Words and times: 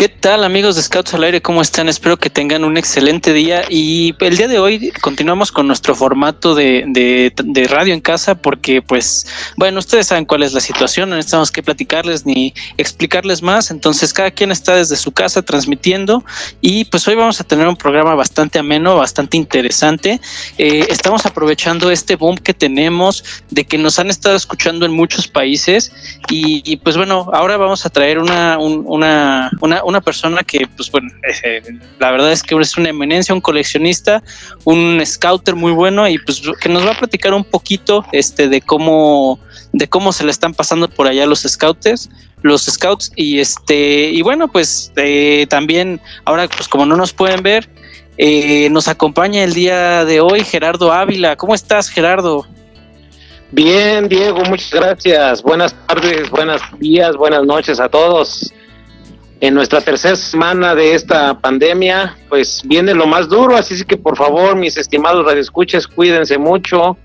¿Qué 0.00 0.08
tal 0.08 0.44
amigos 0.44 0.76
de 0.76 0.82
Scouts 0.82 1.12
al 1.12 1.24
Aire? 1.24 1.42
¿Cómo 1.42 1.60
están? 1.60 1.86
Espero 1.86 2.16
que 2.16 2.30
tengan 2.30 2.64
un 2.64 2.78
excelente 2.78 3.34
día 3.34 3.64
y 3.68 4.14
el 4.20 4.38
día 4.38 4.48
de 4.48 4.58
hoy 4.58 4.92
continuamos 5.02 5.52
con 5.52 5.66
nuestro 5.66 5.94
formato 5.94 6.54
de, 6.54 7.30
radio 7.68 7.92
en 7.92 8.00
casa 8.00 8.34
porque 8.34 8.80
pues 8.80 9.26
bueno, 9.58 9.78
ustedes 9.78 10.06
saben 10.06 10.24
cuál 10.24 10.42
es 10.42 10.54
la 10.54 10.60
situación, 10.60 11.10
no 11.10 11.16
necesitamos 11.16 11.50
que 11.50 11.62
platicarles 11.62 12.24
ni 12.24 12.54
explicarles 12.78 13.42
más, 13.42 13.70
entonces 13.70 14.14
cada 14.14 14.30
quien 14.30 14.50
está 14.50 14.74
desde 14.74 14.96
su 14.96 15.12
casa 15.12 15.42
transmitiendo 15.42 16.24
y 16.62 16.86
pues 16.86 17.06
hoy 17.06 17.16
vamos 17.16 17.38
a 17.42 17.44
tener 17.44 17.68
un 17.68 17.76
programa 17.76 18.14
bastante 18.14 18.58
ameno, 18.58 18.96
bastante 18.96 19.36
interesante. 19.36 20.18
Eh, 20.56 20.86
estamos 20.88 21.26
aprovechando 21.26 21.90
este 21.90 22.16
boom 22.16 22.38
que 22.38 22.54
tenemos 22.54 23.22
de 23.50 23.66
que 23.66 23.76
nos 23.76 23.98
han 23.98 24.08
estado 24.08 24.34
escuchando 24.34 24.86
en 24.86 24.92
muchos 24.92 25.28
países 25.28 25.92
y, 26.30 26.62
y 26.64 26.78
pues 26.78 26.96
bueno, 26.96 27.28
ahora 27.34 27.58
vamos 27.58 27.84
a 27.84 27.90
traer 27.90 28.18
una, 28.18 28.56
un, 28.56 28.82
una, 28.86 29.50
una 29.60 29.89
una 29.90 30.00
persona 30.00 30.42
que, 30.42 30.66
pues 30.76 30.90
bueno, 30.90 31.10
eh, 31.44 31.62
la 31.98 32.10
verdad 32.10 32.32
es 32.32 32.42
que 32.42 32.56
es 32.56 32.76
una 32.76 32.88
eminencia, 32.88 33.34
un 33.34 33.40
coleccionista, 33.40 34.22
un 34.64 35.00
scouter 35.04 35.54
muy 35.54 35.72
bueno 35.72 36.08
y 36.08 36.18
pues 36.18 36.42
que 36.60 36.68
nos 36.68 36.86
va 36.86 36.92
a 36.92 36.98
platicar 36.98 37.34
un 37.34 37.44
poquito 37.44 38.04
este 38.12 38.48
de 38.48 38.60
cómo 38.60 39.38
de 39.72 39.88
cómo 39.88 40.12
se 40.12 40.24
le 40.24 40.30
están 40.30 40.54
pasando 40.54 40.88
por 40.88 41.06
allá 41.06 41.26
los 41.26 41.42
scouters, 41.42 42.08
los 42.42 42.64
scouts 42.64 43.12
y 43.16 43.38
este 43.38 44.10
y 44.10 44.22
bueno 44.22 44.48
pues 44.48 44.92
eh, 44.96 45.46
también 45.48 46.00
ahora 46.24 46.48
pues 46.48 46.68
como 46.68 46.86
no 46.86 46.96
nos 46.96 47.12
pueden 47.12 47.42
ver 47.42 47.68
eh, 48.18 48.68
nos 48.70 48.88
acompaña 48.88 49.44
el 49.44 49.54
día 49.54 50.04
de 50.04 50.20
hoy 50.20 50.44
Gerardo 50.44 50.92
Ávila. 50.92 51.36
¿Cómo 51.36 51.54
estás, 51.54 51.88
Gerardo? 51.88 52.46
Bien, 53.50 54.08
Diego, 54.08 54.44
muchas 54.44 54.70
gracias. 54.70 55.42
Buenas 55.42 55.74
tardes, 55.86 56.28
buenos 56.28 56.60
días, 56.78 57.16
buenas 57.16 57.44
noches 57.44 57.80
a 57.80 57.88
todos 57.88 58.52
en 59.40 59.54
nuestra 59.54 59.80
tercera 59.80 60.16
semana 60.16 60.74
de 60.74 60.94
esta 60.94 61.40
pandemia, 61.40 62.16
pues 62.28 62.60
viene 62.64 62.94
lo 62.94 63.06
más 63.06 63.28
duro, 63.28 63.56
así 63.56 63.82
que 63.84 63.96
por 63.96 64.16
favor, 64.16 64.54
mis 64.54 64.76
estimados 64.76 65.24
radioescuchas, 65.24 65.86
cuídense 65.86 66.36
mucho. 66.36 66.98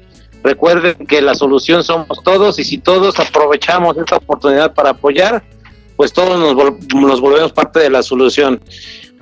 Recuerden 0.43 1.07
que 1.07 1.21
la 1.21 1.33
solución 1.33 1.83
somos 1.83 2.21
todos 2.23 2.59
y 2.59 2.65
si 2.65 2.77
todos 2.77 3.19
aprovechamos 3.19 3.97
esta 3.97 4.17
oportunidad 4.17 4.73
para 4.73 4.91
apoyar, 4.91 5.43
pues 5.95 6.13
todos 6.13 6.37
nos, 6.37 6.53
vol 6.53 6.77
nos 6.93 7.21
volvemos 7.21 7.53
parte 7.53 7.79
de 7.79 7.89
la 7.89 8.03
solución. 8.03 8.61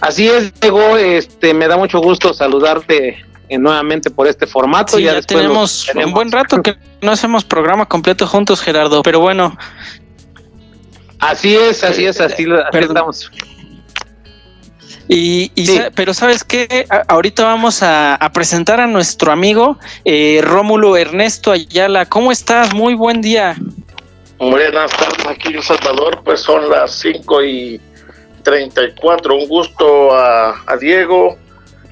Así 0.01 0.27
es, 0.27 0.51
Diego, 0.59 0.97
este, 0.97 1.53
me 1.53 1.67
da 1.67 1.77
mucho 1.77 1.99
gusto 1.99 2.33
saludarte 2.33 3.23
eh, 3.47 3.57
nuevamente 3.57 4.09
por 4.09 4.27
este 4.27 4.47
formato. 4.47 4.97
Sí, 4.97 5.03
ya, 5.03 5.13
ya 5.13 5.21
tenemos, 5.21 5.85
tenemos 5.85 6.07
un 6.07 6.13
buen 6.13 6.31
rato 6.31 6.61
que 6.61 6.75
no 7.01 7.11
hacemos 7.11 7.45
programa 7.45 7.85
completo 7.85 8.25
juntos, 8.25 8.59
Gerardo, 8.59 9.03
pero 9.03 9.19
bueno, 9.19 9.55
Así 11.23 11.55
es, 11.55 11.83
así 11.83 12.05
es, 12.05 12.19
así, 12.19 12.45
así 12.51 12.77
estamos. 12.79 13.31
Y, 15.07 15.51
y 15.55 15.65
sí. 15.67 15.79
pero 15.95 16.13
sabes 16.13 16.43
qué, 16.43 16.85
ahorita 17.07 17.45
vamos 17.45 17.81
a, 17.81 18.15
a, 18.15 18.31
presentar 18.31 18.81
a 18.81 18.87
nuestro 18.87 19.31
amigo 19.31 19.77
eh, 20.03 20.41
Rómulo 20.43 20.97
Ernesto 20.97 21.51
Ayala. 21.51 22.05
¿Cómo 22.05 22.31
estás? 22.31 22.73
Muy 22.73 22.93
buen 22.93 23.21
día. 23.21 23.55
Buenas 24.37 24.91
tardes 24.91 25.25
aquí 25.25 25.53
en 25.53 25.61
Salvador, 25.61 26.21
pues 26.25 26.41
son 26.41 26.69
las 26.69 26.99
5 26.99 27.43
y 27.43 27.81
34. 28.43 29.35
Un 29.35 29.47
gusto 29.47 30.13
a, 30.13 30.61
a 30.65 30.77
Diego, 30.77 31.37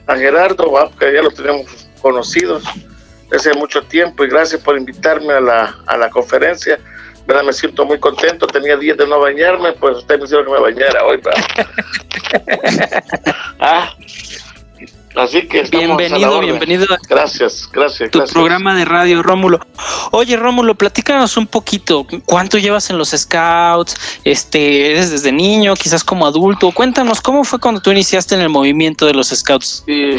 a 0.08 0.16
Gerardo, 0.18 0.92
que 1.00 1.14
ya 1.14 1.22
los 1.22 1.36
tenemos 1.36 1.88
conocidos 2.02 2.64
desde 3.30 3.54
mucho 3.54 3.82
tiempo 3.84 4.26
y 4.26 4.28
gracias 4.28 4.62
por 4.62 4.78
invitarme 4.78 5.34
a 5.34 5.40
la, 5.40 5.76
a 5.88 5.98
la 5.98 6.10
conferencia. 6.10 6.78
¿Verdad? 7.26 7.44
Me 7.44 7.54
siento 7.54 7.86
muy 7.86 8.00
contento, 8.00 8.48
tenía 8.48 8.78
días 8.78 8.98
de 8.98 9.08
no 9.08 9.20
bañarme, 9.20 9.74
pues 9.74 9.98
usted 9.98 10.18
me 10.18 10.26
hicieron 10.26 10.46
que 10.46 10.52
me 10.52 10.60
bañara 10.60 11.06
hoy. 11.06 11.20
ah, 13.60 13.94
así 15.16 15.48
que 15.48 15.64
bienvenido, 15.64 16.40
bienvenido. 16.40 16.86
Gracias, 17.10 17.70
gracias. 17.72 18.12
Tu 18.12 18.20
gracias. 18.20 18.34
programa 18.34 18.76
de 18.76 18.86
radio, 18.86 19.24
Rómulo. 19.24 19.60
Oye, 20.12 20.36
Rómulo, 20.36 20.76
platícanos 20.76 21.38
un 21.38 21.48
poquito. 21.48 22.06
¿Cuánto 22.26 22.58
llevas 22.58 22.90
en 22.90 22.98
los 22.98 23.10
Scouts? 23.10 23.96
Este, 24.24 24.92
eres 24.92 25.12
desde 25.12 25.32
niño, 25.32 25.74
quizás 25.76 26.04
como 26.04 26.26
adulto. 26.26 26.72
Cuéntanos 26.72 27.22
cómo 27.22 27.44
fue 27.44 27.60
cuando 27.60 27.82
tú 27.82 27.92
iniciaste 27.92 28.36
en 28.36 28.42
el 28.42 28.50
movimiento 28.50 29.06
de 29.06 29.14
los 29.14 29.30
Scouts. 29.30 29.84
Sí, 29.86 30.18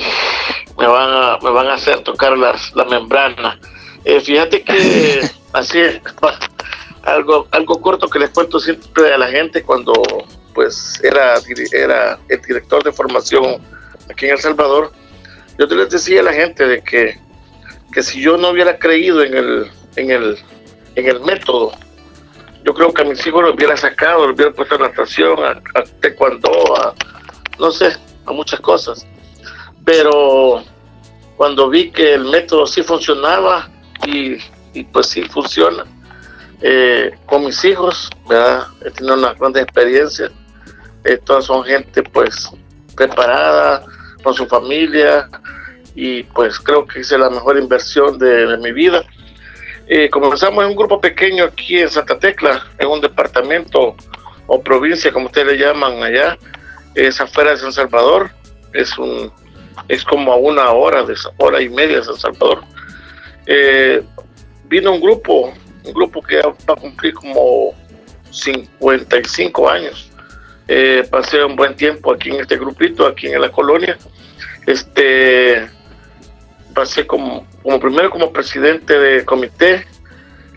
me 0.79 0.87
van 0.87 1.11
a, 1.11 1.39
me 1.43 1.51
van 1.51 1.69
a 1.69 1.75
hacer 1.75 2.01
tocar 2.01 2.37
las, 2.37 2.75
la 2.75 2.85
membrana. 2.85 3.59
Eh, 4.05 4.21
fíjate 4.21 4.63
que 4.63 5.31
así 5.53 5.79
es 5.79 6.01
algo 7.05 7.49
algo 7.51 7.81
corto 7.81 8.09
que 8.09 8.19
les 8.19 8.31
cuento 8.31 8.61
siempre 8.61 9.13
a 9.13 9.19
la 9.19 9.29
gente 9.29 9.63
cuando 9.63 9.93
pues 10.55 11.01
era 11.03 11.35
era 11.73 12.19
el 12.29 12.41
director 12.43 12.83
de 12.85 12.93
formación 12.93 13.61
aquí 14.11 14.27
en 14.27 14.33
El 14.33 14.39
Salvador 14.39 14.93
yo 15.59 15.67
les 15.67 15.91
decía 15.91 16.21
a 16.21 16.25
la 16.25 16.33
gente 16.33 16.67
de 16.67 16.83
que 16.83 17.19
que 17.93 18.03
si 18.03 18.23
yo 18.23 18.37
no 18.37 18.51
hubiera 18.51 18.79
creído 18.79 19.23
en 19.23 19.35
el 19.35 19.71
en 19.97 20.11
el 20.11 20.39
en 20.95 21.07
el 21.09 21.21
método 21.21 21.73
yo 22.65 22.75
creo 22.75 22.93
que 22.93 23.03
a 23.03 23.05
mis 23.05 23.27
hijos 23.27 23.43
los 23.43 23.55
hubiera 23.55 23.77
sacado 23.77 24.27
los 24.27 24.37
hubiera 24.37 24.53
puesto 24.53 24.77
a 24.77 24.79
natación 24.79 25.45
a, 25.45 25.51
a 25.75 25.83
taekwondo 26.01 26.77
a 26.77 26.95
no 27.59 27.71
sé 27.71 27.97
a 28.27 28.33
muchas 28.33 28.61
cosas. 28.61 29.07
Pero 29.85 30.63
cuando 31.37 31.69
vi 31.69 31.91
que 31.91 32.15
el 32.15 32.25
método 32.25 32.67
sí 32.67 32.83
funcionaba 32.83 33.69
y, 34.07 34.37
y 34.75 34.85
pues 34.85 35.09
sí 35.09 35.23
funciona 35.23 35.85
eh, 36.63 37.17
con 37.27 37.45
mis 37.45 37.65
hijos, 37.65 38.09
¿verdad? 38.29 38.67
He 38.85 38.91
tenido 38.91 39.15
una 39.15 39.35
gran 39.35 39.57
experiencia. 39.57 40.31
Eh, 41.05 41.19
todas 41.19 41.45
son 41.45 41.65
gente 41.65 42.03
pues 42.03 42.51
preparada, 42.95 43.85
con 44.23 44.35
su 44.35 44.47
familia 44.47 45.29
y 45.95 46.23
pues 46.23 46.59
creo 46.61 46.87
que 46.87 47.01
hice 47.01 47.19
la 47.19 47.29
mejor 47.29 47.59
inversión 47.59 48.19
de, 48.19 48.47
de 48.47 48.57
mi 48.59 48.73
vida. 48.73 49.05
Eh, 49.89 50.09
comenzamos 50.09 50.65
en 50.65 50.71
un 50.71 50.77
grupo 50.77 51.01
pequeño 51.01 51.45
aquí 51.45 51.79
en 51.79 51.91
Santa 51.91 52.19
Tecla, 52.19 52.65
en 52.79 52.89
un 52.89 53.01
departamento 53.01 53.97
o 54.47 54.63
provincia, 54.63 55.13
como 55.13 55.27
ustedes 55.27 55.49
le 55.49 55.59
llaman 55.59 56.03
allá, 56.03 56.39
es 56.95 57.21
afuera 57.21 57.51
de 57.51 57.57
San 57.57 57.73
Salvador, 57.73 58.31
es 58.73 58.97
un 58.97 59.33
es 59.89 60.05
como 60.05 60.33
a 60.33 60.37
una 60.37 60.71
hora, 60.71 61.03
de 61.03 61.15
hora 61.39 61.61
y 61.61 61.69
media 61.69 61.99
de 61.99 62.05
San 62.05 62.17
Salvador. 62.17 62.63
Eh, 63.47 64.03
vino 64.65 64.93
un 64.93 65.01
grupo 65.01 65.53
un 65.85 65.93
grupo 65.93 66.23
que 66.23 66.37
va 66.41 66.55
a 66.69 66.77
cumplir 66.77 67.15
como 67.15 67.75
55 68.31 69.69
años. 69.69 70.11
Eh, 70.69 71.07
pasé 71.11 71.45
un 71.45 71.57
buen 71.57 71.77
tiempo 71.77 72.13
aquí 72.13 72.31
en 72.31 72.41
este 72.41 72.57
grupito, 72.57 73.07
aquí 73.07 73.29
en 73.29 73.41
la 73.41 73.51
colonia. 73.51 73.99
Este 74.67 75.69
pasé 76.75 77.07
como, 77.07 77.47
primero 77.81 78.11
como 78.11 78.33
presidente 78.33 78.99
de 78.99 79.25
comité, 79.25 79.87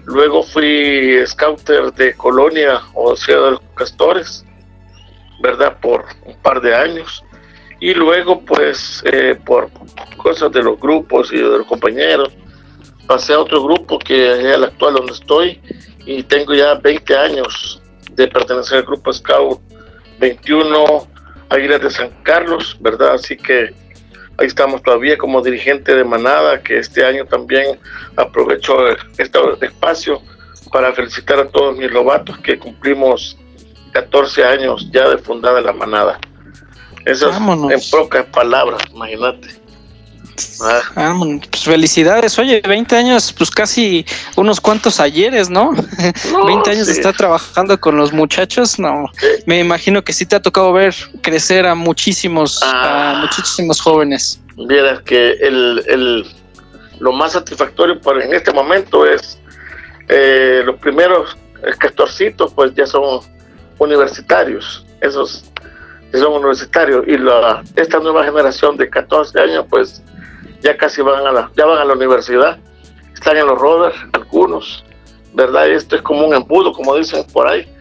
luego 0.05 0.43
fui 0.43 1.21
scouter 1.25 1.91
de 1.93 2.13
colonia 2.13 2.81
o 2.93 3.15
Ciudad 3.15 3.43
de 3.45 3.51
los 3.51 3.61
Castores, 3.75 4.45
¿verdad? 5.41 5.77
Por 5.81 6.05
un 6.25 6.35
par 6.37 6.61
de 6.61 6.75
años. 6.75 7.23
Y 7.79 7.93
luego, 7.93 8.39
pues, 8.41 9.03
eh, 9.11 9.37
por 9.45 9.69
cosas 10.17 10.51
de 10.53 10.63
los 10.63 10.79
grupos 10.79 11.31
y 11.33 11.37
de 11.37 11.43
los 11.43 11.67
compañeros, 11.67 12.31
pasé 13.07 13.33
a 13.33 13.39
otro 13.39 13.63
grupo 13.63 13.99
que 13.99 14.31
es 14.31 14.45
el 14.45 14.63
actual 14.63 14.95
donde 14.95 15.13
estoy 15.13 15.61
y 16.05 16.23
tengo 16.23 16.53
ya 16.53 16.75
20 16.75 17.17
años 17.17 17.81
de 18.11 18.27
pertenecer 18.27 18.79
al 18.79 18.83
grupo 18.85 19.11
Scout 19.11 19.59
21 20.19 21.07
Águilas 21.49 21.81
de 21.81 21.89
San 21.91 22.09
Carlos, 22.23 22.77
¿verdad? 22.79 23.13
Así 23.13 23.37
que 23.37 23.73
ahí 24.37 24.47
estamos 24.47 24.81
todavía 24.81 25.17
como 25.17 25.41
dirigente 25.41 25.95
de 25.95 26.03
Manada, 26.03 26.61
que 26.61 26.79
este 26.79 27.05
año 27.05 27.25
también 27.25 27.79
aprovecho 28.15 28.87
este 29.17 29.39
espacio 29.61 30.21
para 30.71 30.93
felicitar 30.93 31.39
a 31.39 31.47
todos 31.47 31.77
mis 31.77 31.91
lobatos 31.91 32.37
que 32.39 32.57
cumplimos 32.57 33.37
14 33.93 34.43
años 34.43 34.89
ya 34.91 35.07
de 35.09 35.17
fundada 35.17 35.61
la 35.61 35.71
Manada. 35.71 36.19
Eso 37.05 37.29
es 37.29 37.37
en 37.37 37.91
pocas 37.91 38.25
palabras, 38.25 38.81
imagínate. 38.91 39.64
Ah. 40.95 41.13
pues 41.49 41.63
felicidades. 41.63 42.37
Oye, 42.39 42.61
20 42.67 42.95
años, 42.95 43.33
pues 43.33 43.49
casi 43.49 44.05
unos 44.35 44.59
cuantos 44.59 44.99
ayeres, 44.99 45.49
¿no? 45.49 45.71
20 46.45 46.69
años 46.69 46.87
de 46.87 46.93
estar 46.93 47.15
trabajando 47.15 47.79
con 47.79 47.97
los 47.97 48.13
muchachos, 48.13 48.79
no. 48.79 49.09
Me 49.45 49.59
imagino 49.59 50.03
que 50.03 50.13
sí 50.13 50.25
te 50.25 50.35
ha 50.35 50.41
tocado 50.41 50.73
ver 50.73 50.93
crecer 51.21 51.65
a 51.65 51.75
muchísimos, 51.75 52.61
a 52.63 53.11
ah. 53.11 53.21
muchísimos 53.21 53.81
jóvenes. 53.81 54.41
Vieras 54.55 55.01
que 55.01 55.31
el, 55.33 55.83
el, 55.87 56.25
lo 56.99 57.11
más 57.11 57.33
satisfactorio 57.33 57.99
por 57.99 58.21
en 58.21 58.33
este 58.33 58.51
momento 58.51 59.05
es 59.05 59.37
eh, 60.07 60.61
los 60.65 60.77
primeros 60.77 61.37
castorcitos, 61.79 62.53
pues 62.53 62.73
ya 62.75 62.85
son 62.85 63.21
universitarios. 63.79 64.85
Esos 65.01 65.43
son 66.13 66.33
universitarios 66.33 67.05
y 67.07 67.17
la, 67.17 67.63
esta 67.75 67.99
nueva 67.99 68.23
generación 68.23 68.77
de 68.77 68.89
14 68.89 69.39
años 69.39 69.65
pues 69.69 70.01
ya 70.65 70.75
casi 70.75 71.03
van 71.03 71.27
a 71.27 71.31
la, 71.31 71.51
ya 71.55 71.65
van 71.65 71.77
a 71.77 71.85
la 71.85 71.93
universidad, 71.93 72.57
están 73.13 73.37
en 73.37 73.45
los 73.45 73.57
rovers, 73.57 73.95
algunos, 74.13 74.83
¿verdad? 75.33 75.69
Esto 75.69 75.95
es 75.95 76.01
como 76.01 76.25
un 76.25 76.33
embudo, 76.33 76.73
como 76.73 76.95
dicen 76.95 77.23
por 77.31 77.47
ahí, 77.47 77.71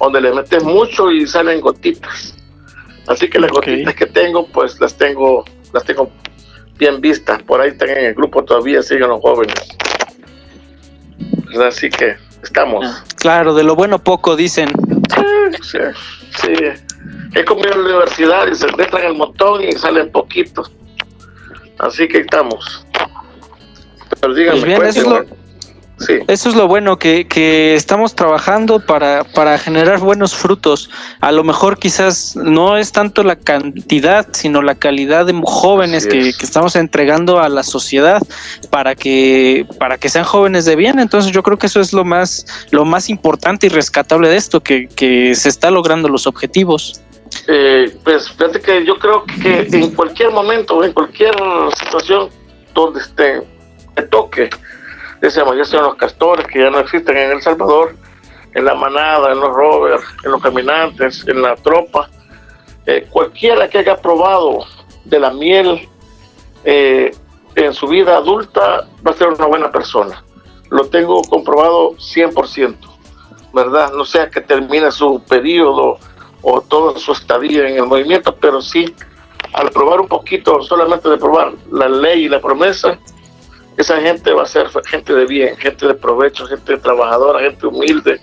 donde 0.00 0.20
le 0.20 0.34
metes 0.34 0.64
mucho 0.64 1.12
y 1.12 1.28
salen 1.28 1.60
gotitas. 1.60 2.34
Así 3.06 3.30
que 3.30 3.38
las 3.38 3.52
gotitas 3.52 3.94
que 3.94 4.06
tengo, 4.06 4.48
pues 4.48 4.80
las 4.80 4.96
tengo, 4.96 5.44
las 5.72 5.84
tengo 5.84 6.10
bien 6.76 7.00
vistas. 7.00 7.40
Por 7.44 7.60
ahí 7.60 7.70
están 7.70 7.90
en 7.90 8.06
el 8.06 8.14
grupo 8.14 8.44
todavía, 8.44 8.82
siguen 8.82 9.10
los 9.10 9.20
jóvenes. 9.20 9.54
Así 11.64 11.88
que 11.88 12.16
estamos. 12.42 12.84
Ah, 12.84 13.04
claro, 13.14 13.54
de 13.54 13.62
lo 13.62 13.76
bueno 13.76 14.00
poco 14.00 14.34
dicen. 14.34 14.70
Sí, 15.62 15.78
sí, 16.40 16.52
Es 17.32 17.44
como 17.44 17.62
en 17.62 17.70
la 17.70 17.76
universidad 17.76 18.48
y 18.48 18.56
se 18.56 18.66
entran 18.66 19.04
el 19.04 19.14
montón 19.14 19.62
y 19.62 19.70
salen 19.72 20.10
poquitos. 20.10 20.72
Así 21.78 22.08
que 22.08 22.18
estamos. 22.18 22.86
Pero 24.20 24.34
díganme, 24.34 24.60
pues 24.60 24.64
bien, 24.64 24.82
eso, 24.84 25.00
es 25.00 25.06
lo, 25.06 25.24
eso 26.26 26.48
es 26.48 26.56
lo 26.56 26.66
bueno, 26.66 26.98
que, 26.98 27.26
que 27.26 27.74
estamos 27.74 28.14
trabajando 28.14 28.80
para, 28.80 29.24
para 29.24 29.58
generar 29.58 30.00
buenos 30.00 30.34
frutos. 30.34 30.90
A 31.20 31.30
lo 31.30 31.44
mejor 31.44 31.78
quizás 31.78 32.36
no 32.36 32.76
es 32.76 32.92
tanto 32.92 33.22
la 33.22 33.36
cantidad, 33.36 34.26
sino 34.32 34.60
la 34.60 34.74
calidad 34.74 35.26
de 35.26 35.40
jóvenes 35.44 36.06
que, 36.06 36.32
que, 36.32 36.44
estamos 36.44 36.76
entregando 36.76 37.40
a 37.40 37.48
la 37.48 37.62
sociedad 37.62 38.20
para 38.70 38.94
que, 38.94 39.66
para 39.78 39.98
que 39.98 40.08
sean 40.08 40.24
jóvenes 40.24 40.64
de 40.64 40.76
bien. 40.76 40.98
Entonces 40.98 41.32
yo 41.32 41.42
creo 41.42 41.58
que 41.58 41.66
eso 41.66 41.80
es 41.80 41.92
lo 41.92 42.04
más, 42.04 42.46
lo 42.70 42.84
más 42.84 43.08
importante 43.08 43.66
y 43.66 43.70
rescatable 43.70 44.28
de 44.28 44.36
esto, 44.36 44.60
que, 44.60 44.88
que 44.88 45.34
se 45.34 45.48
está 45.48 45.70
logrando 45.70 46.08
los 46.08 46.26
objetivos. 46.26 47.00
Eh, 47.46 47.96
pues 48.02 48.30
fíjate 48.30 48.60
que 48.60 48.84
yo 48.84 48.98
creo 48.98 49.24
que 49.24 49.68
en 49.70 49.94
cualquier 49.94 50.30
momento, 50.30 50.82
en 50.82 50.92
cualquier 50.92 51.34
situación 51.76 52.30
donde 52.72 53.00
esté, 53.00 53.42
me 53.96 54.02
toque, 54.04 54.48
sean, 55.30 55.56
ya 55.56 55.64
sean 55.64 55.84
los 55.84 55.96
castores 55.96 56.46
que 56.46 56.60
ya 56.60 56.70
no 56.70 56.80
existen 56.80 57.16
en 57.16 57.32
El 57.32 57.42
Salvador, 57.42 57.94
en 58.54 58.64
la 58.64 58.74
manada, 58.74 59.32
en 59.32 59.40
los 59.40 59.50
rovers, 59.54 60.04
en 60.24 60.30
los 60.30 60.42
caminantes, 60.42 61.26
en 61.26 61.42
la 61.42 61.56
tropa, 61.56 62.08
eh, 62.86 63.06
cualquiera 63.10 63.68
que 63.68 63.78
haya 63.78 63.96
probado 63.96 64.64
de 65.04 65.18
la 65.18 65.30
miel 65.30 65.88
eh, 66.64 67.10
en 67.56 67.74
su 67.74 67.86
vida 67.86 68.16
adulta 68.16 68.88
va 69.06 69.10
a 69.10 69.14
ser 69.14 69.28
una 69.28 69.46
buena 69.46 69.70
persona. 69.70 70.22
Lo 70.70 70.86
tengo 70.86 71.22
comprobado 71.22 71.92
100%, 71.92 72.76
¿verdad? 73.52 73.92
No 73.92 74.04
sea 74.04 74.28
que 74.28 74.40
termine 74.40 74.90
su 74.90 75.22
periodo 75.22 75.98
o 76.44 76.60
toda 76.60 76.98
su 76.98 77.12
estadía 77.12 77.66
en 77.66 77.76
el 77.76 77.86
movimiento, 77.86 78.36
pero 78.36 78.60
sí 78.60 78.94
al 79.54 79.70
probar 79.70 80.00
un 80.00 80.08
poquito, 80.08 80.62
solamente 80.62 81.08
de 81.08 81.16
probar 81.16 81.52
la 81.70 81.88
ley 81.88 82.24
y 82.24 82.28
la 82.28 82.40
promesa, 82.40 82.98
esa 83.76 84.00
gente 84.00 84.32
va 84.32 84.42
a 84.42 84.46
ser 84.46 84.68
gente 84.86 85.14
de 85.14 85.26
bien, 85.26 85.56
gente 85.56 85.86
de 85.86 85.94
provecho, 85.94 86.46
gente 86.46 86.76
trabajadora, 86.76 87.40
gente 87.40 87.66
humilde, 87.66 88.20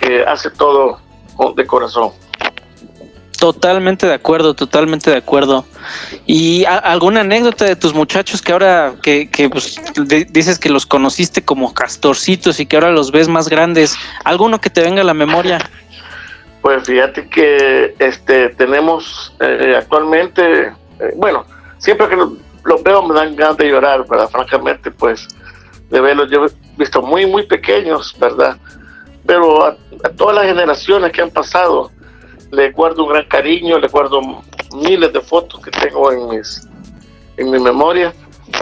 que 0.00 0.24
hace 0.24 0.50
todo 0.50 0.98
de 1.56 1.66
corazón. 1.66 2.12
Totalmente 3.38 4.06
de 4.06 4.14
acuerdo, 4.14 4.54
totalmente 4.54 5.10
de 5.10 5.16
acuerdo. 5.16 5.64
¿Y 6.26 6.64
alguna 6.64 7.20
anécdota 7.20 7.64
de 7.64 7.76
tus 7.76 7.92
muchachos 7.92 8.40
que 8.40 8.52
ahora 8.52 8.94
que, 9.02 9.28
que 9.28 9.50
pues, 9.50 9.80
dices 10.30 10.58
que 10.58 10.70
los 10.70 10.86
conociste 10.86 11.44
como 11.44 11.74
castorcitos 11.74 12.58
y 12.58 12.66
que 12.66 12.76
ahora 12.76 12.90
los 12.90 13.10
ves 13.10 13.28
más 13.28 13.48
grandes? 13.48 13.96
¿Alguno 14.24 14.60
que 14.60 14.70
te 14.70 14.80
venga 14.80 15.02
a 15.02 15.04
la 15.04 15.14
memoria? 15.14 15.58
Pues 16.64 16.84
fíjate 16.84 17.28
que 17.28 17.94
este 17.98 18.48
tenemos 18.48 19.36
eh, 19.38 19.74
actualmente, 19.76 20.68
eh, 20.98 21.12
bueno, 21.14 21.44
siempre 21.76 22.08
que 22.08 22.16
los 22.16 22.82
veo 22.82 23.02
me 23.02 23.14
dan 23.14 23.36
ganas 23.36 23.58
de 23.58 23.68
llorar, 23.68 24.08
¿verdad? 24.08 24.30
Francamente, 24.30 24.90
pues 24.90 25.28
de 25.90 26.00
verlos, 26.00 26.30
yo 26.30 26.46
he 26.46 26.50
visto 26.78 27.02
muy, 27.02 27.26
muy 27.26 27.42
pequeños, 27.42 28.16
¿verdad? 28.18 28.56
Pero 29.26 29.62
a, 29.62 29.76
todas 30.16 30.36
las 30.36 30.46
generaciones 30.46 31.12
que 31.12 31.20
han 31.20 31.30
pasado, 31.30 31.90
le 32.50 32.70
guardo 32.70 33.04
un 33.04 33.10
gran 33.10 33.26
cariño, 33.26 33.78
le 33.78 33.88
guardo 33.88 34.22
miles 34.74 35.12
de 35.12 35.20
fotos 35.20 35.60
que 35.60 35.70
tengo 35.70 36.12
en, 36.12 36.30
mis, 36.30 36.66
en 37.36 37.50
mi 37.50 37.58
memoria, 37.58 38.14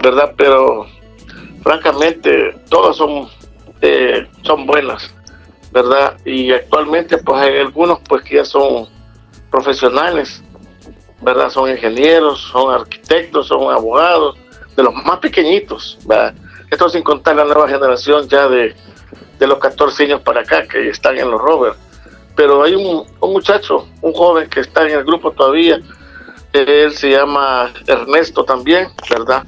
¿verdad? 0.02 0.34
Pero 0.37 0.88
francamente, 1.62 2.52
todas 2.69 2.96
son, 2.96 3.28
eh, 3.81 4.26
son 4.43 4.66
buenas 4.66 5.14
¿verdad? 5.72 6.19
Y 6.24 6.52
actualmente 6.52 7.19
pues 7.19 7.42
hay 7.42 7.58
algunos 7.58 8.00
pues 8.06 8.22
que 8.22 8.36
ya 8.36 8.44
son 8.44 8.88
profesionales, 9.50 10.42
¿verdad? 11.20 11.50
Son 11.50 11.70
ingenieros, 11.70 12.40
son 12.52 12.74
arquitectos, 12.74 13.48
son 13.48 13.72
abogados, 13.72 14.36
de 14.76 14.82
los 14.82 14.94
más 14.94 15.19
pequeñitos, 15.19 15.98
¿verdad? 16.04 16.34
Esto 16.70 16.88
sin 16.88 17.02
contar 17.02 17.36
la 17.36 17.44
nueva 17.44 17.69
generación 17.69 18.28
ya 18.28 18.48
de, 18.48 18.74
de 19.38 19.46
los 19.46 19.58
14 19.58 20.04
años 20.04 20.20
para 20.22 20.40
acá 20.40 20.66
que 20.66 20.88
están 20.88 21.19
en 21.19 21.30
los 21.30 21.40
rovers. 21.40 21.76
Pero 22.34 22.62
hay 22.62 22.75
un, 22.75 23.06
muchacho, 23.20 23.88
un 24.00 24.12
joven 24.12 24.48
que 24.48 24.60
está 24.60 24.86
en 24.86 24.98
el 24.98 25.04
grupo 25.04 25.32
todavía, 25.32 25.80
él 26.52 26.92
se 26.92 27.10
llama 27.10 27.72
Ernesto 27.86 28.44
también, 28.44 28.88
¿verdad? 29.10 29.44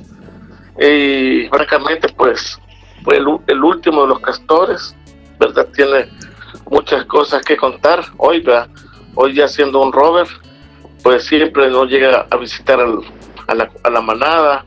Y 0.78 1.48
francamente 1.48 2.08
pues 2.10 2.58
fue 3.04 3.16
el 3.16 3.64
último 3.64 4.02
de 4.02 4.08
los 4.08 4.20
castores, 4.20 4.94
¿verdad? 5.38 5.68
Tiene 5.74 6.08
muchas 6.70 7.04
cosas 7.06 7.42
que 7.44 7.56
contar. 7.56 8.04
Hoy, 8.16 8.40
¿verdad? 8.40 8.68
hoy 9.14 9.34
ya 9.34 9.48
siendo 9.48 9.80
un 9.80 9.92
rover, 9.92 10.26
pues 11.02 11.24
siempre 11.24 11.70
nos 11.70 11.88
llega 11.88 12.26
a 12.30 12.36
visitar 12.36 12.80
a, 12.80 13.54
la, 13.54 13.70
a, 13.82 13.90
la, 13.90 14.00
manada, 14.00 14.64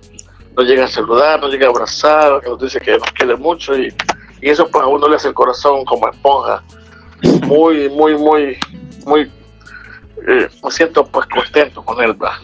nos 0.55 0.65
llega 0.65 0.85
a 0.85 0.87
saludar, 0.87 1.39
nos 1.39 1.51
llega 1.51 1.67
a 1.67 1.69
abrazar, 1.69 2.41
nos 2.47 2.59
dice 2.59 2.79
que 2.79 2.91
nos 2.91 3.11
quiere 3.11 3.35
mucho 3.35 3.77
y, 3.77 3.93
y 4.41 4.49
eso 4.49 4.67
pues 4.69 4.83
a 4.83 4.87
uno 4.87 5.07
le 5.07 5.15
hace 5.15 5.29
el 5.29 5.33
corazón 5.33 5.83
como 5.85 6.09
esponja. 6.09 6.63
Muy, 7.47 7.89
muy, 7.89 8.15
muy, 8.15 8.57
muy, 9.05 9.31
eh, 10.27 10.47
me 10.63 10.71
siento 10.71 11.05
pues 11.07 11.25
contento 11.27 11.83
con 11.83 12.03
él, 12.03 12.13
¿verdad? 12.13 12.37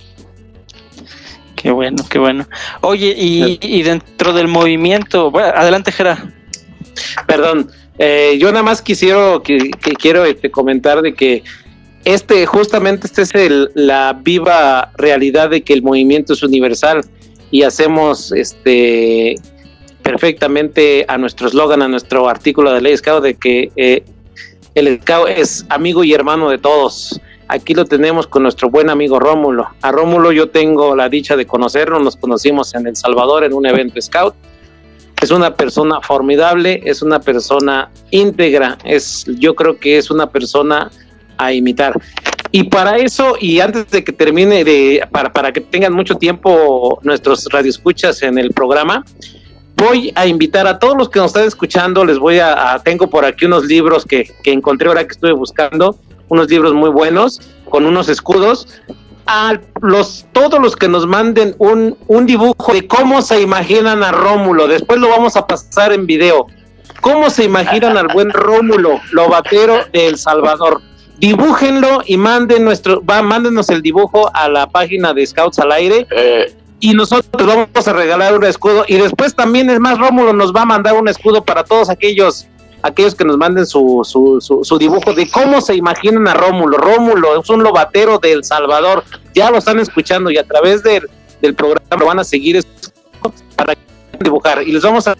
Qué 1.55 1.71
bueno, 1.71 2.03
qué 2.09 2.19
bueno. 2.19 2.45
Oye, 2.81 3.13
y, 3.15 3.59
y 3.61 3.83
dentro 3.83 4.33
del 4.33 4.47
movimiento, 4.47 5.31
bueno, 5.31 5.53
adelante, 5.55 5.91
Jera. 5.91 6.17
Perdón, 7.27 7.71
eh, 7.97 8.37
yo 8.39 8.51
nada 8.51 8.63
más 8.63 8.81
quisiera 8.81 9.39
quiero 9.99 10.25
este, 10.25 10.49
comentar 10.49 11.01
de 11.01 11.13
que 11.13 11.43
este 12.05 12.45
justamente 12.45 13.07
este 13.07 13.21
es 13.21 13.69
la 13.75 14.13
viva 14.13 14.91
realidad 14.97 15.49
de 15.49 15.61
que 15.61 15.73
el 15.73 15.83
movimiento 15.83 16.33
es 16.33 16.43
universal 16.43 17.05
y 17.51 17.63
hacemos 17.63 18.31
este 18.31 19.35
perfectamente 20.01 21.05
a 21.07 21.17
nuestro 21.17 21.47
eslogan, 21.47 21.81
a 21.81 21.87
nuestro 21.87 22.27
artículo 22.27 22.73
de 22.73 22.81
ley 22.81 22.97
Scout 22.97 23.23
de 23.23 23.35
que 23.35 23.71
eh, 23.75 24.03
el 24.75 24.99
Scout 25.01 25.29
es 25.29 25.65
amigo 25.69 26.03
y 26.03 26.13
hermano 26.13 26.49
de 26.49 26.57
todos. 26.57 27.21
Aquí 27.47 27.73
lo 27.75 27.85
tenemos 27.85 28.25
con 28.25 28.43
nuestro 28.43 28.69
buen 28.69 28.89
amigo 28.89 29.19
Rómulo. 29.19 29.69
A 29.81 29.91
Rómulo 29.91 30.31
yo 30.31 30.49
tengo 30.49 30.95
la 30.95 31.09
dicha 31.09 31.35
de 31.35 31.45
conocerlo, 31.45 31.99
nos 31.99 32.17
conocimos 32.17 32.73
en 32.73 32.87
El 32.87 32.95
Salvador 32.95 33.43
en 33.43 33.53
un 33.53 33.65
evento 33.65 34.01
Scout 34.01 34.33
es 35.23 35.31
una 35.31 35.55
persona 35.55 36.01
formidable, 36.01 36.81
es 36.85 37.01
una 37.01 37.19
persona 37.19 37.89
íntegra, 38.11 38.77
es, 38.83 39.25
yo 39.39 39.55
creo 39.55 39.79
que 39.79 39.97
es 39.97 40.11
una 40.11 40.27
persona 40.27 40.91
a 41.37 41.53
imitar. 41.53 41.93
Y 42.51 42.63
para 42.65 42.97
eso, 42.97 43.35
y 43.39 43.59
antes 43.59 43.89
de 43.89 44.03
que 44.03 44.11
termine, 44.11 44.63
de, 44.63 45.07
para, 45.11 45.31
para 45.31 45.51
que 45.51 45.61
tengan 45.61 45.93
mucho 45.93 46.15
tiempo 46.15 46.99
nuestros 47.03 47.45
radioescuchas 47.51 48.21
en 48.21 48.37
el 48.37 48.51
programa, 48.51 49.03
voy 49.77 50.11
a 50.15 50.27
invitar 50.27 50.67
a 50.67 50.77
todos 50.77 50.97
los 50.97 51.09
que 51.09 51.19
nos 51.19 51.27
están 51.27 51.47
escuchando, 51.47 52.05
les 52.05 52.19
voy 52.19 52.39
a, 52.39 52.79
tengo 52.83 53.09
por 53.09 53.25
aquí 53.25 53.45
unos 53.45 53.65
libros 53.65 54.05
que, 54.05 54.29
que 54.43 54.51
encontré 54.51 54.89
ahora 54.89 55.03
que 55.05 55.13
estuve 55.13 55.31
buscando, 55.31 55.97
unos 56.27 56.49
libros 56.49 56.73
muy 56.73 56.89
buenos, 56.89 57.41
con 57.69 57.85
unos 57.85 58.09
escudos, 58.09 58.67
a 59.25 59.59
los 59.81 60.25
todos 60.31 60.59
los 60.59 60.75
que 60.75 60.87
nos 60.87 61.07
manden 61.07 61.55
un, 61.57 61.97
un 62.07 62.25
dibujo 62.25 62.73
de 62.73 62.87
cómo 62.87 63.21
se 63.21 63.41
imaginan 63.41 64.03
a 64.03 64.11
Rómulo. 64.11 64.67
Después 64.67 64.99
lo 64.99 65.09
vamos 65.09 65.35
a 65.35 65.47
pasar 65.47 65.93
en 65.93 66.05
video. 66.05 66.47
¿Cómo 67.01 67.29
se 67.29 67.43
imaginan 67.43 67.97
al 67.97 68.07
buen 68.07 68.31
Rómulo, 68.31 69.01
lobatero 69.11 69.79
de 69.91 70.07
El 70.07 70.17
Salvador? 70.17 70.81
dibújenlo 71.23 72.01
y 72.05 72.17
manden 72.17 72.65
nuestro, 72.65 73.01
va, 73.01 73.21
mándenos 73.21 73.69
el 73.69 73.81
dibujo 73.81 74.29
a 74.33 74.49
la 74.49 74.67
página 74.67 75.13
de 75.13 75.25
Scouts 75.25 75.57
al 75.59 75.71
aire. 75.71 76.05
Eh, 76.11 76.53
y 76.81 76.93
nosotros 76.93 77.47
vamos 77.47 77.87
a 77.87 77.93
regalar 77.93 78.37
un 78.37 78.43
escudo 78.43 78.83
y 78.85 78.95
después 78.97 79.33
también 79.33 79.69
es 79.69 79.79
más 79.79 79.97
Rómulo 79.97 80.33
nos 80.33 80.53
va 80.53 80.63
a 80.63 80.65
mandar 80.65 80.95
un 80.95 81.07
escudo 81.07 81.41
para 81.45 81.63
todos 81.63 81.89
aquellos 81.89 82.45
aquellos 82.83 83.15
que 83.15 83.25
nos 83.25 83.37
manden 83.37 83.65
su, 83.65 84.01
su, 84.03 84.39
su, 84.63 84.77
dibujo 84.77 85.13
de 85.13 85.29
cómo 85.31 85.61
se 85.61 85.75
imaginan 85.75 86.27
a 86.27 86.35
Rómulo. 86.35 86.77
Rómulo 86.77 87.41
es 87.41 87.49
un 87.49 87.63
lobatero 87.63 88.19
de 88.19 88.33
El 88.33 88.43
Salvador, 88.43 89.03
ya 89.33 89.49
lo 89.49 89.57
están 89.57 89.79
escuchando 89.79 90.29
y 90.29 90.37
a 90.37 90.43
través 90.43 90.83
del, 90.83 91.09
del 91.41 91.55
programa 91.55 91.97
lo 91.97 92.05
van 92.05 92.19
a 92.19 92.23
seguir 92.23 92.63
para 93.55 93.73
dibujar 94.19 94.61
y 94.61 94.71
les 94.71 94.83
vamos 94.83 95.07
a 95.07 95.15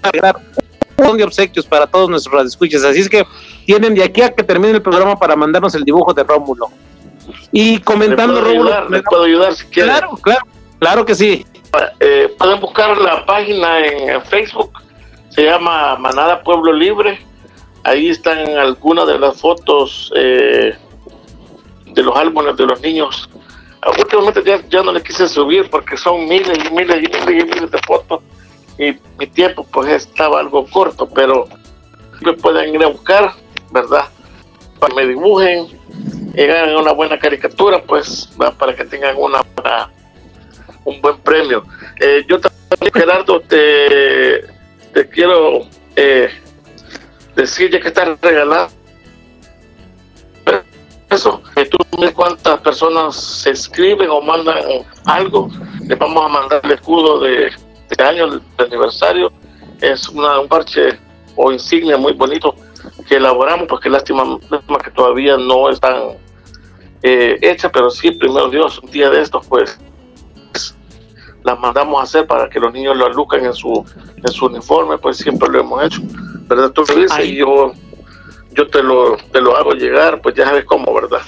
montón 0.97 1.17
de 1.17 1.23
obsequios 1.23 1.65
para 1.65 1.87
todos 1.87 2.09
nuestros 2.09 2.33
radioescuchas. 2.33 2.83
Así 2.83 3.01
es 3.01 3.09
que 3.09 3.25
tienen 3.65 3.95
de 3.95 4.03
aquí 4.03 4.21
a 4.21 4.33
que 4.33 4.43
termine 4.43 4.73
el 4.73 4.81
programa 4.81 5.17
para 5.17 5.35
mandarnos 5.35 5.75
el 5.75 5.83
dibujo 5.83 6.13
de 6.13 6.23
Rómulo. 6.23 6.69
Y 7.51 7.79
comentando, 7.79 8.41
Rómulo. 8.41 8.87
puedo 9.09 9.23
ayudar 9.23 9.55
si 9.55 9.65
quieren. 9.65 9.91
Claro, 9.91 10.17
claro, 10.21 10.45
claro 10.79 11.05
que 11.05 11.15
sí. 11.15 11.45
Eh, 11.99 12.33
pueden 12.37 12.59
buscar 12.59 12.97
la 12.97 13.25
página 13.25 13.85
en, 13.85 14.21
Facebook, 14.23 14.71
se 15.29 15.43
llama 15.43 15.95
Manada 15.95 16.41
Pueblo 16.41 16.71
Libre. 16.71 17.19
Ahí 17.83 18.09
están 18.09 18.57
algunas 18.57 19.07
de 19.07 19.19
las 19.19 19.39
fotos 19.39 20.11
eh, 20.15 20.75
de 21.85 22.03
los 22.03 22.15
álbumes 22.15 22.55
de 22.55 22.65
los 22.65 22.81
niños. 22.81 23.29
Últimamente 23.99 24.41
ya, 24.45 24.61
ya, 24.69 24.81
no 24.81 24.93
le 24.93 25.03
quise 25.03 25.27
subir 25.27 25.69
porque 25.69 25.97
son 25.97 26.27
miles 26.27 26.57
y 26.65 26.73
miles 26.73 26.97
y 26.97 27.07
miles 27.07 27.43
y 27.43 27.45
miles 27.45 27.71
de 27.71 27.77
fotos 27.79 28.21
y 28.77 28.95
mi 29.19 29.27
tiempo 29.27 29.67
pues 29.71 29.89
estaba 29.89 30.39
algo 30.39 30.65
corto, 30.65 31.07
pero 31.09 31.45
me 32.21 32.33
pueden 32.33 32.73
ir 32.73 32.83
a 32.83 32.87
buscar, 32.87 33.33
¿verdad? 33.71 34.05
Para 34.79 34.95
que 34.95 35.01
me 35.01 35.07
dibujen 35.07 35.67
hagan 36.41 36.75
una 36.75 36.93
buena 36.93 37.19
caricatura, 37.19 37.83
pues 37.83 38.29
para 38.57 38.75
que 38.75 38.85
tengan 38.85 39.15
una 39.17 39.41
un 40.85 41.01
buen 41.01 41.17
premio. 41.19 41.63
Eh, 41.99 42.25
yo 42.27 42.39
también, 42.39 42.91
Gerardo, 42.93 43.39
te, 43.41 44.45
te 44.93 45.07
quiero 45.09 45.67
eh, 45.95 46.29
decir, 47.35 47.71
ya 47.71 47.79
que 47.79 47.87
estás 47.89 48.19
regalando 48.21 48.71
eso, 51.09 51.41
que 51.55 51.65
tú 51.65 51.77
cuántas 52.15 52.59
personas 52.61 53.15
se 53.15 53.51
escriben 53.51 54.09
o 54.09 54.21
mandan 54.21 54.57
algo, 55.05 55.49
les 55.87 55.97
vamos 55.97 56.25
a 56.25 56.27
mandar 56.27 56.61
el 56.63 56.71
escudo 56.71 57.19
de, 57.19 57.51
este 57.89 58.03
año, 58.03 58.25
el, 58.25 58.41
aniversario. 58.57 59.31
Es 59.79 60.09
una, 60.09 60.39
un 60.39 60.47
parche 60.47 60.99
o 61.35 61.51
insignia 61.51 61.97
muy 61.97 62.13
bonito 62.13 62.55
que 63.07 63.15
elaboramos, 63.15 63.67
porque 63.67 63.89
lástima, 63.89 64.39
lástima 64.49 64.79
que 64.79 64.91
todavía 64.91 65.37
no 65.37 65.69
están 65.69 66.17
eh, 67.01 67.37
hecha, 67.41 67.71
pero 67.71 67.89
sí, 67.89 68.11
primero 68.11 68.49
Dios, 68.49 68.79
un 68.79 68.91
día 68.91 69.09
de 69.09 69.21
estos, 69.21 69.45
pues 69.47 69.79
las 71.43 71.59
mandamos 71.59 71.99
a 71.99 72.03
hacer 72.03 72.25
para 72.25 72.49
que 72.49 72.59
los 72.59 72.73
niños 72.73 72.95
lo 72.95 73.05
alucan 73.05 73.45
en 73.45 73.53
su, 73.53 73.85
en 74.15 74.31
su 74.31 74.45
uniforme, 74.45 74.97
pues 74.97 75.17
siempre 75.17 75.49
lo 75.49 75.59
hemos 75.59 75.83
hecho. 75.83 76.01
¿Verdad? 76.47 76.71
Tú 76.71 76.83
lo 76.87 76.95
dices 76.95 77.25
y 77.25 77.35
yo, 77.35 77.73
yo 78.51 78.67
te, 78.67 78.83
lo, 78.83 79.17
te 79.31 79.41
lo 79.41 79.55
hago 79.57 79.73
llegar, 79.73 80.21
pues 80.21 80.35
ya 80.35 80.45
sabes 80.45 80.65
cómo, 80.65 80.93
¿verdad? 80.93 81.21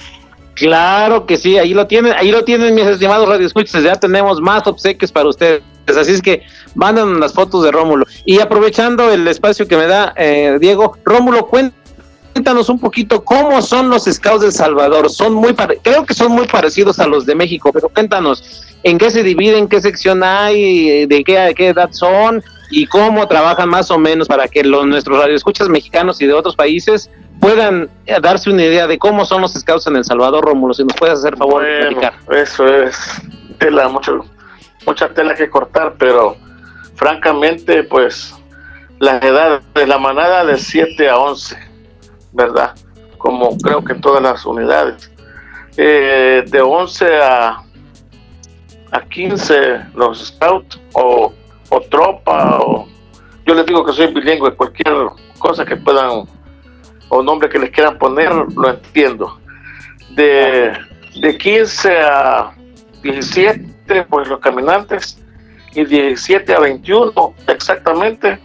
Claro 0.54 1.26
que 1.26 1.36
sí, 1.36 1.58
ahí 1.58 1.74
lo 1.74 1.86
tienen, 1.86 2.14
ahí 2.16 2.30
lo 2.30 2.42
tienen 2.42 2.74
mis 2.74 2.86
estimados 2.86 3.28
radioescuchas, 3.28 3.82
ya 3.82 3.96
tenemos 3.96 4.40
más 4.40 4.66
obsequios 4.66 5.12
para 5.12 5.28
ustedes. 5.28 5.62
Así 5.86 6.12
es 6.12 6.22
que 6.22 6.42
mandan 6.74 7.20
las 7.20 7.34
fotos 7.34 7.62
de 7.62 7.70
Rómulo. 7.70 8.06
Y 8.24 8.40
aprovechando 8.40 9.12
el 9.12 9.28
espacio 9.28 9.68
que 9.68 9.76
me 9.76 9.86
da 9.86 10.14
eh, 10.16 10.56
Diego, 10.58 10.96
Rómulo, 11.04 11.46
cuéntanos 11.46 12.70
un 12.70 12.80
poquito 12.80 13.22
cómo 13.22 13.60
son 13.60 13.90
los 13.90 14.04
scouts 14.04 14.40
de 14.40 14.50
Salvador. 14.50 15.10
Son 15.10 15.34
muy 15.34 15.54
creo 15.82 16.06
que 16.06 16.14
son 16.14 16.32
muy 16.32 16.46
parecidos 16.46 16.98
a 17.00 17.06
los 17.06 17.26
de 17.26 17.34
México, 17.34 17.70
pero 17.72 17.90
cuéntanos 17.90 18.64
en 18.82 18.96
qué 18.96 19.10
se 19.10 19.22
dividen, 19.22 19.68
qué 19.68 19.80
sección 19.82 20.22
hay, 20.22 21.04
de 21.06 21.22
qué, 21.22 21.52
qué 21.54 21.68
edad 21.68 21.90
son 21.92 22.42
y 22.70 22.86
cómo 22.86 23.26
trabajan 23.28 23.68
más 23.68 23.90
o 23.90 23.98
menos 23.98 24.28
para 24.28 24.48
que 24.48 24.64
los, 24.64 24.86
nuestros 24.86 25.18
radioescuchas 25.18 25.68
mexicanos 25.68 26.20
y 26.20 26.26
de 26.26 26.32
otros 26.32 26.56
países 26.56 27.10
puedan 27.40 27.90
eh, 28.06 28.16
darse 28.20 28.50
una 28.50 28.64
idea 28.64 28.86
de 28.86 28.98
cómo 28.98 29.24
son 29.24 29.42
los 29.42 29.52
scouts 29.52 29.86
en 29.86 29.96
El 29.96 30.04
Salvador, 30.04 30.44
Rómulo, 30.44 30.74
si 30.74 30.84
nos 30.84 30.96
puedes 30.96 31.18
hacer 31.18 31.36
favor 31.36 31.62
de 31.62 31.80
explicar. 31.80 32.14
Eso 32.30 32.66
es 32.66 32.96
tela, 33.58 33.88
mucho, 33.88 34.24
mucha 34.86 35.08
tela 35.10 35.34
que 35.34 35.48
cortar, 35.48 35.94
pero 35.98 36.36
francamente, 36.94 37.84
pues 37.84 38.34
la 38.98 39.18
edad 39.18 39.60
de 39.74 39.86
la 39.86 39.98
manada 39.98 40.44
de 40.44 40.58
7 40.58 41.08
a 41.08 41.18
11, 41.18 41.56
¿verdad? 42.32 42.74
Como 43.18 43.56
creo 43.58 43.84
que 43.84 43.92
en 43.92 44.00
todas 44.00 44.22
las 44.22 44.44
unidades. 44.46 45.10
Eh, 45.76 46.44
de 46.46 46.60
11 46.62 47.18
a 47.22 47.62
a 48.92 49.00
15 49.02 49.80
los 49.94 50.28
scouts 50.28 50.80
o, 50.92 51.32
tropa 51.80 52.58
o 52.60 52.88
yo 53.46 53.54
les 53.54 53.64
digo 53.64 53.84
que 53.84 53.92
soy 53.92 54.12
bilingüe, 54.12 54.54
cualquier 54.54 54.94
cosa 55.38 55.64
que 55.64 55.76
puedan 55.76 56.24
o 57.08 57.22
nombre 57.22 57.48
que 57.48 57.58
les 57.58 57.70
quieran 57.70 57.96
poner, 57.98 58.30
lo 58.32 58.70
entiendo. 58.70 59.38
De, 60.10 60.72
de 61.20 61.38
15 61.38 61.98
a 62.00 62.52
17, 63.02 64.02
pues 64.10 64.28
los 64.28 64.40
caminantes, 64.40 65.18
y 65.74 65.84
17 65.84 66.54
a 66.54 66.58
21 66.58 67.34
exactamente, 67.46 68.38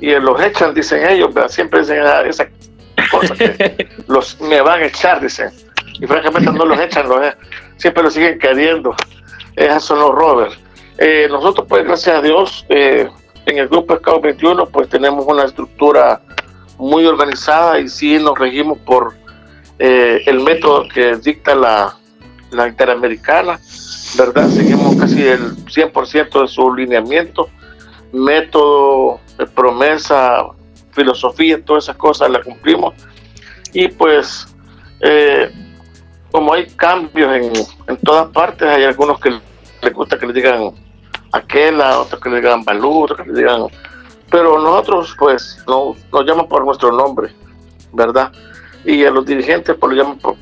y 0.00 0.10
los 0.18 0.40
echan, 0.42 0.74
dicen 0.74 1.08
ellos, 1.08 1.30
siempre 1.48 1.80
dicen 1.80 2.02
esa 2.26 2.48
cosa 3.10 3.34
que 3.34 3.88
los 4.08 4.40
me 4.40 4.60
van 4.60 4.80
a 4.80 4.86
echar, 4.86 5.20
dicen, 5.20 5.50
y 6.00 6.06
francamente 6.06 6.50
no 6.50 6.64
los 6.64 6.80
echan, 6.80 7.08
los, 7.08 7.20
siempre 7.76 8.02
los 8.02 8.14
siguen 8.14 8.38
queriendo. 8.38 8.94
Esos 9.54 9.84
son 9.84 10.00
los 10.00 10.14
rovers. 10.14 10.58
Eh, 10.98 11.26
nosotros, 11.30 11.66
pues, 11.68 11.84
gracias 11.84 12.16
a 12.16 12.22
Dios, 12.22 12.66
eh, 12.68 13.08
en 13.46 13.58
el 13.58 13.68
Grupo 13.68 13.96
Scout 13.96 14.22
21, 14.22 14.66
pues 14.66 14.88
tenemos 14.88 15.24
una 15.26 15.44
estructura 15.44 16.20
muy 16.78 17.06
organizada 17.06 17.80
y 17.80 17.88
sí 17.88 18.18
nos 18.18 18.38
regimos 18.38 18.78
por 18.78 19.14
eh, 19.78 20.22
el 20.26 20.40
método 20.40 20.88
que 20.88 21.16
dicta 21.16 21.54
la, 21.54 21.96
la 22.50 22.68
Interamericana, 22.68 23.58
¿verdad? 24.16 24.48
Seguimos 24.48 24.96
casi 24.96 25.26
el 25.26 25.56
100% 25.66 26.42
de 26.42 26.48
su 26.48 26.74
lineamiento, 26.74 27.48
método, 28.12 29.20
promesa, 29.54 30.44
filosofía, 30.92 31.64
todas 31.64 31.84
esas 31.84 31.96
cosas 31.96 32.30
las 32.30 32.44
cumplimos. 32.44 32.94
Y 33.72 33.88
pues 33.88 34.46
como 36.30 36.54
hay 36.54 36.66
cambios 36.76 37.34
en, 37.34 37.52
en 37.88 37.96
todas 37.98 38.28
partes, 38.28 38.68
hay 38.68 38.84
algunos 38.84 39.18
que 39.18 39.30
les 39.82 39.92
gusta 39.92 40.18
que 40.18 40.26
le 40.26 40.32
digan 40.32 40.72
aquella, 41.32 42.00
otros 42.00 42.20
que 42.20 42.30
le 42.30 42.36
digan 42.36 42.64
Balú, 42.64 43.02
otros 43.02 43.20
que 43.20 43.32
le 43.32 43.38
digan... 43.40 43.66
Pero 44.30 44.58
nosotros 44.58 45.14
pues 45.18 45.62
no, 45.66 45.94
nos 46.10 46.24
llaman 46.24 46.48
por 46.48 46.64
nuestro 46.64 46.90
nombre, 46.90 47.34
¿verdad? 47.92 48.32
Y 48.84 49.04
a 49.04 49.10
los 49.10 49.26
dirigentes 49.26 49.76
pues 49.78 49.92
lo 49.92 50.02
llaman 50.02 50.18
por, 50.18 50.36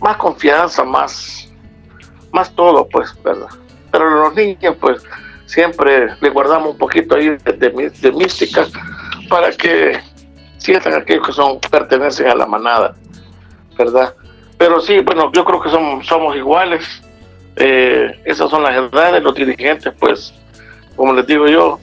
más 0.00 0.16
confianza, 0.16 0.84
más, 0.84 1.52
más 2.32 2.54
todo, 2.54 2.88
pues, 2.88 3.14
¿verdad? 3.22 3.48
Pero 3.90 4.08
a 4.08 4.28
los 4.28 4.34
niños 4.34 4.76
pues 4.80 5.02
siempre 5.44 6.16
le 6.20 6.30
guardamos 6.30 6.70
un 6.70 6.78
poquito 6.78 7.16
ahí 7.16 7.36
de, 7.36 8.12
mística 8.12 8.66
para 9.28 9.50
que 9.50 10.00
sientan 10.56 10.94
aquellos 10.94 11.26
que 11.26 11.32
son 11.32 11.60
pertenecen 11.60 12.28
a 12.28 12.34
la 12.34 12.46
manada, 12.46 12.94
¿verdad? 13.76 14.14
Pero 14.56 14.80
sí, 14.80 15.00
bueno, 15.00 15.30
yo 15.32 15.44
creo 15.44 15.60
que 15.60 15.68
somos, 15.68 16.06
somos 16.06 16.34
iguales. 16.36 17.02
Eh, 17.56 18.20
esas 18.24 18.50
son 18.50 18.62
las 18.62 18.72
edades, 18.72 19.22
los 19.22 19.34
dirigentes, 19.34 19.92
pues, 19.98 20.34
como 20.94 21.14
les 21.14 21.26
digo 21.26 21.48
yo, 21.48 21.80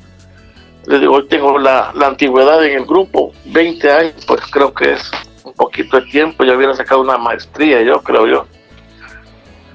les 0.85 1.01
digo, 1.01 1.15
hoy 1.15 1.27
tengo 1.27 1.57
la, 1.57 1.89
antigüedad 1.89 2.63
en 2.63 2.77
el 2.77 2.85
grupo, 2.85 3.31
20 3.45 3.91
años, 3.91 4.13
pues 4.27 4.41
creo 4.51 4.71
que 4.73 4.93
es 4.93 5.11
un 5.43 5.53
poquito 5.53 5.99
de 5.99 6.05
tiempo, 6.07 6.43
ya 6.43 6.55
hubiera 6.55 6.75
sacado 6.75 7.01
una 7.01 7.17
maestría, 7.17 7.81
yo 7.81 8.01
creo 8.03 8.27
yo. 8.27 8.47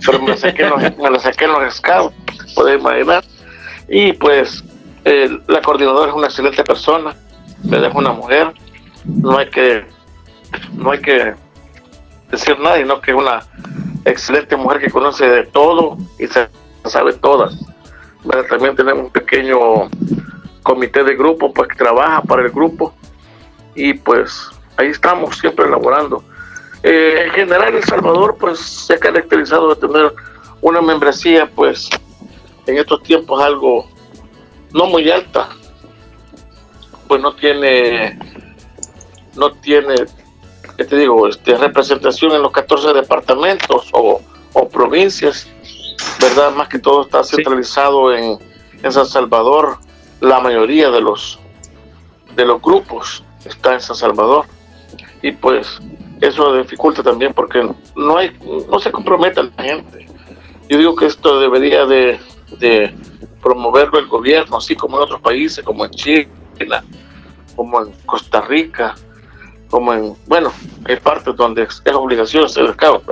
Pero 0.06 0.22
me 0.22 0.28
la 0.28 0.36
saqué 0.36 0.62
en 0.62 0.70
los, 0.70 0.96
me 0.98 1.10
la 1.10 1.18
saqué 1.18 1.44
en 1.46 1.52
los 1.52 1.74
scouts, 1.74 2.14
podéis 2.54 2.80
imaginar. 2.80 3.24
Y 3.88 4.12
pues 4.12 4.62
la 5.46 5.62
coordinadora 5.62 6.10
es 6.10 6.16
una 6.16 6.26
excelente 6.26 6.62
persona, 6.62 7.16
me 7.64 7.78
deja 7.78 7.96
una 7.98 8.12
mujer, 8.12 8.52
no 9.04 9.38
hay 9.38 9.48
que, 9.48 9.84
no 10.74 10.90
hay 10.90 11.00
que 11.00 11.34
decir 12.30 12.58
nada, 12.60 12.76
sino 12.76 13.00
que 13.00 13.10
es 13.12 13.16
una 13.16 13.40
excelente 14.08 14.56
mujer 14.56 14.80
que 14.80 14.90
conoce 14.90 15.28
de 15.28 15.46
todo 15.46 15.96
y 16.18 16.26
se 16.26 16.48
sabe 16.84 17.12
todas. 17.14 17.54
también 18.48 18.74
tenemos 18.76 19.04
un 19.04 19.10
pequeño 19.10 19.58
comité 20.62 21.04
de 21.04 21.16
grupo 21.16 21.52
pues 21.52 21.68
que 21.68 21.76
trabaja 21.76 22.22
para 22.22 22.42
el 22.42 22.50
grupo 22.50 22.94
y 23.74 23.94
pues 23.94 24.50
ahí 24.76 24.88
estamos 24.88 25.36
siempre 25.38 25.66
elaborando. 25.66 26.22
Eh, 26.82 27.24
en 27.26 27.30
general 27.32 27.74
El 27.74 27.84
Salvador 27.84 28.36
pues 28.38 28.58
se 28.58 28.94
ha 28.94 28.98
caracterizado 28.98 29.74
de 29.74 29.80
tener 29.86 30.12
una 30.60 30.80
membresía 30.80 31.50
pues 31.54 31.88
en 32.66 32.78
estos 32.78 33.02
tiempos 33.02 33.42
algo 33.42 33.88
no 34.72 34.86
muy 34.86 35.10
alta, 35.10 35.48
pues 37.06 37.20
no 37.22 37.34
tiene 37.34 38.18
no 39.34 39.52
tiene 39.52 39.94
¿qué 40.78 40.84
te 40.84 40.96
digo? 40.96 41.26
Este, 41.26 41.56
representación 41.56 42.32
en 42.32 42.42
los 42.42 42.52
14 42.52 42.92
departamentos 42.92 43.90
o, 43.92 44.20
provincias, 44.72 45.48
¿verdad? 46.20 46.52
Más 46.52 46.68
que 46.68 46.78
todo 46.78 47.02
está 47.02 47.22
centralizado 47.22 48.12
en, 48.12 48.38
en 48.82 48.92
San 48.92 49.06
Salvador, 49.06 49.78
la 50.20 50.40
mayoría 50.40 50.90
de 50.90 51.00
los 51.00 51.38
de 52.34 52.44
los 52.44 52.60
grupos 52.60 53.24
está 53.44 53.74
en 53.74 53.80
San 53.80 53.96
Salvador 53.96 54.46
y 55.22 55.32
pues 55.32 55.78
eso 56.20 56.56
dificulta 56.56 57.02
también 57.02 57.32
porque 57.32 57.68
no 57.96 58.16
hay 58.16 58.36
no 58.68 58.78
se 58.78 58.90
compromete 58.90 59.42
la 59.44 59.62
gente 59.62 60.06
yo 60.68 60.78
digo 60.78 60.94
que 60.94 61.06
esto 61.06 61.40
debería 61.40 61.86
de, 61.86 62.20
de 62.58 62.94
promoverlo 63.40 63.98
el 63.98 64.06
gobierno 64.06 64.56
así 64.56 64.76
como 64.76 64.98
en 64.98 65.04
otros 65.04 65.20
países 65.20 65.64
como 65.64 65.84
en 65.84 65.90
Chile 65.92 66.28
como 67.56 67.80
en 67.80 67.92
Costa 68.06 68.40
Rica 68.42 68.94
como 69.70 69.92
en 69.92 70.14
bueno 70.26 70.52
hay 70.84 70.96
partes 70.96 71.36
donde 71.36 71.62
es, 71.62 71.82
obligación 71.94 72.48
ser 72.48 72.72
scout 72.72 73.04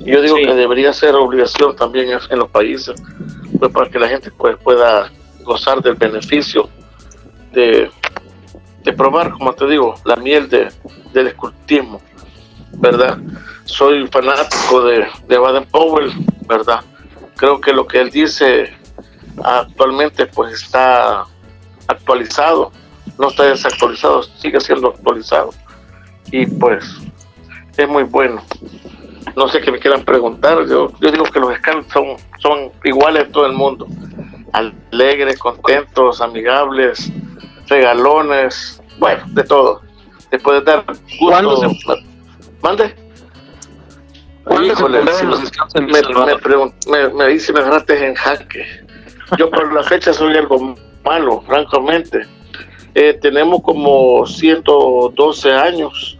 yo 0.00 0.20
digo 0.20 0.36
que 0.36 0.54
debería 0.54 0.92
ser 0.92 1.14
obligación 1.14 1.76
también 1.76 2.08
en 2.28 2.38
los 2.38 2.50
países 2.50 3.00
pues 3.58 3.72
para 3.72 3.90
que 3.90 3.98
la 3.98 4.08
gente 4.08 4.30
pues, 4.30 4.56
pueda 4.58 5.10
gozar 5.42 5.80
del 5.80 5.94
beneficio 5.94 6.68
de, 7.52 7.90
de 8.82 8.92
probar, 8.92 9.32
como 9.32 9.52
te 9.52 9.66
digo, 9.66 9.94
la 10.04 10.16
miel 10.16 10.48
de, 10.48 10.68
del 11.12 11.28
escultismo, 11.28 12.00
¿verdad? 12.72 13.18
Soy 13.64 14.06
fanático 14.08 14.84
de, 14.84 15.06
de 15.26 15.38
Baden 15.38 15.66
Powell, 15.66 16.12
¿verdad? 16.46 16.84
Creo 17.36 17.60
que 17.60 17.72
lo 17.72 17.86
que 17.86 18.00
él 18.00 18.10
dice 18.10 18.74
actualmente 19.42 20.26
pues 20.26 20.62
está 20.62 21.24
actualizado, 21.86 22.72
no 23.18 23.28
está 23.28 23.44
desactualizado, 23.44 24.22
sigue 24.22 24.60
siendo 24.60 24.88
actualizado. 24.88 25.50
Y 26.32 26.46
pues 26.46 26.84
es 27.76 27.88
muy 27.88 28.04
bueno. 28.04 28.42
No 29.36 29.48
sé 29.48 29.60
qué 29.60 29.70
me 29.70 29.78
quieran 29.78 30.04
preguntar, 30.04 30.66
yo, 30.66 30.92
yo 31.00 31.10
digo 31.10 31.24
que 31.24 31.40
los 31.40 31.54
scouts 31.56 31.92
son, 31.92 32.16
son 32.38 32.70
iguales 32.84 33.26
en 33.26 33.32
todo 33.32 33.46
el 33.46 33.52
mundo 33.52 33.86
alegres, 34.56 35.38
contentos, 35.38 36.20
amigables, 36.20 37.12
regalones, 37.68 38.82
bueno, 38.98 39.22
de 39.28 39.44
todo. 39.44 39.82
Te 40.30 40.38
puedes 40.38 40.64
dar 40.64 40.84
gusto. 41.20 41.74
Se... 41.74 42.04
¿Mande? 42.62 42.94
Híjole, 44.62 45.02
me, 45.02 45.12
me, 47.08 47.28
dice, 47.28 47.52
me 47.52 47.60
agarraste 47.60 48.06
en 48.06 48.14
jaque. 48.14 48.64
Yo 49.38 49.50
por 49.50 49.72
la 49.72 49.82
fecha 49.82 50.12
soy 50.12 50.36
algo 50.36 50.76
malo, 51.04 51.42
francamente. 51.42 52.22
Eh, 52.94 53.18
tenemos 53.20 53.60
como 53.62 54.24
112 54.24 55.52
años 55.52 56.15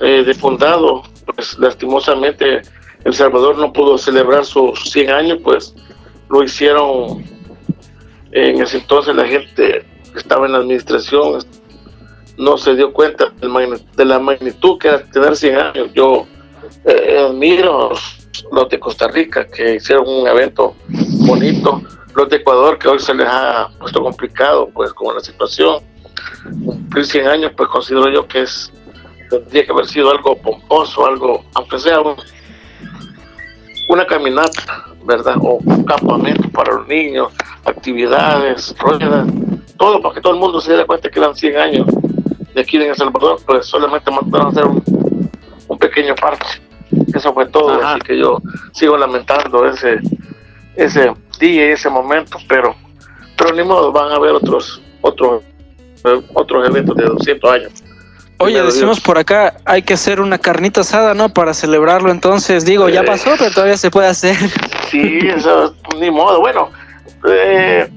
eh, 0.00 0.24
de 0.24 0.34
fundado. 0.34 1.02
Pues 1.34 1.58
lastimosamente 1.58 2.62
El 3.04 3.14
Salvador 3.14 3.58
no 3.58 3.72
pudo 3.72 3.98
celebrar 3.98 4.44
sus 4.44 4.90
100 4.90 5.10
años, 5.10 5.38
pues 5.42 5.74
lo 6.28 6.42
hicieron 6.42 7.24
en 8.32 8.60
ese 8.60 8.78
entonces 8.78 9.14
la 9.14 9.26
gente 9.26 9.84
que 10.12 10.18
estaba 10.18 10.46
en 10.46 10.52
la 10.52 10.58
administración 10.58 11.44
no 12.36 12.58
se 12.58 12.74
dio 12.74 12.92
cuenta 12.92 13.32
de 13.96 14.04
la 14.04 14.18
magnitud 14.18 14.78
que 14.78 14.88
era 14.88 15.04
tener 15.04 15.36
100 15.36 15.56
años. 15.56 15.90
Yo 15.94 16.26
eh, 16.84 17.18
admiro 17.18 17.90
los 18.50 18.68
de 18.68 18.80
Costa 18.80 19.08
Rica 19.08 19.46
que 19.46 19.76
hicieron 19.76 20.08
un 20.08 20.26
evento 20.26 20.74
bonito, 21.26 21.82
los 22.14 22.28
de 22.28 22.36
Ecuador 22.36 22.78
que 22.78 22.88
hoy 22.88 22.98
se 22.98 23.14
les 23.14 23.26
ha 23.28 23.70
puesto 23.78 24.02
complicado 24.02 24.68
pues 24.72 24.92
con 24.92 25.14
la 25.14 25.20
situación. 25.20 25.82
Cumplir 26.64 27.04
100 27.06 27.28
años 27.28 27.52
pues 27.56 27.68
considero 27.68 28.10
yo 28.10 28.26
que 28.26 28.42
es 28.42 28.72
tendría 29.40 29.64
que 29.64 29.72
haber 29.72 29.86
sido 29.86 30.10
algo 30.10 30.36
pomposo, 30.36 31.06
algo, 31.06 31.44
aunque 31.54 31.78
sea 31.78 31.98
una 33.88 34.06
caminata, 34.06 34.86
¿verdad? 35.04 35.36
O 35.40 35.58
un 35.64 35.84
campamento 35.84 36.48
para 36.50 36.74
los 36.74 36.88
niños, 36.88 37.32
actividades, 37.64 38.74
ruedas, 38.78 39.28
todo 39.76 40.00
para 40.00 40.14
que 40.14 40.20
todo 40.20 40.34
el 40.34 40.40
mundo 40.40 40.60
se 40.60 40.70
diera 40.70 40.86
cuenta 40.86 41.10
que 41.10 41.18
eran 41.18 41.34
100 41.34 41.56
años 41.56 41.86
de 42.54 42.60
aquí 42.60 42.76
en 42.76 42.90
El 42.90 42.96
Salvador, 42.96 43.38
pues 43.44 43.66
solamente 43.66 44.10
mandaron 44.10 44.46
a 44.46 44.50
hacer 44.50 44.64
un, 44.64 45.30
un 45.68 45.78
pequeño 45.78 46.14
parche. 46.14 46.62
Eso 47.12 47.32
fue 47.34 47.46
todo, 47.46 47.84
así 47.84 48.00
que 48.00 48.18
yo 48.18 48.40
sigo 48.72 48.96
lamentando 48.96 49.66
ese 49.66 49.98
ese 50.76 51.12
día 51.38 51.68
y 51.68 51.72
ese 51.72 51.88
momento, 51.88 52.38
pero 52.48 52.74
pero 53.36 53.54
ni 53.54 53.62
modo, 53.62 53.92
van 53.92 54.12
a 54.12 54.16
haber 54.16 54.32
otros 54.32 54.80
otros 55.00 55.42
otros 56.34 56.68
eventos 56.68 56.96
de 56.96 57.04
200 57.04 57.52
años. 57.52 57.83
Oye, 58.44 58.62
decimos 58.62 59.00
por 59.00 59.18
acá, 59.18 59.54
hay 59.64 59.82
que 59.82 59.94
hacer 59.94 60.20
una 60.20 60.38
carnita 60.38 60.82
asada, 60.82 61.14
¿no? 61.14 61.28
Para 61.28 61.54
celebrarlo, 61.54 62.10
entonces, 62.10 62.64
digo, 62.64 62.88
ya 62.88 63.02
pasó, 63.02 63.30
pero 63.38 63.50
todavía 63.50 63.76
se 63.76 63.90
puede 63.90 64.08
hacer. 64.08 64.36
Sí, 64.90 65.18
eso, 65.22 65.74
ni 65.98 66.10
modo. 66.10 66.40
Bueno, 66.40 66.70
eh, 67.28 67.88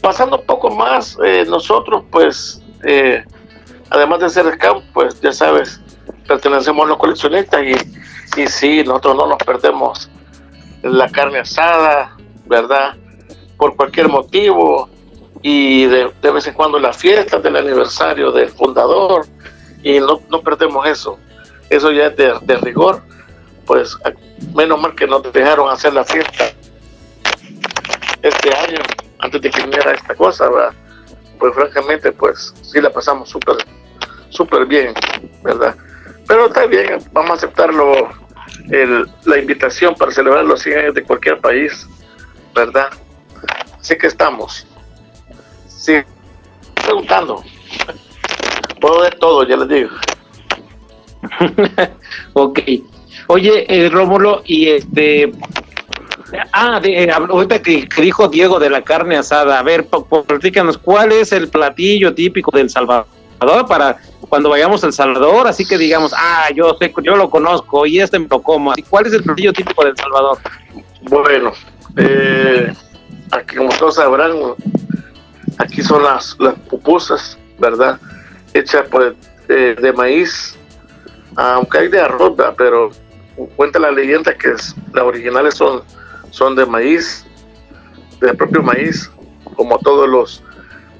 pasando 0.00 0.38
un 0.38 0.46
poco 0.46 0.70
más, 0.70 1.16
eh, 1.24 1.44
nosotros, 1.48 2.04
pues, 2.10 2.62
eh, 2.82 3.24
además 3.90 4.20
de 4.20 4.30
ser 4.30 4.52
scout, 4.54 4.84
pues, 4.92 5.20
ya 5.20 5.32
sabes, 5.32 5.80
pertenecemos 6.26 6.86
a 6.86 6.88
los 6.88 6.98
coleccionistas 6.98 7.62
y, 7.62 8.40
y 8.40 8.46
sí, 8.46 8.82
nosotros 8.84 9.16
no 9.16 9.26
nos 9.26 9.38
perdemos 9.38 10.10
la 10.82 11.08
carne 11.08 11.40
asada, 11.40 12.16
¿verdad? 12.46 12.94
Por 13.56 13.76
cualquier 13.76 14.08
motivo 14.08 14.88
y 15.42 15.84
de, 15.86 16.10
de 16.22 16.30
vez 16.30 16.46
en 16.46 16.54
cuando 16.54 16.78
las 16.78 16.96
fiestas 16.96 17.42
del 17.42 17.56
aniversario 17.56 18.32
del 18.32 18.48
fundador 18.48 19.26
y 19.84 20.00
no, 20.00 20.20
no 20.30 20.40
perdemos 20.40 20.86
eso. 20.88 21.18
Eso 21.70 21.92
ya 21.92 22.06
es 22.06 22.16
de, 22.16 22.56
rigor. 22.62 23.02
Pues 23.66 23.96
menos 24.54 24.80
mal 24.80 24.94
que 24.94 25.06
nos 25.06 25.22
dejaron 25.32 25.70
hacer 25.70 25.94
la 25.94 26.04
fiesta 26.04 26.52
este 28.22 28.56
año, 28.56 28.78
antes 29.18 29.40
de 29.40 29.50
que 29.50 29.62
viniera 29.62 29.92
esta 29.92 30.14
cosa, 30.14 30.48
Pues 31.38 31.54
francamente, 31.54 32.10
pues 32.12 32.54
sí 32.62 32.80
la 32.80 32.90
pasamos 32.90 33.28
súper, 33.28 33.56
súper 34.30 34.66
bien, 34.66 34.94
¿verdad? 35.42 35.76
Pero 36.26 36.46
está 36.46 36.66
bien, 36.66 36.98
vamos 37.12 37.32
a 37.32 37.34
aceptarlo, 37.34 38.08
el, 38.70 39.06
la 39.24 39.38
invitación 39.38 39.94
para 39.94 40.10
celebrar 40.10 40.44
los 40.44 40.62
100 40.62 40.78
años 40.78 40.94
de 40.94 41.02
cualquier 41.02 41.38
país, 41.40 41.86
¿verdad? 42.54 42.88
Así 43.78 43.96
que 43.96 44.06
estamos. 44.06 44.66
Sí, 45.68 46.02
preguntando. 46.74 47.42
Puedo 48.84 49.00
ver 49.00 49.14
todo, 49.14 49.48
ya 49.48 49.56
les 49.56 49.68
digo. 49.68 49.90
ok. 52.34 52.60
Oye, 53.28 53.64
eh, 53.66 53.88
Rómulo, 53.88 54.42
y 54.44 54.68
este. 54.68 55.32
Ah, 56.52 56.80
de, 56.80 57.04
eh, 57.04 57.10
ahorita 57.10 57.62
que, 57.62 57.88
dijo 57.96 58.28
Diego 58.28 58.58
de 58.58 58.68
la 58.68 58.82
carne 58.82 59.16
asada, 59.16 59.58
a 59.58 59.62
ver, 59.62 59.88
platícanos, 60.26 60.76
¿cuál 60.76 61.12
es 61.12 61.32
el 61.32 61.48
platillo 61.48 62.14
típico 62.14 62.54
del 62.54 62.68
Salvador 62.68 63.06
para 63.66 63.96
cuando 64.28 64.50
vayamos 64.50 64.84
al 64.84 64.92
Salvador? 64.92 65.48
Así 65.48 65.64
que 65.64 65.78
digamos, 65.78 66.12
ah, 66.14 66.50
yo 66.54 66.76
sé, 66.78 66.92
yo 67.02 67.16
lo 67.16 67.30
conozco 67.30 67.86
y 67.86 68.00
este 68.00 68.18
me 68.18 68.28
lo 68.28 68.42
como. 68.42 68.74
¿Cuál 68.90 69.06
es 69.06 69.14
el 69.14 69.22
platillo 69.22 69.54
típico 69.54 69.82
del 69.82 69.96
Salvador? 69.96 70.36
Bueno, 71.04 71.52
eh, 71.96 72.70
aquí 73.30 73.56
como 73.56 73.70
todos 73.78 73.94
sabrán, 73.94 74.32
aquí 75.56 75.82
son 75.82 76.02
las, 76.02 76.36
las 76.38 76.52
pupusas, 76.68 77.38
¿verdad? 77.58 77.98
Hecha 78.54 78.84
por, 78.84 79.14
eh, 79.48 79.76
de 79.78 79.92
maíz, 79.92 80.56
aunque 81.36 81.78
hay 81.78 81.88
de 81.88 82.00
arroz, 82.00 82.32
pero 82.56 82.90
cuenta 83.56 83.78
la 83.78 83.90
leyenda 83.90 84.34
que 84.34 84.52
es, 84.52 84.74
las 84.92 85.04
originales 85.04 85.54
son, 85.54 85.82
son 86.30 86.54
de 86.54 86.64
maíz, 86.64 87.26
del 88.20 88.36
propio 88.36 88.62
maíz, 88.62 89.10
como 89.56 89.78
todos 89.78 90.08
los, 90.08 90.42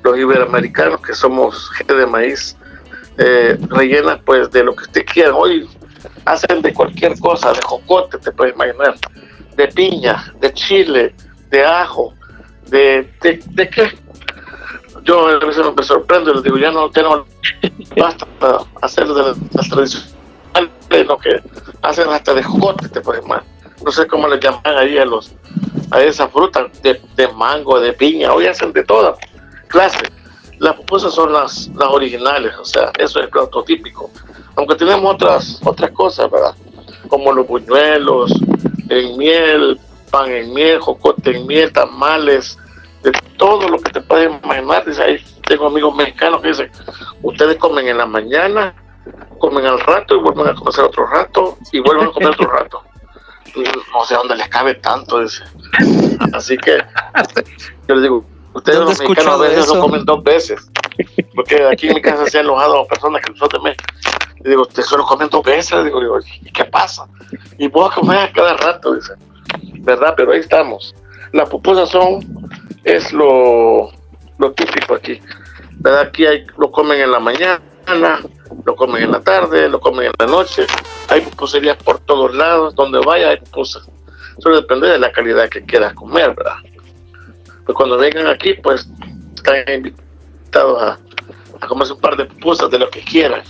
los 0.03 0.19
iberoamericanos 0.19 1.01
que 1.01 1.15
somos 1.15 1.71
gente 1.71 1.95
de 1.95 2.07
maíz, 2.07 2.57
eh, 3.17 3.57
rellena 3.69 4.21
pues 4.25 4.51
de 4.51 4.65
lo 4.65 4.75
que 4.75 4.83
usted 4.83 5.07
quiera. 5.07 5.35
Hoy 5.35 5.69
hacen 6.25 6.61
de 6.61 6.75
cualquier 6.75 7.19
cosa, 7.19 7.53
de 7.53 7.61
jocote, 7.63 8.19
te 8.19 8.33
puedes 8.33 8.55
imaginar, 8.55 8.97
de 9.57 9.69
piña, 9.69 10.33
de 10.41 10.53
chile, 10.53 11.15
de 11.51 11.65
ajo, 11.65 12.13
de, 12.67 13.09
de, 13.23 13.41
de 13.51 13.69
qué, 13.69 13.93
yo 15.05 15.29
a 15.29 15.39
veces 15.39 15.65
me 15.77 15.83
sorprendo 15.83 16.31
y 16.31 16.35
les 16.35 16.43
digo, 16.43 16.57
ya 16.59 16.71
no, 16.71 16.91
tengo 16.91 17.27
basta 17.97 18.27
hacer 18.83 19.07
de 19.07 19.35
las 19.53 19.69
tradicionales, 19.69 21.07
lo 21.07 21.19
que 21.19 21.41
hacen 21.83 22.09
hasta 22.09 22.35
de 22.35 22.43
jote, 22.43 22.89
te 22.89 23.01
puedes 23.01 23.25
más. 23.27 23.43
No 23.85 23.93
sé 23.93 24.07
cómo 24.07 24.29
le 24.29 24.41
llaman 24.41 24.63
ahí 24.65 24.99
a 24.99 25.05
los 25.05 25.33
a 25.91 26.03
esa 26.03 26.29
fruta 26.29 26.67
de, 26.83 27.01
de 27.15 27.29
mango, 27.29 27.79
de 27.79 27.93
piña, 27.93 28.33
hoy 28.33 28.47
hacen 28.47 28.73
de 28.73 28.83
toda 28.85 29.15
clase. 29.69 30.11
Las 30.59 30.77
pupusas 30.77 31.13
son 31.13 31.33
las, 31.33 31.69
las 31.77 31.89
originales, 31.89 32.55
o 32.57 32.65
sea, 32.65 32.91
eso 32.99 33.19
es 33.19 33.25
el 33.25 33.31
plato 33.31 33.63
típico. 33.63 34.11
Aunque 34.57 34.77
tenemos 34.77 35.15
otras, 35.15 35.61
otras 35.65 35.91
cosas, 35.91 36.31
¿verdad? 36.31 36.55
Como 37.09 37.33
los 37.33 37.47
buñuelos, 37.47 38.33
en 38.89 39.17
miel, 39.19 39.79
pan 40.11 40.31
en 40.31 40.55
miel, 40.55 40.79
jocote 40.81 41.37
en 41.37 41.47
miel, 41.47 41.73
tamales, 41.73 42.57
de 43.05 43.13
todo 43.37 43.69
lo 43.69 43.79
que 43.79 43.93
te 43.93 44.01
puedes 44.01 44.33
imaginar. 44.43 44.85
Dice, 44.85 45.03
ahí 45.03 45.25
tengo 45.47 45.67
amigos 45.67 45.95
mexicanos 45.95 46.41
que 46.41 46.49
dicen, 46.49 46.71
ustedes 47.23 47.57
comen 47.59 47.87
en 47.87 47.99
la 47.99 48.07
mañana, 48.07 48.75
comen 49.39 49.67
al 49.67 49.79
rato 49.81 50.17
y 50.17 50.19
vuelven 50.19 50.49
a 50.49 50.55
comer 50.55 50.81
otro 50.81 51.07
rato 51.07 51.59
y 51.71 51.81
vuelven 51.81 52.09
a 52.09 52.13
comer 52.13 52.31
otro 52.31 52.51
rato. 52.51 52.83
No 53.93 54.05
sé 54.05 54.15
dónde 54.15 54.35
les 54.37 54.49
cabe 54.49 54.75
tanto, 54.77 55.21
dice. 55.21 55.45
Así 56.33 56.57
que 56.57 56.83
yo 57.87 57.95
les 57.95 58.03
digo, 58.03 58.25
ustedes 58.55 58.81
los 58.81 58.99
mexicanos 58.99 59.35
a 59.35 59.37
veces 59.37 59.69
lo 59.69 59.81
comen 59.81 60.05
dos 60.05 60.25
veces. 60.25 60.67
Porque 61.35 61.63
aquí 61.65 61.89
en 61.89 61.95
mi 61.95 62.03
casa 62.03 62.27
se 62.27 62.39
han 62.39 62.47
enojado 62.47 62.81
a 62.81 62.87
personas 62.87 63.23
que 63.23 63.37
son 63.37 63.49
de 63.49 63.59
México. 63.61 63.85
Y 64.45 64.49
digo, 64.49 64.63
ustedes 64.63 64.87
solo 64.87 65.05
comen 65.05 65.29
dos 65.29 65.45
veces. 65.45 65.85
Digo, 65.85 66.01
digo, 66.01 66.19
¿y 66.43 66.51
qué 66.51 66.65
pasa? 66.65 67.07
Y 67.59 67.69
puedo 67.69 67.91
comer 67.91 68.33
cada 68.33 68.57
rato, 68.57 68.95
dice. 68.95 69.13
¿Verdad? 69.81 70.15
Pero 70.17 70.33
ahí 70.33 70.41
estamos. 70.41 70.95
Las 71.33 71.49
pupusas 71.49 71.91
son, 71.91 72.44
es 72.85 73.13
lo, 73.13 73.91
lo 74.39 74.53
típico 74.53 74.95
aquí. 74.95 75.21
¿Verdad? 75.73 76.03
Aquí 76.03 76.27
hay, 76.27 76.47
lo 76.57 76.71
comen 76.71 77.01
en 77.01 77.11
la 77.11 77.19
mañana, 77.19 77.61
lo 78.65 78.77
comen 78.77 79.05
en 79.05 79.11
la 79.11 79.21
tarde, 79.21 79.69
lo 79.69 79.81
comen 79.81 80.07
en 80.07 80.13
la 80.19 80.27
noche. 80.27 80.67
Hay 81.09 81.21
pupuserías 81.23 81.77
por 81.83 81.99
todos 82.01 82.35
lados, 82.35 82.75
donde 82.75 83.01
vaya 83.01 83.31
hay 83.31 83.39
pupusas. 83.39 83.89
Solo 84.39 84.57
depende 84.57 84.89
de 84.89 84.99
la 84.99 85.13
calidad 85.13 85.49
que 85.49 85.65
quieras 85.65 85.95
comer, 85.95 86.35
¿verdad? 86.35 86.57
Pues 87.65 87.77
cuando 87.77 87.97
vengan 87.97 88.27
aquí, 88.27 88.55
pues 88.55 88.89
están 89.35 89.57
invitados 89.73 90.83
a, 90.83 90.99
a 91.61 91.67
comerse 91.67 91.93
un 91.93 92.01
par 92.01 92.17
de 92.17 92.27
pupusas 92.27 92.71
de 92.71 92.79
lo 92.79 92.91
que 92.91 93.03
quieran, 93.03 93.43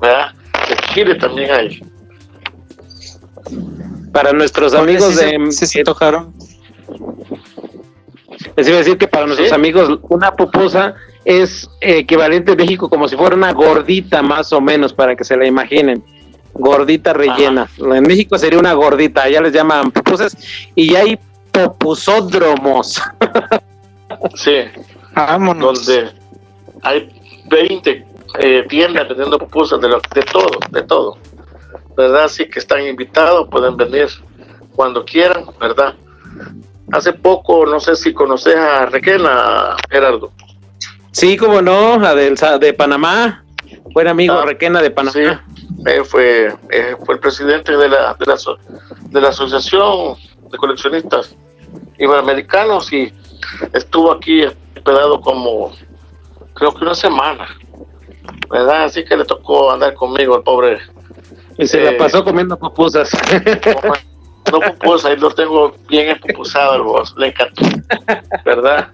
¿verdad? 0.00 0.32
De 0.68 0.76
Chile 0.92 1.14
también 1.16 1.50
hay. 1.50 1.82
Para 4.12 4.32
nuestros 4.32 4.74
amigos 4.74 5.16
de... 5.16 5.50
Sí, 5.50 5.66
se 5.66 5.84
tocaron. 5.84 6.32
Les 8.56 8.68
iba 8.68 8.76
a 8.76 8.78
decir 8.80 8.96
que 8.96 9.08
para 9.08 9.26
nuestros 9.26 9.52
amigos 9.52 9.98
una 10.08 10.32
pupusa 10.32 10.94
es 11.24 11.68
equivalente 11.80 12.52
en 12.52 12.58
México 12.58 12.88
como 12.88 13.08
si 13.08 13.16
fuera 13.16 13.34
una 13.34 13.52
gordita 13.52 14.22
más 14.22 14.52
o 14.52 14.60
menos 14.60 14.92
para 14.92 15.16
que 15.16 15.24
se 15.24 15.36
la 15.36 15.46
imaginen. 15.46 16.04
Gordita 16.52 17.12
rellena. 17.12 17.68
En 17.78 18.04
México 18.04 18.38
sería 18.38 18.58
una 18.58 18.74
gordita, 18.74 19.28
ya 19.28 19.40
les 19.40 19.52
llaman 19.52 19.90
pupusas 19.90 20.36
y 20.74 20.94
hay 20.94 21.18
popusódromos. 21.50 23.02
sí. 24.34 24.58
Vámonos. 25.14 25.86
Donde 25.86 26.12
hay 26.82 27.08
20 27.46 28.06
eh, 28.38 28.66
tiendas 28.68 29.08
vendiendo 29.08 29.38
pupusas 29.38 29.80
de, 29.80 29.88
lo, 29.88 30.00
de 30.14 30.22
todo, 30.22 30.58
de 30.70 30.82
todo. 30.82 31.18
¿Verdad? 31.96 32.24
Así 32.24 32.48
que 32.48 32.58
están 32.58 32.86
invitados, 32.86 33.48
pueden 33.48 33.76
venir 33.76 34.08
cuando 34.74 35.04
quieran, 35.04 35.46
¿verdad? 35.60 35.94
Hace 36.92 37.12
poco, 37.14 37.66
no 37.66 37.80
sé 37.80 37.96
si 37.96 38.12
conoces 38.12 38.54
a 38.56 38.86
Requena, 38.86 39.76
Gerardo. 39.90 40.30
Sí, 41.12 41.36
como 41.36 41.62
no, 41.62 41.98
la 41.98 42.14
del, 42.14 42.36
de 42.60 42.72
Panamá. 42.72 43.44
Buen 43.92 44.08
amigo 44.08 44.34
Ah, 44.34 44.44
Requena 44.44 44.82
de 44.82 44.90
Panamá. 44.90 45.12
Sí, 45.12 45.20
eh, 45.86 46.02
fue, 46.04 46.54
eh, 46.70 46.96
fue 47.04 47.14
el 47.14 47.20
presidente 47.20 47.76
de 47.76 47.88
la, 47.88 48.14
de, 48.14 48.26
la, 48.26 48.36
de 49.10 49.20
la 49.20 49.28
Asociación 49.28 50.16
de 50.50 50.58
Coleccionistas 50.58 51.34
Iberoamericanos 51.98 52.92
y 52.92 53.12
estuvo 53.72 54.12
aquí 54.12 54.44
hospedado 54.76 55.20
como, 55.20 55.72
creo 56.54 56.74
que 56.74 56.84
una 56.84 56.94
semana, 56.94 57.46
¿verdad? 58.50 58.84
Así 58.84 59.04
que 59.04 59.16
le 59.16 59.24
tocó 59.24 59.70
andar 59.72 59.94
conmigo 59.94 60.36
el 60.36 60.42
pobre. 60.42 60.78
Y 61.58 61.66
se 61.66 61.80
Eh, 61.80 61.92
la 61.92 61.98
pasó 61.98 62.24
comiendo 62.24 62.58
pupusas. 62.58 63.10
No 64.52 64.60
pupusa, 64.60 65.08
ahí 65.08 65.16
lo 65.16 65.30
tengo 65.30 65.74
bien 65.88 66.08
espupusado 66.10 66.76
el 66.76 66.82
vos, 66.82 67.14
le 67.16 67.28
encantó, 67.28 67.62
¿verdad? 68.44 68.88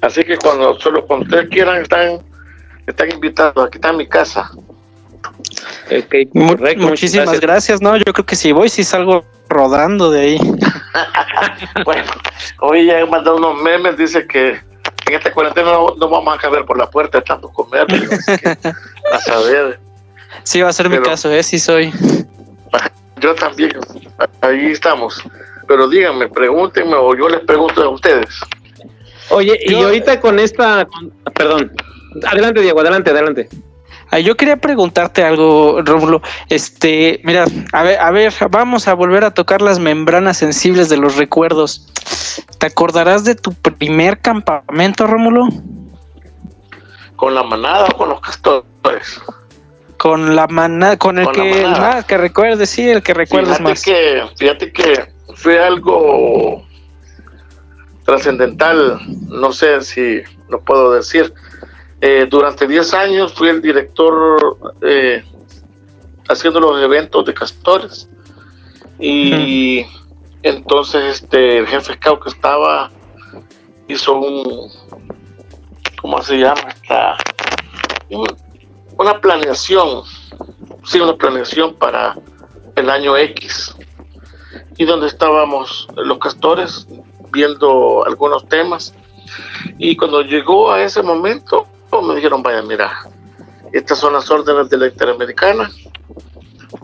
Así 0.00 0.24
que 0.24 0.36
cuando 0.38 0.78
solo 0.80 1.04
cuando 1.06 1.24
ustedes 1.24 1.48
quieran 1.48 1.82
están, 1.82 2.20
están 2.86 3.10
invitados, 3.10 3.66
aquí 3.66 3.78
está 3.78 3.92
mi 3.92 4.06
casa. 4.06 4.50
Ok, 5.90 6.14
Mu- 6.32 6.48
correcto, 6.56 6.86
muchísimas 6.86 7.40
gracias. 7.40 7.80
No, 7.82 7.96
yo 7.96 8.04
creo 8.12 8.24
que 8.24 8.36
si 8.36 8.52
voy, 8.52 8.68
si 8.68 8.84
salgo 8.84 9.24
rodando 9.48 10.10
de 10.10 10.20
ahí. 10.20 10.38
Bueno, 11.84 12.04
hoy 12.60 12.86
ya 12.86 12.98
he 12.98 13.06
mandado 13.06 13.36
unos 13.36 13.62
memes, 13.62 13.96
dice 13.96 14.26
que 14.26 14.50
en 15.06 15.14
esta 15.14 15.32
cuarentena 15.32 15.72
no, 15.72 15.94
no 15.96 16.08
vamos 16.08 16.34
a 16.34 16.38
caber 16.38 16.64
por 16.64 16.76
la 16.76 16.90
puerta 16.90 17.20
tanto 17.22 17.48
comer, 17.50 17.86
digo, 17.86 18.12
así 18.12 18.36
que, 18.38 18.48
a 19.12 19.18
saber, 19.20 19.78
Sí, 20.42 20.60
va 20.60 20.70
a 20.70 20.72
ser 20.72 20.88
mi 20.88 20.98
caso, 21.00 21.30
¿eh? 21.32 21.42
Sí 21.42 21.58
soy. 21.58 21.92
yo 23.20 23.34
también, 23.34 23.72
ahí 24.40 24.66
estamos. 24.72 25.22
Pero 25.66 25.88
díganme, 25.88 26.28
pregúntenme 26.28 26.94
o 26.94 27.14
yo 27.14 27.28
les 27.28 27.40
pregunto 27.40 27.82
a 27.82 27.88
ustedes. 27.90 28.28
Oye, 29.30 29.58
y 29.66 29.74
ahorita 29.74 30.20
con 30.20 30.38
esta, 30.38 30.86
con- 30.86 31.10
perdón, 31.34 31.72
adelante 32.26 32.62
Diego, 32.62 32.80
adelante, 32.80 33.10
adelante. 33.10 33.48
Ah, 34.10 34.18
yo 34.18 34.36
quería 34.38 34.56
preguntarte 34.56 35.22
algo, 35.22 35.82
Rómulo. 35.82 36.22
Este, 36.48 37.20
mira, 37.24 37.44
a 37.74 37.82
ver, 37.82 38.00
a 38.00 38.10
ver, 38.10 38.32
vamos 38.50 38.88
a 38.88 38.94
volver 38.94 39.22
a 39.24 39.34
tocar 39.34 39.60
las 39.60 39.78
membranas 39.78 40.38
sensibles 40.38 40.88
de 40.88 40.96
los 40.96 41.16
recuerdos. 41.16 41.86
¿Te 42.56 42.66
acordarás 42.66 43.24
de 43.24 43.34
tu 43.34 43.52
primer 43.52 44.20
campamento, 44.20 45.06
Rómulo? 45.06 45.48
¿Con 47.16 47.34
la 47.34 47.42
manada 47.42 47.88
o 47.92 47.96
con 47.98 48.08
los 48.08 48.20
castores? 48.20 49.20
Con 49.98 50.36
la 50.36 50.46
manada, 50.46 50.96
con 50.96 51.18
el 51.18 51.24
Con 51.26 51.34
que 51.34 51.62
el 51.62 51.70
más 51.72 52.04
que 52.04 52.16
recuerdes, 52.16 52.70
sí, 52.70 52.88
el 52.88 53.02
que 53.02 53.14
recuerdes 53.14 53.58
fíjate 53.58 53.62
más. 53.62 53.82
Que, 53.82 54.22
fíjate 54.36 54.72
que 54.72 55.12
fue 55.34 55.62
algo 55.62 56.64
trascendental, 58.04 59.00
no 59.28 59.52
sé 59.52 59.80
si 59.82 60.22
lo 60.48 60.60
puedo 60.60 60.92
decir. 60.92 61.34
Eh, 62.00 62.26
durante 62.30 62.66
10 62.66 62.94
años 62.94 63.34
fui 63.34 63.48
el 63.48 63.60
director 63.60 64.56
eh, 64.82 65.24
haciendo 66.28 66.60
los 66.60 66.80
eventos 66.80 67.24
de 67.26 67.34
castores 67.34 68.08
y 69.00 69.84
entonces 70.42 71.22
este 71.22 71.58
el 71.58 71.66
jefe 71.66 71.94
scout 71.94 72.22
que 72.22 72.28
estaba 72.30 72.90
hizo 73.88 74.14
un 74.14 74.70
¿cómo 76.00 76.22
se 76.22 76.38
llama? 76.38 76.68
Esta, 76.68 77.16
una 78.98 79.20
planeación 79.20 80.02
sí 80.84 81.00
una 81.00 81.16
planeación 81.16 81.74
para 81.74 82.14
el 82.76 82.90
año 82.90 83.16
X. 83.16 83.74
Y 84.76 84.84
donde 84.84 85.08
estábamos 85.08 85.88
los 85.96 86.18
castores 86.18 86.86
viendo 87.32 88.04
algunos 88.06 88.48
temas. 88.48 88.94
Y 89.78 89.96
cuando 89.96 90.22
llegó 90.22 90.72
a 90.72 90.82
ese 90.82 91.02
momento 91.02 91.66
me 92.02 92.14
dijeron 92.14 92.42
vaya 92.42 92.62
mira 92.62 92.92
estas 93.72 93.98
son 93.98 94.12
las 94.12 94.30
órdenes 94.30 94.70
de 94.70 94.78
la 94.78 94.86
Interamericana. 94.86 95.70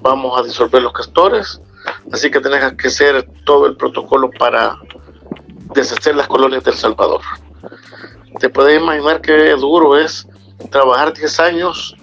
Vamos 0.02 0.38
a 0.38 0.42
disolver 0.42 0.82
los 0.82 0.92
castores. 0.92 1.60
Así 2.12 2.30
que 2.30 2.40
tenés 2.40 2.72
que 2.74 2.88
hacer 2.88 3.26
todo 3.44 3.66
el 3.66 3.76
protocolo 3.76 4.30
para 4.30 4.78
deshacer 5.74 6.14
las 6.14 6.28
colonias 6.28 6.62
del 6.64 6.74
Salvador 6.74 7.20
te 8.38 8.48
puedes 8.48 8.80
imaginar 8.80 9.20
qué 9.20 9.50
duro 9.52 9.96
es 9.98 10.26
trabajar 10.70 11.12
10 11.12 11.40
años 11.40 11.96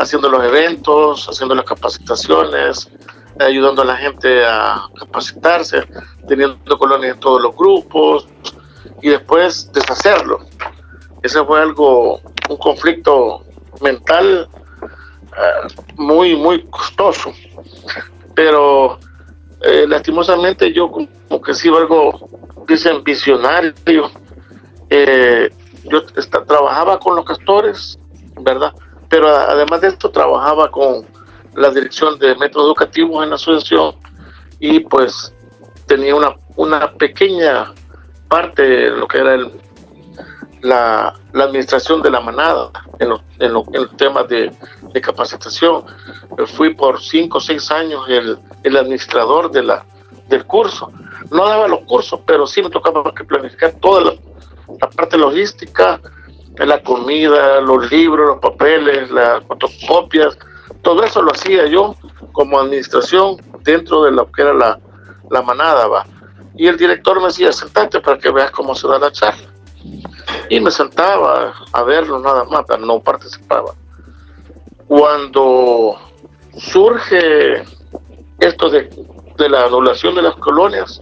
haciendo 0.00 0.30
los 0.30 0.42
eventos, 0.42 1.28
haciendo 1.28 1.54
las 1.54 1.66
capacitaciones, 1.66 2.90
ayudando 3.38 3.82
a 3.82 3.84
la 3.84 3.96
gente 3.96 4.44
a 4.44 4.88
capacitarse, 4.98 5.84
teniendo 6.26 6.78
colonias 6.78 7.14
en 7.14 7.20
todos 7.20 7.42
los 7.42 7.54
grupos 7.54 8.26
y 9.02 9.10
después 9.10 9.70
deshacerlo. 9.72 10.40
Ese 11.22 11.44
fue 11.44 11.60
algo, 11.60 12.20
un 12.48 12.56
conflicto 12.56 13.44
mental 13.82 14.48
eh, 15.36 15.74
muy, 15.96 16.34
muy 16.34 16.62
costoso. 16.64 17.32
Pero 18.34 18.98
eh, 19.60 19.84
lastimosamente 19.86 20.72
yo 20.72 20.90
como 20.90 21.42
que 21.42 21.54
sigo 21.54 21.76
algo, 21.76 22.28
dicen, 22.66 23.04
visionario. 23.04 24.10
Eh, 24.88 25.50
yo 25.84 26.04
trabajaba 26.46 26.98
con 26.98 27.16
los 27.16 27.24
castores, 27.24 27.98
¿verdad? 28.40 28.72
Pero 29.10 29.28
además 29.28 29.82
de 29.82 29.88
esto 29.88 30.10
trabajaba 30.10 30.70
con 30.70 31.04
la 31.54 31.70
dirección 31.70 32.18
de 32.18 32.34
métodos 32.36 32.68
educativos 32.68 33.22
en 33.24 33.30
la 33.30 33.34
asociación 33.34 33.96
y 34.60 34.80
pues 34.80 35.34
tenía 35.86 36.14
una, 36.14 36.36
una 36.54 36.92
pequeña 36.92 37.74
parte 38.28 38.62
de 38.62 38.90
lo 38.90 39.08
que 39.08 39.18
era 39.18 39.34
el, 39.34 39.50
la, 40.62 41.12
la 41.32 41.44
administración 41.44 42.00
de 42.02 42.10
la 42.10 42.20
manada 42.20 42.70
en 43.00 43.08
los, 43.08 43.20
en 43.40 43.52
los, 43.52 43.64
en 43.72 43.96
temas 43.96 44.28
de, 44.28 44.52
de 44.92 45.00
capacitación. 45.00 45.84
Fui 46.46 46.72
por 46.74 47.02
cinco 47.02 47.38
o 47.38 47.40
seis 47.40 47.68
años 47.72 48.04
el, 48.08 48.38
el 48.62 48.76
administrador 48.76 49.50
de 49.50 49.64
la, 49.64 49.84
del 50.28 50.44
curso. 50.46 50.92
No 51.32 51.48
daba 51.48 51.66
los 51.66 51.80
cursos, 51.80 52.20
pero 52.24 52.46
sí 52.46 52.62
me 52.62 52.70
tocaba 52.70 53.02
planificar 53.02 53.72
toda 53.80 54.02
la, 54.02 54.12
la 54.80 54.88
parte 54.88 55.18
logística, 55.18 56.00
la 56.66 56.82
comida, 56.82 57.60
los 57.60 57.90
libros, 57.90 58.28
los 58.28 58.38
papeles, 58.38 59.10
las 59.10 59.44
fotocopias, 59.44 60.38
todo 60.82 61.02
eso 61.04 61.22
lo 61.22 61.32
hacía 61.32 61.66
yo 61.66 61.94
como 62.32 62.58
administración 62.58 63.36
dentro 63.62 64.04
de 64.04 64.12
lo 64.12 64.30
que 64.30 64.42
era 64.42 64.54
la, 64.54 64.78
la 65.30 65.42
manada, 65.42 65.86
va. 65.88 66.04
Y 66.56 66.66
el 66.66 66.76
director 66.76 67.18
me 67.20 67.26
decía, 67.26 67.52
sentate 67.52 68.00
para 68.00 68.18
que 68.18 68.30
veas 68.30 68.50
cómo 68.50 68.74
se 68.74 68.86
da 68.88 68.98
la 68.98 69.10
charla. 69.10 69.48
Y 70.48 70.60
me 70.60 70.70
sentaba 70.70 71.54
a 71.72 71.82
verlo 71.84 72.18
nada 72.18 72.44
más, 72.44 72.64
no 72.80 73.00
participaba. 73.00 73.72
cuando 74.86 75.96
surge 76.58 77.62
esto 78.40 78.68
de, 78.68 78.90
la 79.48 79.64
anulación 79.64 80.14
de 80.14 80.22
las 80.22 80.34
colonias, 80.36 81.00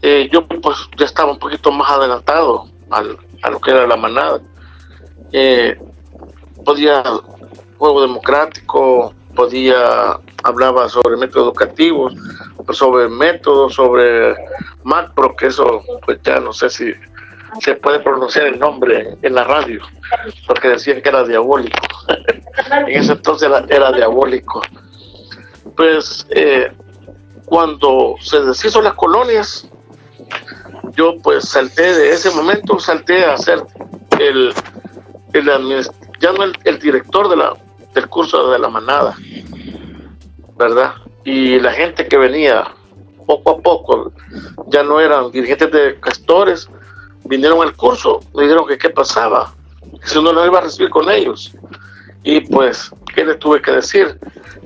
eh, 0.00 0.28
yo 0.32 0.46
pues 0.46 0.78
ya 0.96 1.04
estaba 1.04 1.32
un 1.32 1.38
poquito 1.38 1.70
más 1.72 1.90
adelantado 1.90 2.68
a 3.42 3.50
lo 3.50 3.60
que 3.60 3.70
era 3.70 3.86
la 3.86 3.96
manada. 3.96 4.40
Eh, 5.32 5.78
podía, 6.64 7.02
juego 7.76 8.02
democrático, 8.02 9.14
podía, 9.34 10.18
hablaba 10.44 10.88
sobre 10.88 11.16
métodos 11.16 11.48
educativos, 11.48 12.14
sobre 12.72 13.08
métodos, 13.08 13.74
sobre 13.74 14.34
macro, 14.84 15.34
que 15.36 15.46
eso 15.46 15.82
pues 16.04 16.18
ya 16.22 16.40
no 16.40 16.52
sé 16.52 16.70
si 16.70 16.92
se 17.60 17.74
puede 17.76 18.00
pronunciar 18.00 18.46
el 18.46 18.58
nombre 18.58 19.16
en 19.22 19.34
la 19.34 19.44
radio, 19.44 19.80
porque 20.46 20.68
decían 20.68 21.00
que 21.00 21.08
era 21.08 21.24
diabólico. 21.24 21.78
en 22.70 22.88
ese 22.88 23.12
entonces 23.12 23.50
era, 23.68 23.92
diabólico. 23.92 24.62
Pues 25.76 26.26
eh, 26.30 26.72
cuando 27.46 28.16
se 28.20 28.40
deshizo 28.40 28.82
las 28.82 28.94
colonias, 28.94 29.68
yo 30.98 31.16
pues 31.22 31.48
salté 31.48 31.94
de 31.94 32.10
ese 32.10 32.28
momento, 32.32 32.80
salté 32.80 33.24
a 33.24 33.36
ser 33.38 33.62
el, 34.18 34.52
el 35.32 35.86
ya 36.18 36.32
no 36.32 36.44
el, 36.64 36.78
director 36.80 37.28
de 37.28 37.36
del 37.94 38.08
curso 38.08 38.50
de 38.50 38.58
la 38.58 38.68
manada, 38.68 39.16
¿verdad? 40.56 40.94
Y 41.24 41.60
la 41.60 41.72
gente 41.72 42.08
que 42.08 42.18
venía 42.18 42.74
poco 43.26 43.50
a 43.52 43.58
poco, 43.58 44.12
ya 44.66 44.82
no 44.82 45.00
eran 45.00 45.30
dirigentes 45.30 45.70
de 45.70 46.00
castores, 46.00 46.68
vinieron 47.24 47.62
al 47.62 47.76
curso, 47.76 48.20
me 48.34 48.42
dijeron 48.42 48.66
que 48.66 48.76
qué 48.76 48.90
pasaba, 48.90 49.54
que 50.00 50.08
si 50.08 50.18
uno 50.18 50.32
no 50.32 50.44
iba 50.44 50.58
a 50.58 50.62
recibir 50.62 50.90
con 50.90 51.08
ellos. 51.08 51.52
Y 52.24 52.40
pues, 52.40 52.90
¿qué 53.14 53.24
les 53.24 53.38
tuve 53.38 53.62
que 53.62 53.70
decir? 53.70 54.18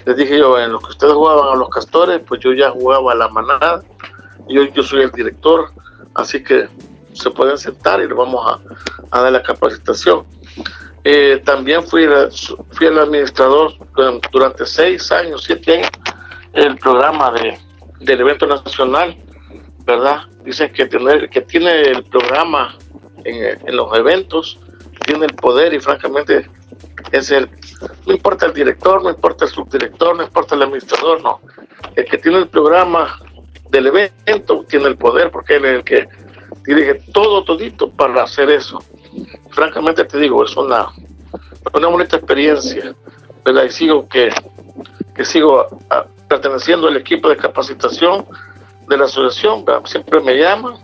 Les 0.06 0.16
dije 0.16 0.38
yo, 0.38 0.58
en 0.58 0.72
lo 0.72 0.78
que 0.78 0.90
ustedes 0.90 1.12
jugaban 1.12 1.52
a 1.52 1.56
los 1.56 1.68
castores, 1.68 2.22
pues 2.26 2.40
yo 2.40 2.54
ya 2.54 2.70
jugaba 2.70 3.12
a 3.12 3.16
la 3.16 3.28
manada, 3.28 3.82
yo, 4.48 4.62
yo 4.62 4.82
soy 4.82 5.02
el 5.02 5.10
director, 5.12 5.70
así 6.14 6.42
que 6.42 6.68
se 7.12 7.30
pueden 7.30 7.58
sentar 7.58 8.00
y 8.00 8.06
les 8.06 8.16
vamos 8.16 8.60
a, 9.10 9.20
dar 9.20 9.32
la 9.32 9.42
capacitación. 9.42 10.24
Eh, 11.04 11.42
también 11.44 11.82
fui, 11.84 12.06
fui 12.70 12.86
el 12.86 12.98
administrador 12.98 13.74
durante 14.30 14.66
seis 14.66 15.10
años, 15.10 15.44
siete 15.44 15.78
años, 15.78 15.90
el 16.52 16.76
programa 16.78 17.32
de, 17.32 17.58
del 18.00 18.20
evento 18.20 18.46
nacional, 18.46 19.16
¿verdad? 19.84 20.22
Dicen 20.44 20.72
que, 20.72 20.86
tener, 20.86 21.28
que 21.28 21.40
tiene 21.42 21.82
el 21.82 22.04
programa 22.04 22.76
en, 23.24 23.58
en 23.66 23.76
los 23.76 23.96
eventos, 23.98 24.58
tiene 25.04 25.26
el 25.26 25.34
poder 25.34 25.74
y 25.74 25.80
francamente 25.80 26.48
es 27.10 27.30
el, 27.30 27.50
no 28.06 28.12
importa 28.12 28.46
el 28.46 28.54
director, 28.54 29.02
no 29.02 29.10
importa 29.10 29.44
el 29.44 29.50
subdirector, 29.50 30.16
no 30.16 30.22
importa 30.22 30.54
el 30.54 30.62
administrador, 30.62 31.22
no. 31.22 31.40
El 31.94 32.04
que 32.06 32.18
tiene 32.18 32.38
el 32.38 32.48
programa 32.48 33.18
del 33.72 33.86
evento 33.86 34.64
tiene 34.68 34.86
el 34.86 34.96
poder 34.96 35.30
porque 35.30 35.56
él 35.56 35.64
es 35.64 35.74
el 35.76 35.84
que 35.84 36.08
dirige 36.64 36.94
todo, 37.12 37.42
todito 37.42 37.90
para 37.90 38.22
hacer 38.22 38.50
eso. 38.50 38.78
Francamente 39.50 40.04
te 40.04 40.18
digo, 40.18 40.44
es 40.44 40.54
una, 40.56 40.88
una 41.72 41.88
bonita 41.88 42.18
experiencia, 42.18 42.94
¿verdad? 43.44 43.64
Y 43.64 43.70
sigo 43.70 44.06
que, 44.08 44.28
que 45.14 45.24
sigo 45.24 45.66
perteneciendo 46.28 46.86
al 46.86 46.98
equipo 46.98 47.30
de 47.30 47.36
capacitación 47.36 48.26
de 48.88 48.96
la 48.96 49.06
asociación, 49.06 49.64
siempre 49.86 50.20
me 50.20 50.36
llaman, 50.36 50.74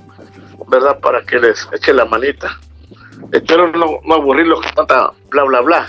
¿verdad? 0.66 0.98
Para 0.98 1.22
que 1.22 1.38
les 1.38 1.68
eche 1.72 1.92
la 1.92 2.06
manita. 2.06 2.58
Espero 3.32 3.70
no, 3.70 4.00
no 4.02 4.14
aburrirlos 4.14 4.62
con 4.62 4.74
tanta 4.74 5.12
bla, 5.28 5.44
bla, 5.44 5.60
bla. 5.60 5.88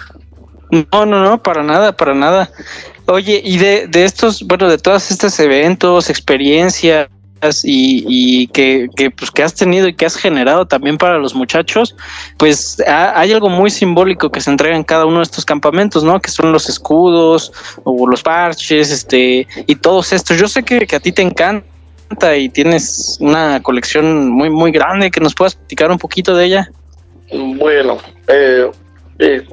No, 0.71 1.05
no, 1.05 1.23
no, 1.23 1.41
para 1.41 1.63
nada, 1.63 1.95
para 1.95 2.13
nada. 2.13 2.49
Oye, 3.07 3.41
y 3.43 3.57
de, 3.57 3.87
de 3.87 4.05
estos, 4.05 4.43
bueno, 4.43 4.69
de 4.69 4.77
todos 4.77 5.09
estos 5.09 5.39
eventos, 5.39 6.09
experiencias 6.09 7.09
y, 7.63 8.03
y 8.07 8.47
que, 8.47 8.87
que, 8.95 9.09
pues, 9.09 9.31
que 9.31 9.41
has 9.41 9.55
tenido 9.55 9.87
y 9.87 9.95
que 9.95 10.05
has 10.05 10.15
generado 10.15 10.67
también 10.67 10.97
para 10.97 11.17
los 11.17 11.33
muchachos, 11.33 11.95
pues 12.37 12.77
hay 12.85 13.31
algo 13.31 13.49
muy 13.49 13.71
simbólico 13.71 14.29
que 14.29 14.41
se 14.41 14.51
entrega 14.51 14.75
en 14.75 14.83
cada 14.83 15.05
uno 15.05 15.17
de 15.17 15.23
estos 15.23 15.45
campamentos, 15.45 16.03
¿no? 16.03 16.19
Que 16.19 16.29
son 16.29 16.51
los 16.51 16.69
escudos 16.69 17.51
o 17.83 18.07
los 18.07 18.21
parches, 18.21 18.91
este, 18.91 19.47
y 19.65 19.75
todos 19.75 20.13
estos. 20.13 20.37
Yo 20.37 20.47
sé 20.47 20.63
que, 20.63 20.85
que 20.85 20.95
a 20.95 20.99
ti 20.99 21.11
te 21.11 21.23
encanta 21.23 22.37
y 22.37 22.49
tienes 22.49 23.17
una 23.19 23.61
colección 23.63 24.29
muy, 24.29 24.49
muy 24.49 24.71
grande, 24.71 25.09
que 25.09 25.19
nos 25.19 25.33
puedas 25.33 25.55
platicar 25.55 25.89
un 25.89 25.97
poquito 25.97 26.35
de 26.35 26.45
ella. 26.45 26.69
Bueno, 27.31 27.97
eh, 28.27 28.69
eh, 29.19 29.45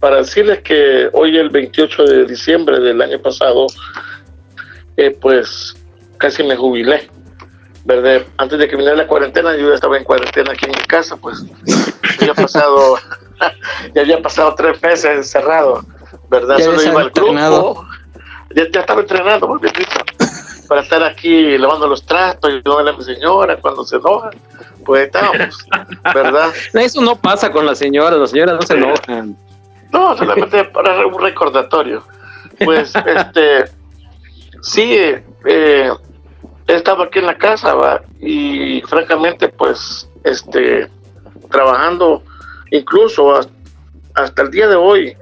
para, 0.00 0.16
decirles 0.16 0.62
que 0.62 1.10
hoy 1.12 1.36
el 1.36 1.50
28 1.50 2.04
de 2.04 2.24
diciembre 2.24 2.80
del 2.80 3.00
año 3.02 3.20
pasado, 3.20 3.66
eh, 4.96 5.16
pues 5.20 5.76
casi 6.16 6.42
me 6.42 6.56
jubilé, 6.56 7.10
¿verdad? 7.84 8.22
Antes 8.38 8.58
de 8.58 8.66
que 8.66 8.74
viniera 8.74 8.96
la 8.96 9.06
cuarentena, 9.06 9.54
yo 9.54 9.68
ya 9.68 9.74
estaba 9.74 9.98
en 9.98 10.04
cuarentena 10.04 10.52
aquí 10.52 10.64
en 10.64 10.72
mi 10.72 10.86
casa, 10.86 11.16
pues 11.16 11.44
ya 11.66 12.30
había 12.30 12.34
pasado, 12.34 12.96
ya 13.94 14.00
había 14.00 14.22
pasado 14.22 14.54
tres 14.54 14.82
meses 14.82 15.04
encerrado, 15.04 15.84
¿verdad? 16.30 16.58
Solo 16.58 16.82
iba 16.82 17.02
al 17.02 17.10
grupo, 17.10 17.86
ya, 18.54 18.62
estaba 18.62 19.02
entrenando, 19.02 19.46
muy 19.46 19.60
bien 19.60 19.74
para 20.68 20.82
estar 20.82 21.02
aquí 21.02 21.56
lavando 21.58 21.86
los 21.86 22.04
trastos 22.04 22.50
y 22.50 22.68
a 22.68 22.92
mi 22.92 23.04
señora 23.04 23.56
cuando 23.56 23.84
se 23.84 23.96
enoja 23.96 24.30
pues 24.86 25.06
estábamos, 25.06 25.66
¿verdad? 26.14 26.52
Eso 26.72 27.02
no 27.02 27.16
pasa 27.16 27.50
con 27.50 27.66
las 27.66 27.78
señoras, 27.78 28.18
las 28.18 28.30
señoras 28.30 28.54
no 28.54 28.62
se 28.62 28.74
enojan. 28.74 29.36
No, 29.92 30.16
solamente 30.16 30.64
para 30.64 31.04
un 31.06 31.20
recordatorio. 31.20 32.02
Pues, 32.64 32.94
este, 33.06 33.64
sí, 34.62 34.96
eh, 35.44 35.90
estaba 36.68 37.04
aquí 37.04 37.18
en 37.18 37.26
la 37.26 37.36
casa, 37.36 37.74
¿va? 37.74 38.02
y 38.20 38.80
francamente, 38.82 39.48
pues, 39.48 40.08
este, 40.24 40.88
trabajando, 41.50 42.22
incluso 42.70 43.40
hasta, 44.14 44.42
el 44.42 44.50
día 44.50 44.68
de 44.68 44.76
hoy, 44.76 45.16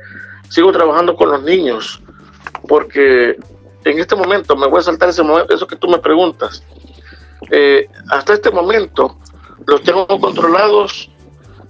sigo 0.49 0.73
trabajando 0.73 1.17
con 1.17 1.31
los 1.31 1.43
niños, 1.43 2.01
porque 2.69 3.37
en 3.85 3.99
este 3.99 4.17
momento, 4.17 4.57
me 4.57 4.67
voy 4.67 4.81
a 4.81 4.83
saltar 4.83 5.09
ese 5.09 5.23
momento, 5.23 5.55
eso 5.55 5.67
que 5.67 5.77
tú 5.77 5.89
me 5.89 5.99
preguntas, 5.99 6.63
eh, 7.51 7.89
hasta 8.11 8.35
este 8.35 8.51
momento, 8.51 9.19
los 9.67 9.83
tengo 9.83 10.07
controlados, 10.07 11.11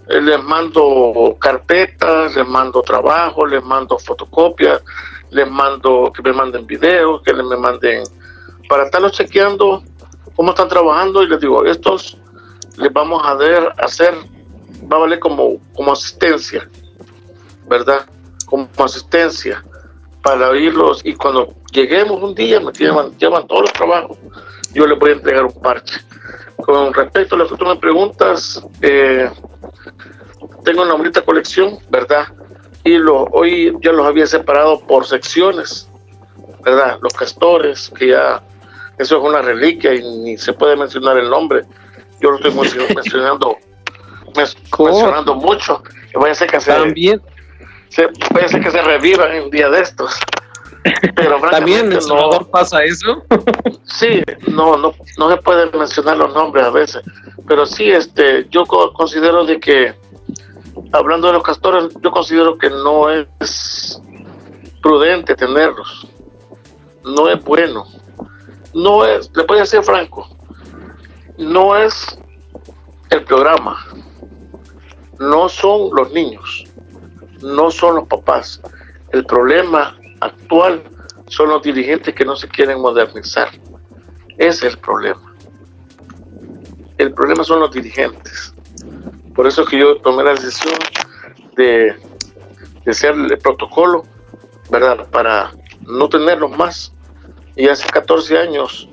eh, 0.08 0.20
les 0.20 0.42
mando 0.42 1.36
carpetas, 1.40 2.34
les 2.34 2.46
mando 2.46 2.82
trabajo, 2.82 3.46
les 3.46 3.62
mando 3.62 3.98
fotocopias, 3.98 4.82
les 5.30 5.50
mando 5.50 6.12
que 6.14 6.22
me 6.22 6.32
manden 6.32 6.66
videos, 6.66 7.22
que 7.22 7.32
me 7.32 7.56
manden 7.56 8.04
para 8.68 8.84
estarlos 8.84 9.12
chequeando 9.12 9.82
cómo 10.36 10.50
están 10.50 10.68
trabajando 10.68 11.22
y 11.22 11.28
les 11.28 11.40
digo, 11.40 11.64
estos 11.64 12.16
les 12.76 12.92
vamos 12.92 13.22
a 13.24 13.34
ver, 13.34 13.72
hacer, 13.78 14.14
va 14.90 14.96
a 14.96 15.00
valer 15.00 15.20
como, 15.20 15.58
como 15.74 15.92
asistencia, 15.92 16.68
¿verdad? 17.66 18.06
Como 18.46 18.68
asistencia 18.78 19.64
para 20.22 20.50
oírlos 20.50 21.00
y 21.04 21.14
cuando 21.14 21.54
lleguemos 21.74 22.22
un 22.22 22.34
día 22.34 22.60
me 22.60 22.72
llevan, 22.72 23.16
llevan 23.18 23.46
todos 23.46 23.62
los 23.62 23.72
trabajos, 23.72 24.16
yo 24.72 24.86
les 24.86 24.98
voy 24.98 25.10
a 25.10 25.14
entregar 25.14 25.44
un 25.44 25.60
parche. 25.60 26.00
Con 26.56 26.94
respecto 26.94 27.36
a 27.36 27.46
tú 27.46 27.66
me 27.66 27.76
preguntas, 27.76 28.62
eh, 28.80 29.28
tengo 30.64 30.82
una 30.82 30.94
bonita 30.94 31.20
colección, 31.22 31.78
¿verdad? 31.90 32.28
Y 32.84 32.96
lo, 32.96 33.24
hoy 33.24 33.76
ya 33.82 33.92
los 33.92 34.06
había 34.06 34.26
separado 34.26 34.80
por 34.80 35.06
secciones, 35.06 35.88
¿verdad? 36.62 36.98
Los 37.02 37.12
castores, 37.12 37.90
que 37.98 38.08
ya 38.08 38.42
eso 38.98 39.18
es 39.18 39.24
una 39.24 39.42
reliquia 39.42 39.94
y 39.94 40.02
ni 40.18 40.38
se 40.38 40.52
puede 40.52 40.76
mencionar 40.76 41.18
el 41.18 41.28
nombre. 41.28 41.62
Yo 42.20 42.30
lo 42.30 42.36
estoy 42.36 42.54
mencionando, 42.94 43.58
mencionando 44.34 45.34
mucho. 45.34 45.82
Voy 46.14 46.28
a 46.28 46.32
hacer 46.32 46.48
que 46.48 46.60
se, 46.60 46.72
También. 46.72 47.20
Se, 47.88 48.04
a 48.04 48.44
hacer 48.44 48.62
que 48.62 48.70
se 48.70 48.82
revivan 48.82 49.32
en 49.32 49.44
un 49.44 49.50
día 49.50 49.68
de 49.68 49.80
estos. 49.80 50.14
Pero 51.14 51.40
también 51.50 51.92
en 51.92 52.02
Salvador 52.02 52.48
pasa 52.50 52.84
eso. 52.84 53.24
sí, 53.84 54.22
no, 54.48 54.76
no, 54.76 54.94
no 55.18 55.30
se 55.30 55.36
puede 55.38 55.70
mencionar 55.76 56.16
los 56.16 56.34
nombres 56.34 56.64
a 56.64 56.70
veces, 56.70 57.02
pero 57.46 57.66
sí, 57.66 57.90
este, 57.90 58.46
yo 58.50 58.64
considero 58.66 59.44
de 59.44 59.58
que 59.58 59.94
hablando 60.92 61.28
de 61.28 61.34
los 61.34 61.42
castores, 61.42 61.88
yo 62.00 62.10
considero 62.10 62.58
que 62.58 62.70
no 62.70 63.10
es 63.10 64.00
prudente 64.82 65.34
tenerlos, 65.34 66.06
no 67.04 67.28
es 67.28 67.42
bueno, 67.42 67.86
no 68.74 69.04
es, 69.04 69.30
le 69.34 69.44
voy 69.44 69.58
a 69.58 69.66
ser 69.66 69.82
franco, 69.82 70.28
no 71.38 71.76
es 71.76 72.18
el 73.10 73.24
programa, 73.24 73.86
no 75.18 75.48
son 75.48 75.90
los 75.94 76.12
niños, 76.12 76.64
no 77.40 77.70
son 77.70 77.96
los 77.96 78.08
papás. 78.08 78.60
El 79.12 79.24
problema 79.24 79.96
actual 80.24 80.82
son 81.26 81.50
los 81.50 81.62
dirigentes 81.62 82.14
que 82.14 82.24
no 82.24 82.36
se 82.36 82.48
quieren 82.48 82.80
modernizar. 82.80 83.48
Ese 84.36 84.66
es 84.66 84.74
el 84.74 84.78
problema. 84.78 85.34
El 86.98 87.12
problema 87.12 87.44
son 87.44 87.60
los 87.60 87.70
dirigentes. 87.70 88.54
Por 89.34 89.46
eso 89.46 89.64
que 89.64 89.78
yo 89.78 89.96
tomé 89.96 90.22
la 90.22 90.32
decisión 90.32 90.78
de, 91.56 91.96
de 92.84 92.94
ser 92.94 93.14
el 93.14 93.38
protocolo 93.38 94.04
¿verdad? 94.70 95.08
Para 95.10 95.52
no 95.86 96.08
tenerlos 96.08 96.56
más. 96.56 96.92
Y 97.56 97.68
hace 97.68 97.88
14 97.88 98.38
años 98.38 98.88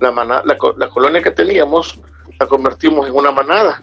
la, 0.00 0.10
la, 0.44 0.88
colonia 0.88 1.22
que 1.22 1.30
teníamos 1.30 2.00
la 2.38 2.46
convertimos 2.46 3.06
en 3.06 3.14
una 3.14 3.32
manada. 3.32 3.82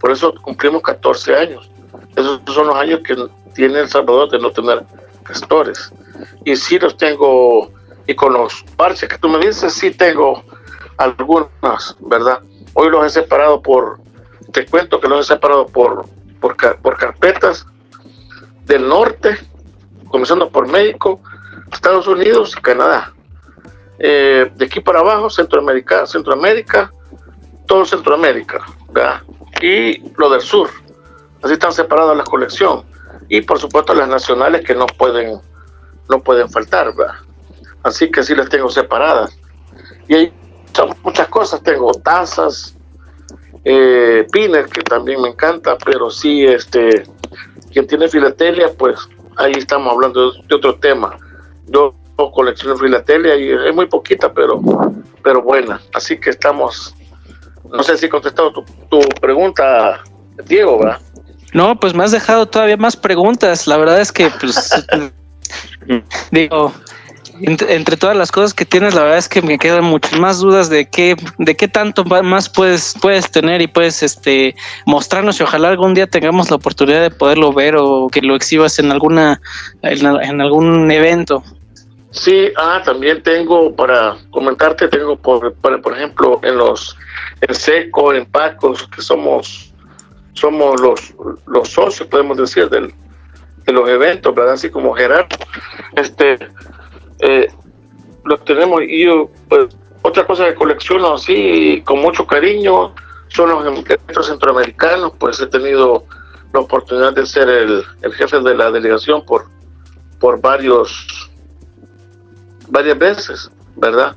Por 0.00 0.10
eso 0.10 0.34
cumplimos 0.42 0.82
14 0.82 1.34
años. 1.36 1.70
Esos 2.16 2.40
son 2.46 2.66
los 2.66 2.76
años 2.76 3.00
que 3.04 3.16
tiene 3.54 3.80
El 3.80 3.88
Salvador 3.88 4.30
de 4.30 4.38
no 4.38 4.50
tener 4.50 4.84
castores. 5.22 5.92
Y 6.44 6.56
sí 6.56 6.78
los 6.78 6.96
tengo, 6.96 7.70
y 8.06 8.14
con 8.14 8.32
los 8.32 8.62
parches 8.76 9.08
que 9.08 9.18
tú 9.18 9.28
me 9.28 9.38
dices, 9.38 9.72
sí 9.72 9.90
tengo 9.90 10.44
algunas, 10.96 11.96
¿verdad? 12.00 12.40
Hoy 12.74 12.90
los 12.90 13.06
he 13.06 13.10
separado 13.10 13.60
por, 13.60 13.98
te 14.52 14.66
cuento 14.66 15.00
que 15.00 15.08
los 15.08 15.26
he 15.26 15.34
separado 15.34 15.66
por, 15.66 16.06
por, 16.40 16.56
por 16.56 16.96
carpetas 16.96 17.66
del 18.66 18.88
norte, 18.88 19.38
comenzando 20.08 20.50
por 20.50 20.68
México, 20.68 21.20
Estados 21.72 22.06
Unidos 22.06 22.54
y 22.56 22.60
Canadá. 22.60 23.12
Eh, 23.98 24.50
de 24.54 24.64
aquí 24.64 24.80
para 24.80 25.00
abajo, 25.00 25.30
Centroamérica, 25.30 26.06
Centroamérica, 26.06 26.92
todo 27.66 27.84
Centroamérica, 27.84 28.64
¿verdad? 28.90 29.22
y 29.60 30.02
lo 30.16 30.30
del 30.30 30.40
sur. 30.40 30.70
Así 31.42 31.54
están 31.54 31.72
separadas 31.72 32.16
las 32.16 32.28
colecciones. 32.28 32.84
Y 33.28 33.40
por 33.42 33.58
supuesto 33.58 33.94
las 33.94 34.08
nacionales 34.08 34.64
que 34.64 34.74
no 34.74 34.86
pueden, 34.86 35.40
no 36.08 36.20
pueden 36.20 36.48
faltar, 36.50 36.94
¿verdad? 36.94 37.14
Así 37.82 38.10
que 38.10 38.22
sí 38.22 38.34
las 38.34 38.48
tengo 38.48 38.70
separadas. 38.70 39.36
Y 40.08 40.14
hay 40.14 40.32
muchas 41.02 41.28
cosas, 41.28 41.62
tengo 41.62 41.92
tazas, 41.92 42.74
eh, 43.64 44.26
pines 44.32 44.66
que 44.66 44.82
también 44.82 45.20
me 45.20 45.28
encanta, 45.28 45.76
pero 45.84 46.10
sí, 46.10 46.44
este, 46.44 47.04
quien 47.72 47.86
tiene 47.86 48.08
filatelia, 48.08 48.72
pues 48.76 48.98
ahí 49.36 49.52
estamos 49.52 49.92
hablando 49.92 50.32
de, 50.32 50.54
otro 50.54 50.76
tema. 50.76 51.16
Yo 51.66 51.94
colecciono 52.32 52.76
filatelia 52.76 53.36
y 53.36 53.50
es 53.50 53.74
muy 53.74 53.86
poquita, 53.86 54.32
pero, 54.32 54.60
pero 55.22 55.42
buena. 55.42 55.80
Así 55.94 56.18
que 56.18 56.30
estamos, 56.30 56.94
no 57.64 57.82
sé 57.82 57.96
si 57.98 58.06
he 58.06 58.08
contestado 58.08 58.52
tu, 58.52 58.64
tu 58.88 59.00
pregunta, 59.20 60.02
Diego, 60.46 60.78
¿verdad? 60.78 61.00
No, 61.54 61.78
pues 61.78 61.94
me 61.94 62.04
has 62.04 62.10
dejado 62.10 62.46
todavía 62.46 62.76
más 62.76 62.96
preguntas. 62.96 63.66
La 63.66 63.76
verdad 63.76 64.00
es 64.00 64.10
que, 64.10 64.28
pues, 64.40 64.70
digo, 66.30 66.72
entre, 67.40 67.96
todas 67.96 68.16
las 68.16 68.30
cosas 68.30 68.54
que 68.54 68.64
tienes, 68.64 68.94
la 68.94 69.02
verdad 69.02 69.18
es 69.18 69.28
que 69.28 69.42
me 69.42 69.58
quedan 69.58 69.84
muchas 69.84 70.18
más 70.18 70.38
dudas 70.38 70.70
de 70.70 70.88
qué, 70.88 71.16
de 71.38 71.56
qué 71.56 71.68
tanto 71.68 72.04
más 72.04 72.48
puedes, 72.48 72.94
puedes 73.00 73.30
tener 73.30 73.60
y 73.60 73.66
puedes 73.66 74.02
este 74.02 74.54
mostrarnos 74.86 75.40
y 75.40 75.42
ojalá 75.42 75.68
algún 75.68 75.94
día 75.94 76.06
tengamos 76.06 76.50
la 76.50 76.56
oportunidad 76.56 77.02
de 77.02 77.10
poderlo 77.10 77.52
ver 77.52 77.76
o 77.76 78.08
que 78.08 78.22
lo 78.22 78.36
exhibas 78.36 78.78
en 78.78 78.92
alguna, 78.92 79.40
en, 79.82 80.40
algún 80.40 80.90
evento. 80.90 81.42
Sí, 82.10 82.48
ah, 82.56 82.80
también 82.84 83.22
tengo 83.22 83.74
para 83.74 84.16
comentarte, 84.30 84.86
tengo 84.86 85.16
por, 85.16 85.52
por 85.54 85.96
ejemplo 85.96 86.38
en 86.44 86.56
los 86.56 86.96
en 87.40 87.54
Seco, 87.54 88.14
en 88.14 88.26
Pacos, 88.26 88.86
que 88.88 89.02
somos 89.02 89.72
somos 90.34 90.80
los, 90.80 91.14
los 91.46 91.68
socios, 91.68 92.08
podemos 92.08 92.36
decir, 92.36 92.68
del, 92.68 92.92
de 93.64 93.72
los 93.72 93.88
eventos, 93.88 94.34
¿verdad? 94.34 94.54
Así 94.54 94.70
como 94.70 94.94
Gerardo, 94.94 95.36
este, 95.96 96.38
eh, 97.20 97.48
los 98.24 98.44
tenemos 98.44 98.82
y 98.82 99.06
pues, 99.48 99.76
otra 100.02 100.26
cosa 100.26 100.46
que 100.46 100.54
colecciono 100.54 101.14
así 101.14 101.82
con 101.84 102.00
mucho 102.00 102.26
cariño 102.26 102.94
son 103.28 103.50
los 103.50 103.64
eventos 103.66 104.26
centroamericanos, 104.26 105.12
pues 105.18 105.40
he 105.40 105.46
tenido 105.46 106.04
la 106.52 106.60
oportunidad 106.60 107.12
de 107.12 107.26
ser 107.26 107.48
el, 107.48 107.84
jefe 108.12 108.40
de 108.40 108.54
la 108.54 108.70
delegación 108.70 109.24
por, 109.24 109.46
por 110.20 110.40
varios, 110.40 111.30
varias 112.68 112.98
veces, 112.98 113.50
¿verdad? 113.76 114.14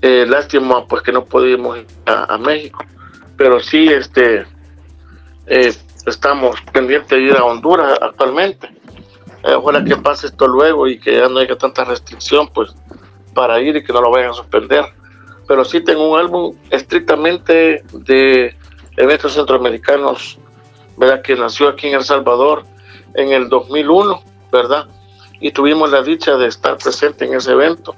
Eh, 0.00 0.26
lástima 0.28 0.86
pues 0.86 1.02
que 1.02 1.12
no 1.12 1.24
pudimos 1.24 1.78
ir 1.78 1.86
a, 2.06 2.36
México, 2.38 2.84
pero 3.36 3.60
sí 3.60 3.86
este 3.88 4.44
eh, 5.46 5.74
estamos 6.06 6.60
pendientes 6.72 7.10
de 7.10 7.20
ir 7.20 7.36
a 7.36 7.44
Honduras 7.44 7.98
actualmente 8.00 8.68
eh, 9.44 9.54
ojalá 9.54 9.84
que 9.84 9.96
pase 9.96 10.28
esto 10.28 10.46
luego 10.46 10.86
y 10.86 10.98
que 10.98 11.16
ya 11.16 11.28
no 11.28 11.38
haya 11.38 11.56
tanta 11.56 11.84
restricción 11.84 12.48
pues 12.48 12.74
para 13.34 13.60
ir 13.60 13.76
y 13.76 13.82
que 13.82 13.92
no 13.92 14.00
lo 14.00 14.10
vayan 14.10 14.30
a 14.30 14.34
suspender. 14.34 14.84
Pero 15.48 15.64
sí 15.64 15.80
tengo 15.80 16.12
un 16.12 16.18
álbum 16.18 16.56
estrictamente 16.70 17.82
de 17.92 18.56
eventos 18.96 19.32
centroamericanos, 19.34 20.38
¿verdad? 20.96 21.22
Que 21.22 21.34
nació 21.34 21.68
aquí 21.68 21.88
en 21.88 21.94
El 21.94 22.04
Salvador 22.04 22.64
en 23.14 23.32
el 23.32 23.48
2001, 23.48 24.22
¿verdad? 24.52 24.86
Y 25.40 25.50
tuvimos 25.50 25.90
la 25.90 26.02
dicha 26.02 26.36
de 26.36 26.46
estar 26.46 26.76
presente 26.78 27.24
en 27.24 27.34
ese 27.34 27.52
evento. 27.52 27.96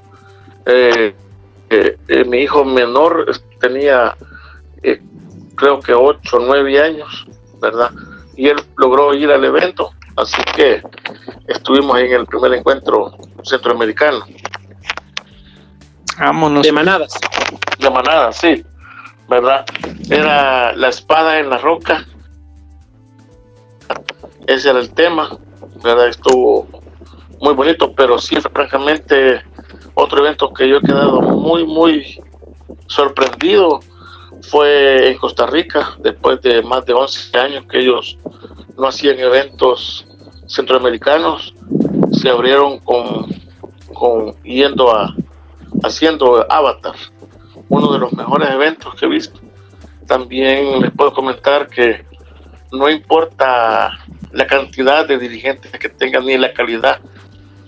Eh, 0.64 1.14
eh, 1.68 2.24
mi 2.24 2.38
hijo 2.38 2.64
menor 2.64 3.30
tenía, 3.60 4.16
creo 5.56 5.80
que 5.80 5.92
8 5.92 6.36
o 6.36 6.40
9 6.40 6.80
años, 6.80 7.26
¿verdad? 7.60 7.90
Y 8.34 8.48
él 8.48 8.56
logró 8.76 9.12
ir 9.12 9.30
al 9.30 9.44
evento 9.44 9.92
Así 10.16 10.42
que 10.54 10.82
estuvimos 11.48 11.98
en 11.98 12.12
el 12.12 12.26
primer 12.26 12.54
encuentro 12.54 13.16
centroamericano. 13.42 14.24
Vámonos. 16.18 16.62
De 16.62 16.72
manadas. 16.72 17.14
De 17.78 17.90
manadas, 17.90 18.36
sí. 18.36 18.64
¿Verdad? 19.28 19.64
Era 20.08 20.72
la 20.74 20.88
espada 20.88 21.38
en 21.38 21.50
la 21.50 21.58
roca. 21.58 22.06
Ese 24.46 24.70
era 24.70 24.78
el 24.78 24.92
tema. 24.94 25.36
¿Verdad? 25.82 26.08
Estuvo 26.08 26.68
muy 27.40 27.54
bonito, 27.54 27.92
pero 27.92 28.18
sí, 28.18 28.36
francamente, 28.36 29.42
otro 29.94 30.24
evento 30.24 30.52
que 30.52 30.68
yo 30.68 30.76
he 30.76 30.80
quedado 30.80 31.20
muy, 31.20 31.66
muy 31.66 32.22
sorprendido 32.86 33.80
fue 34.42 35.10
en 35.10 35.18
Costa 35.18 35.46
Rica, 35.46 35.96
después 35.98 36.40
de 36.42 36.62
más 36.62 36.84
de 36.86 36.92
11 36.92 37.38
años 37.38 37.64
que 37.68 37.80
ellos 37.80 38.18
no 38.76 38.88
hacían 38.88 39.18
eventos 39.18 40.06
centroamericanos, 40.46 41.54
se 42.12 42.28
abrieron 42.28 42.78
con, 42.80 43.26
con 43.92 44.32
yendo 44.42 44.94
a 44.94 45.14
haciendo 45.82 46.46
Avatar, 46.50 46.94
uno 47.68 47.92
de 47.92 47.98
los 47.98 48.12
mejores 48.12 48.50
eventos 48.50 48.94
que 48.94 49.06
he 49.06 49.08
visto. 49.08 49.40
También 50.06 50.80
les 50.80 50.90
puedo 50.92 51.12
comentar 51.12 51.68
que 51.68 52.04
no 52.72 52.88
importa 52.88 53.98
la 54.32 54.46
cantidad 54.46 55.06
de 55.06 55.18
dirigentes 55.18 55.70
que 55.72 55.88
tengan 55.88 56.26
ni 56.26 56.36
la 56.36 56.52
calidad, 56.52 57.00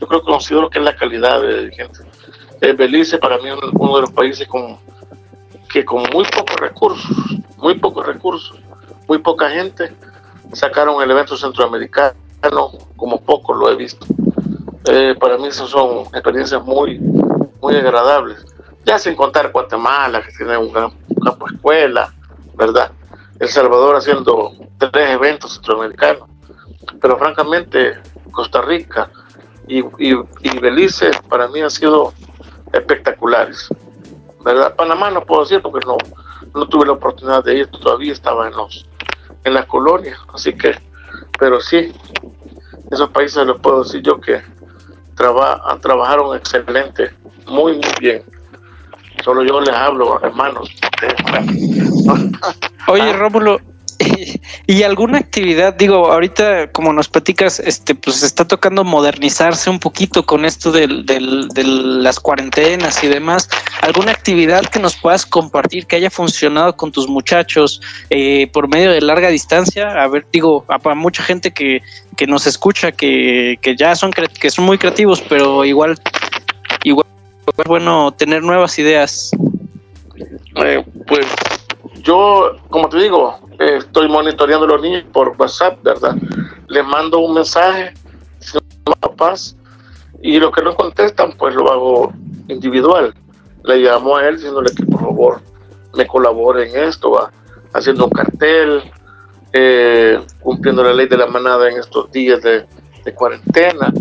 yo 0.00 0.06
creo 0.06 0.20
que 0.20 0.26
considero 0.26 0.68
que 0.68 0.78
es 0.78 0.84
la 0.84 0.96
calidad 0.96 1.40
de 1.40 1.64
dirigentes. 1.64 2.04
El 2.60 2.76
Belice 2.76 3.18
para 3.18 3.38
mí 3.38 3.48
es 3.48 3.56
uno 3.72 3.96
de 3.96 4.00
los 4.02 4.12
países 4.12 4.46
con, 4.48 4.78
que 5.72 5.84
con 5.84 6.02
muy 6.12 6.24
pocos 6.24 6.56
recursos, 6.56 7.16
muy 7.58 7.78
pocos 7.78 8.06
recursos, 8.06 8.58
muy 9.08 9.18
poca 9.18 9.50
gente, 9.50 9.94
sacaron 10.52 11.02
el 11.02 11.10
evento 11.10 11.36
centroamericano, 11.36 12.14
como 12.96 13.20
poco 13.20 13.54
lo 13.54 13.70
he 13.70 13.76
visto. 13.76 14.06
Eh, 14.84 15.14
para 15.18 15.36
mí 15.36 15.48
esas 15.48 15.68
son 15.70 16.02
experiencias 16.12 16.62
muy, 16.64 16.98
muy 17.60 17.76
agradables. 17.76 18.44
Ya 18.84 18.98
sin 18.98 19.16
contar 19.16 19.50
Guatemala, 19.50 20.22
que 20.22 20.32
tiene 20.32 20.56
un 20.56 20.70
campo 20.70 21.46
escuela, 21.52 22.14
¿verdad? 22.54 22.92
El 23.40 23.48
Salvador 23.48 23.96
haciendo 23.96 24.52
tres 24.78 25.10
eventos 25.10 25.54
centroamericanos. 25.54 26.28
Pero 27.00 27.18
francamente, 27.18 27.98
Costa 28.30 28.62
Rica 28.62 29.10
y, 29.66 29.82
y, 29.98 30.58
Belice 30.60 31.10
para 31.28 31.48
mí 31.48 31.60
han 31.60 31.70
sido 31.70 32.12
espectaculares. 32.72 33.68
¿verdad? 34.44 34.76
Panamá 34.76 35.10
no 35.10 35.24
puedo 35.24 35.42
decir 35.42 35.60
porque 35.60 35.84
no, 35.84 35.96
no 36.54 36.68
tuve 36.68 36.86
la 36.86 36.92
oportunidad 36.92 37.42
de 37.42 37.58
ir, 37.58 37.66
todavía 37.68 38.12
estaba 38.12 38.46
en 38.46 38.54
los 38.54 38.86
en 39.46 39.54
las 39.54 39.66
colonias, 39.66 40.18
así 40.34 40.52
que, 40.54 40.74
pero 41.38 41.60
sí, 41.60 41.92
esos 42.90 43.10
países 43.10 43.46
los 43.46 43.60
puedo 43.60 43.84
decir 43.84 44.02
yo 44.02 44.20
que 44.20 44.42
traba, 45.14 45.62
trabajaron 45.80 46.36
excelente, 46.36 47.12
muy, 47.46 47.74
muy 47.74 47.94
bien. 48.00 48.24
Solo 49.24 49.42
yo 49.44 49.60
les 49.60 49.74
hablo, 49.74 50.20
hermanos. 50.22 50.68
Oye, 52.88 53.12
Rómulo, 53.12 53.60
y 54.66 54.82
alguna 54.82 55.18
actividad, 55.18 55.74
digo, 55.74 56.12
ahorita 56.12 56.70
como 56.72 56.92
nos 56.92 57.08
platicas, 57.08 57.60
este, 57.60 57.94
pues 57.94 58.22
está 58.22 58.46
tocando 58.46 58.84
modernizarse 58.84 59.70
un 59.70 59.78
poquito 59.78 60.24
con 60.26 60.44
esto 60.44 60.72
del, 60.72 61.06
de 61.06 61.20
las 61.64 62.20
cuarentenas 62.20 63.02
y 63.02 63.08
demás. 63.08 63.48
¿Alguna 63.80 64.12
actividad 64.12 64.62
que 64.66 64.78
nos 64.78 64.96
puedas 64.96 65.24
compartir 65.24 65.86
que 65.86 65.96
haya 65.96 66.10
funcionado 66.10 66.76
con 66.76 66.92
tus 66.92 67.08
muchachos 67.08 67.80
eh, 68.10 68.48
por 68.52 68.68
medio 68.68 68.92
de 68.92 69.00
larga 69.00 69.28
distancia? 69.28 69.88
A 69.88 70.08
ver, 70.08 70.26
digo, 70.32 70.64
a, 70.68 70.94
mucha 70.94 71.22
gente 71.22 71.52
que, 71.52 71.82
que 72.16 72.26
nos 72.26 72.46
escucha, 72.46 72.92
que, 72.92 73.58
que 73.60 73.76
ya 73.76 73.94
son, 73.94 74.10
que 74.12 74.50
son 74.50 74.64
muy 74.64 74.78
creativos, 74.78 75.22
pero 75.28 75.64
igual, 75.64 75.98
igual 76.84 77.06
es 77.56 77.64
bueno 77.64 78.12
tener 78.12 78.42
nuevas 78.42 78.78
ideas. 78.78 79.30
Eh, 80.56 80.82
pues 81.06 81.26
yo, 82.06 82.56
como 82.70 82.88
te 82.88 82.98
digo, 82.98 83.36
estoy 83.58 84.08
monitoreando 84.08 84.64
a 84.64 84.68
los 84.68 84.80
niños 84.80 85.04
por 85.12 85.34
WhatsApp, 85.36 85.82
¿verdad? 85.82 86.16
Les 86.68 86.86
mando 86.86 87.18
un 87.18 87.34
mensaje, 87.34 87.92
papás, 89.00 89.56
Y 90.22 90.38
los 90.38 90.52
que 90.52 90.62
no 90.62 90.74
contestan, 90.74 91.32
pues 91.36 91.54
lo 91.54 91.70
hago 91.70 92.12
individual. 92.46 93.12
Le 93.64 93.78
llamo 93.78 94.16
a 94.16 94.28
él 94.28 94.36
diciéndole 94.36 94.70
que 94.74 94.84
por 94.86 95.00
favor 95.00 95.40
me 95.94 96.06
colabore 96.06 96.70
en 96.70 96.88
esto, 96.88 97.10
va 97.10 97.32
haciendo 97.72 98.04
un 98.04 98.10
cartel, 98.10 98.82
eh, 99.52 100.20
cumpliendo 100.40 100.84
la 100.84 100.94
ley 100.94 101.08
de 101.08 101.16
la 101.16 101.26
manada 101.26 101.68
en 101.68 101.78
estos 101.78 102.10
días 102.12 102.40
de, 102.42 102.66
cuarentena, 103.14 103.92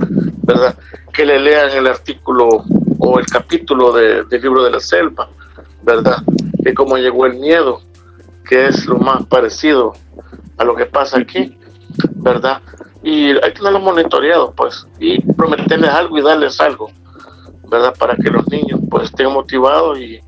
¿verdad? 0.43 0.75
Que 1.13 1.25
le 1.25 1.39
lean 1.39 1.69
el 1.71 1.85
artículo 1.87 2.63
o 2.97 3.19
el 3.19 3.25
capítulo 3.27 3.91
del 3.91 4.27
libro 4.41 4.63
de 4.63 4.71
la 4.71 4.79
selva, 4.79 5.29
¿verdad? 5.83 6.17
Que 6.63 6.73
cómo 6.73 6.97
llegó 6.97 7.27
el 7.27 7.35
miedo, 7.35 7.81
que 8.45 8.67
es 8.67 8.85
lo 8.85 8.97
más 8.97 9.25
parecido 9.25 9.93
a 10.57 10.63
lo 10.63 10.75
que 10.75 10.85
pasa 10.85 11.19
aquí, 11.19 11.57
¿verdad? 12.15 12.61
Y 13.03 13.31
hay 13.31 13.51
que 13.51 13.59
tenerlo 13.59 13.79
monitoreado, 13.79 14.53
pues, 14.55 14.87
y 14.99 15.21
prometerles 15.33 15.89
algo 15.89 16.17
y 16.17 16.21
darles 16.21 16.59
algo, 16.59 16.91
¿verdad? 17.69 17.93
Para 17.97 18.15
que 18.15 18.29
los 18.29 18.47
niños, 18.47 18.79
pues, 18.89 19.05
estén 19.05 19.31
motivados 19.31 19.99
y, 19.99 20.21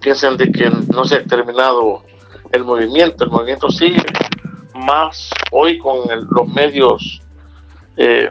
piensen 0.00 0.36
de 0.36 0.52
que 0.52 0.70
no 0.92 1.04
se 1.06 1.16
ha 1.16 1.24
terminado 1.24 2.02
el 2.50 2.62
movimiento. 2.62 3.24
El 3.24 3.30
movimiento 3.30 3.70
sigue 3.70 4.04
más 4.74 5.30
hoy 5.50 5.78
con 5.78 6.00
los 6.30 6.48
medios 6.48 7.22
eh, 7.96 8.30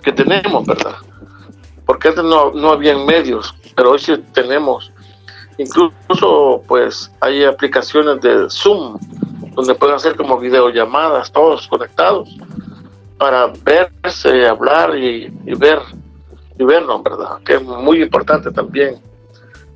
que 0.00 0.12
tenemos, 0.12 0.64
¿verdad? 0.64 0.94
Porque 1.84 2.08
antes 2.08 2.22
no, 2.22 2.52
no 2.52 2.70
había 2.70 2.96
medios, 2.96 3.52
pero 3.74 3.90
hoy 3.90 3.98
sí 3.98 4.16
tenemos. 4.32 4.93
Incluso, 5.58 6.62
pues, 6.66 7.10
hay 7.20 7.44
aplicaciones 7.44 8.20
de 8.20 8.48
Zoom 8.50 8.98
donde 9.54 9.74
pueden 9.74 9.94
hacer 9.94 10.16
como 10.16 10.38
videollamadas, 10.38 11.30
todos 11.30 11.68
conectados, 11.68 12.28
para 13.18 13.52
verse, 13.64 14.46
hablar 14.46 14.96
y, 14.98 15.32
y 15.46 15.54
ver 15.54 15.78
y 16.58 16.64
vernos, 16.64 17.02
¿verdad? 17.02 17.38
Que 17.44 17.54
es 17.54 17.62
muy 17.62 18.02
importante 18.02 18.50
también 18.50 18.96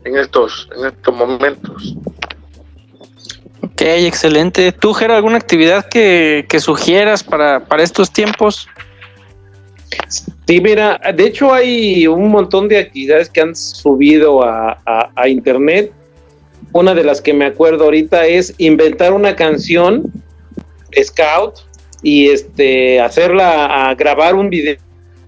en 0.05 0.17
estos, 0.17 0.69
en 0.77 0.87
estos 0.87 1.15
momentos. 1.15 1.97
Ok, 3.63 3.83
excelente. 3.83 4.73
¿Tú, 4.73 4.93
Jera, 4.95 5.17
alguna 5.17 5.37
actividad 5.37 5.87
que, 5.89 6.47
sugieras 6.61 7.23
para, 7.25 7.63
estos 7.79 8.13
tiempos? 8.13 8.69
Sí, 10.49 10.63
mira, 10.63 10.99
de 11.15 11.27
hecho 11.27 11.53
hay 11.53 12.07
un 12.07 12.31
montón 12.31 12.69
de 12.69 12.79
actividades 12.79 13.29
que 13.29 13.43
han 13.43 13.55
subido 13.55 14.43
a, 14.43 14.79
a, 15.15 15.29
internet. 15.29 15.93
Una 16.73 16.95
de 16.95 17.05
las 17.05 17.21
que 17.21 17.35
me 17.35 17.45
acuerdo 17.45 17.85
ahorita 17.85 18.27
es 18.27 18.55
inventar 18.57 19.13
una 19.13 19.37
canción 19.37 20.11
scout 20.99 21.57
y 22.03 22.29
este 22.29 22.99
hacerla 22.99 23.95
grabar 23.99 24.37
un 24.37 24.49
video 24.49 24.79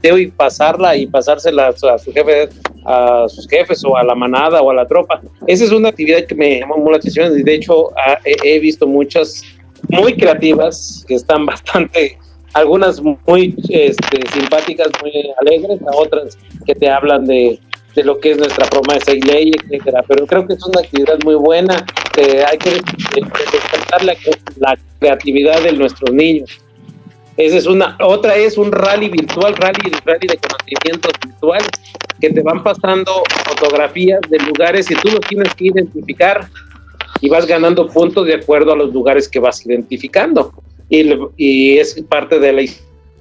y 0.02 0.28
pasarla 0.28 0.96
y 0.96 1.06
pasársela 1.06 1.68
a 1.68 1.98
su 1.98 2.12
jefe, 2.14 2.48
a 2.86 3.26
sus 3.28 3.46
jefes 3.46 3.84
o 3.84 3.98
a 3.98 4.02
la 4.02 4.14
manada 4.14 4.62
o 4.62 4.70
a 4.70 4.74
la 4.74 4.86
tropa. 4.86 5.20
Esa 5.46 5.64
es 5.66 5.70
una 5.70 5.90
actividad 5.90 6.24
que 6.24 6.34
me 6.34 6.60
llamó 6.60 6.78
mucho 6.78 6.92
la 6.92 6.96
atención 6.96 7.38
y 7.38 7.42
de 7.42 7.56
hecho 7.56 7.90
he, 8.24 8.58
visto 8.58 8.86
muchas 8.86 9.42
muy 9.90 10.14
creativas 10.14 11.04
que 11.06 11.16
están 11.16 11.44
bastante, 11.52 12.16
algunas 12.54 13.00
muy 13.02 13.54
este, 13.68 14.26
simpáticas, 14.32 14.88
muy 15.02 15.12
alegres, 15.40 15.80
a 15.82 15.96
otras 15.96 16.36
que 16.66 16.74
te 16.74 16.88
hablan 16.88 17.24
de, 17.24 17.58
de 17.94 18.04
lo 18.04 18.18
que 18.18 18.32
es 18.32 18.38
nuestra 18.38 18.66
promesa 18.66 19.12
y 19.12 19.20
ley, 19.20 19.52
etcétera. 19.62 20.02
Pero 20.06 20.26
creo 20.26 20.46
que 20.46 20.54
es 20.54 20.64
una 20.64 20.80
actividad 20.80 21.18
muy 21.24 21.36
buena, 21.36 21.84
que 22.12 22.44
hay 22.44 22.58
que 22.58 22.70
despertar 22.72 24.04
la, 24.04 24.14
la 24.58 24.78
creatividad 24.98 25.62
de 25.62 25.72
nuestros 25.72 26.12
niños 26.12 26.60
esa 27.40 27.56
es 27.56 27.66
una, 27.66 27.96
otra 28.00 28.36
es 28.36 28.58
un 28.58 28.70
rally 28.70 29.08
virtual, 29.08 29.54
rally, 29.56 29.90
rally 30.04 30.26
de 30.26 30.36
conocimiento 30.36 31.08
virtual, 31.24 31.62
que 32.20 32.30
te 32.30 32.42
van 32.42 32.62
pasando 32.62 33.22
fotografías 33.46 34.20
de 34.28 34.38
lugares 34.40 34.90
y 34.90 34.94
tú 34.96 35.08
los 35.08 35.20
tienes 35.20 35.54
que 35.54 35.68
identificar 35.68 36.48
y 37.22 37.30
vas 37.30 37.46
ganando 37.46 37.88
puntos 37.88 38.26
de 38.26 38.34
acuerdo 38.34 38.72
a 38.72 38.76
los 38.76 38.92
lugares 38.92 39.26
que 39.26 39.38
vas 39.38 39.64
identificando. 39.64 40.52
Y, 40.90 41.08
y 41.36 41.78
es 41.78 41.94
parte 42.08 42.38
de 42.38 42.52
la 42.52 42.62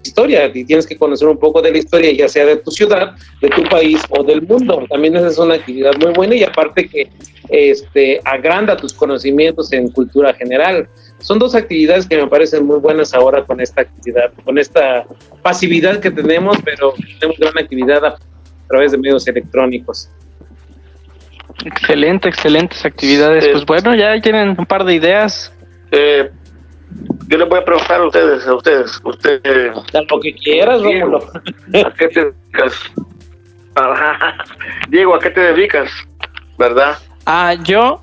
historia 0.04 0.52
y 0.54 0.64
tienes 0.66 0.86
que 0.86 0.98
conocer 0.98 1.28
un 1.28 1.38
poco 1.38 1.62
de 1.62 1.72
la 1.72 1.78
historia, 1.78 2.12
ya 2.12 2.28
sea 2.28 2.46
de 2.46 2.58
tu 2.58 2.72
ciudad, 2.72 3.16
de 3.42 3.50
tu 3.50 3.64
país 3.64 4.02
o 4.10 4.24
del 4.24 4.42
mundo. 4.42 4.86
También 4.90 5.16
esa 5.16 5.28
es 5.28 5.38
una 5.38 5.56
actividad 5.56 5.94
muy 5.98 6.14
buena 6.14 6.36
y 6.36 6.44
aparte 6.44 6.88
que 6.88 7.10
este, 7.50 8.20
agranda 8.26 8.76
tus 8.76 8.94
conocimientos 8.94 9.72
en 9.74 9.90
cultura 9.90 10.34
general 10.34 10.88
son 11.20 11.40
dos 11.40 11.56
actividades 11.56 12.08
que 12.08 12.18
me 12.18 12.28
parecen 12.28 12.66
muy 12.66 12.80
buenas 12.80 13.14
ahora 13.14 13.44
con 13.44 13.60
esta 13.60 13.82
actividad, 13.82 14.32
con 14.44 14.58
esta 14.58 15.06
pasividad 15.42 16.00
que 16.00 16.12
tenemos, 16.12 16.58
pero 16.64 16.94
tenemos 17.20 17.38
gran 17.38 17.58
actividad 17.58 18.06
a 18.06 18.18
través 18.68 18.92
de 18.92 18.98
medios 18.98 19.28
electrónicos. 19.28 20.10
Excelente, 21.66 22.30
excelentes 22.30 22.86
actividades. 22.86 23.46
pues 23.52 23.66
bueno, 23.66 23.94
ya 23.96 24.20
tienen 24.22 24.56
un 24.58 24.66
par 24.66 24.86
de 24.86 24.96
ideas. 24.96 25.52
Eh, 25.92 26.30
yo 27.30 27.38
les 27.38 27.48
voy 27.48 27.60
a 27.60 27.66
preguntar 27.66 28.02
a 28.02 28.08
ustedes, 28.08 28.48
a 28.48 28.56
ustedes, 28.56 29.00
ustedes. 29.04 29.76
Lo 30.10 30.20
que 30.20 30.34
quieras, 30.34 30.82
Diego, 30.82 31.20
¿A 31.86 31.94
qué 31.94 32.08
te 32.08 32.26
dedicas? 32.26 32.74
Diego, 34.90 35.16
¿a 35.16 35.20
qué 35.20 35.30
te 35.30 35.40
dedicas? 35.40 35.92
¿Verdad? 36.58 36.98
Ah, 37.26 37.54
yo 37.64 38.02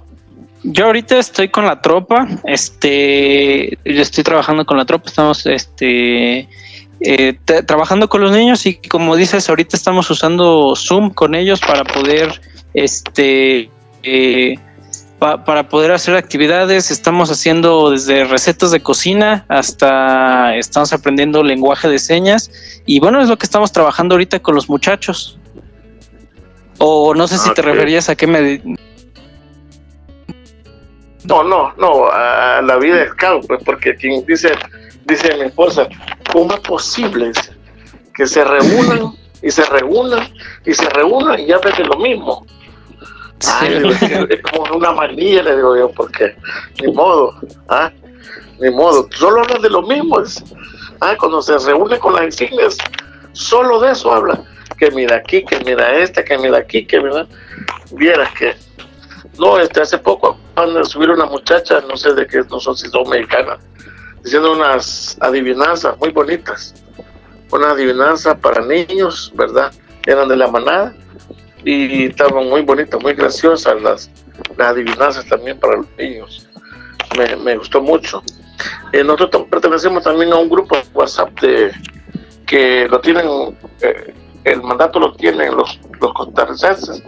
yo 0.63 0.87
ahorita 0.87 1.19
estoy 1.19 1.49
con 1.49 1.65
la 1.65 1.81
tropa, 1.81 2.27
este, 2.45 3.79
yo 3.85 4.03
estoy 4.03 4.25
trabajando 4.25 4.65
con 4.65 4.77
la 4.77 4.85
tropa, 4.85 5.09
estamos, 5.09 5.47
este, 5.47 6.49
eh, 7.01 7.39
trabajando 7.67 8.09
con 8.09 8.21
los 8.21 8.33
niños 8.33 8.65
y 8.67 8.75
como 8.77 9.17
dices, 9.17 9.49
ahorita 9.49 9.77
estamos 9.77 10.11
usando 10.11 10.75
Zoom 10.75 11.11
con 11.11 11.35
ellos 11.35 11.61
para 11.61 11.85
poder, 11.85 12.41
este, 12.75 13.71
eh, 14.03 14.55
para 15.19 15.69
poder 15.69 15.93
hacer 15.93 16.15
actividades. 16.15 16.91
Estamos 16.91 17.31
haciendo 17.31 17.91
desde 17.91 18.25
recetas 18.25 18.71
de 18.71 18.81
cocina 18.81 19.45
hasta 19.49 20.57
estamos 20.57 20.93
aprendiendo 20.93 21.43
lenguaje 21.43 21.89
de 21.89 21.99
señas 21.99 22.51
y 22.85 23.01
bueno, 23.01 23.21
es 23.21 23.29
lo 23.29 23.39
que 23.39 23.47
estamos 23.47 23.73
trabajando 23.73 24.15
ahorita 24.15 24.41
con 24.41 24.55
los 24.55 24.69
muchachos. 24.69 25.39
O 26.79 27.15
no 27.15 27.27
sé 27.27 27.39
si 27.39 27.53
te 27.55 27.63
referías 27.63 28.11
a 28.11 28.17
qué 28.17 28.27
me 28.27 28.61
no, 31.27 31.43
no, 31.43 31.73
no, 31.77 32.07
a 32.13 32.63
la 32.63 32.77
vida 32.77 32.97
de 32.97 33.09
scout, 33.09 33.47
pues 33.49 33.61
porque 33.65 33.97
quien 33.97 34.25
dice, 34.27 34.53
dice 35.07 35.35
mi 35.37 35.47
esposa, 35.47 35.89
¿cómo 36.33 36.55
es 36.55 36.61
posible 36.61 37.33
que 38.15 38.27
se 38.27 38.45
reúnan 38.45 39.13
y 39.43 39.51
se 39.51 39.65
reúnan 39.65 40.29
y 40.65 40.73
se 40.73 40.89
reúnan 40.91 41.41
y 41.41 41.47
ya 41.47 41.59
ves 41.59 41.79
lo 41.81 41.97
mismo? 41.97 42.47
Es 43.41 44.43
como 44.43 44.77
una 44.77 44.93
manía, 44.93 45.43
le 45.43 45.57
digo 45.57 45.77
yo, 45.77 45.91
porque 45.91 46.37
ni 46.81 46.93
modo, 46.93 47.35
¿ah? 47.69 47.93
ni 48.61 48.71
modo, 48.71 49.09
solo 49.13 49.43
hablan 49.43 49.63
de 49.63 49.71
lo 49.71 49.83
mismo. 49.83 50.19
¿ah? 51.01 51.17
Cuando 51.19 51.43
se 51.43 51.59
reúne 51.59 51.99
con 51.99 52.15
las 52.15 52.25
insignias, 52.25 52.77
solo 53.33 53.81
de 53.81 53.93
eso 53.93 54.13
habla. 54.13 54.43
Que 54.79 54.91
mira 54.91 55.17
aquí, 55.17 55.43
que 55.45 55.59
mira 55.65 55.97
este, 55.99 56.23
que 56.25 56.37
mira 56.39 56.59
aquí, 56.59 56.87
que 56.87 57.01
mira. 57.01 57.27
Vieras 57.93 58.31
que 58.35 58.55
no, 59.39 59.59
este, 59.59 59.81
hace 59.81 59.99
poco 59.99 60.39
van 60.55 60.77
a 60.77 60.85
subir 60.85 61.11
una 61.11 61.27
muchacha, 61.27 61.83
no 61.89 61.97
sé 61.97 62.15
de 62.15 62.27
qué, 62.27 62.43
no 62.51 62.59
sé 62.59 62.75
si 62.75 62.89
son 62.89 63.09
mexicanas, 63.09 63.59
diciendo 64.23 64.53
unas 64.53 65.17
adivinanzas 65.21 65.97
muy 65.99 66.11
bonitas. 66.11 66.75
Una 67.53 67.71
adivinanza 67.71 68.37
para 68.37 68.65
niños, 68.65 69.33
¿verdad? 69.35 69.73
Eran 70.05 70.29
de 70.29 70.37
la 70.37 70.49
manada 70.49 70.95
y 71.67 72.07
estaban 72.07 72.49
muy 72.49 72.63
bonitas, 72.63 73.03
muy 73.03 73.15
graciosas 73.15 73.83
las, 73.83 74.11
las 74.57 74.69
adivinanzas 74.69 75.27
también 75.27 75.59
para 75.59 75.79
los 75.79 75.87
niños. 75.99 76.49
Me, 77.43 77.57
gustó 77.57 77.83
mucho. 77.83 78.23
Eh, 78.93 79.03
nosotros 79.03 79.47
pertenecemos 79.51 80.05
también 80.05 80.33
a 80.33 80.37
un 80.37 80.49
grupo 80.49 80.77
de 80.77 80.85
WhatsApp 80.95 81.41
de, 81.41 81.73
que 82.47 82.87
lo 82.89 83.01
tienen, 83.01 83.27
eh, 83.81 84.15
el 84.45 84.63
mandato 84.63 85.01
lo 85.01 85.13
tienen 85.15 85.57
los, 85.57 85.81
los 86.01 86.13
costarricenses 86.13 87.03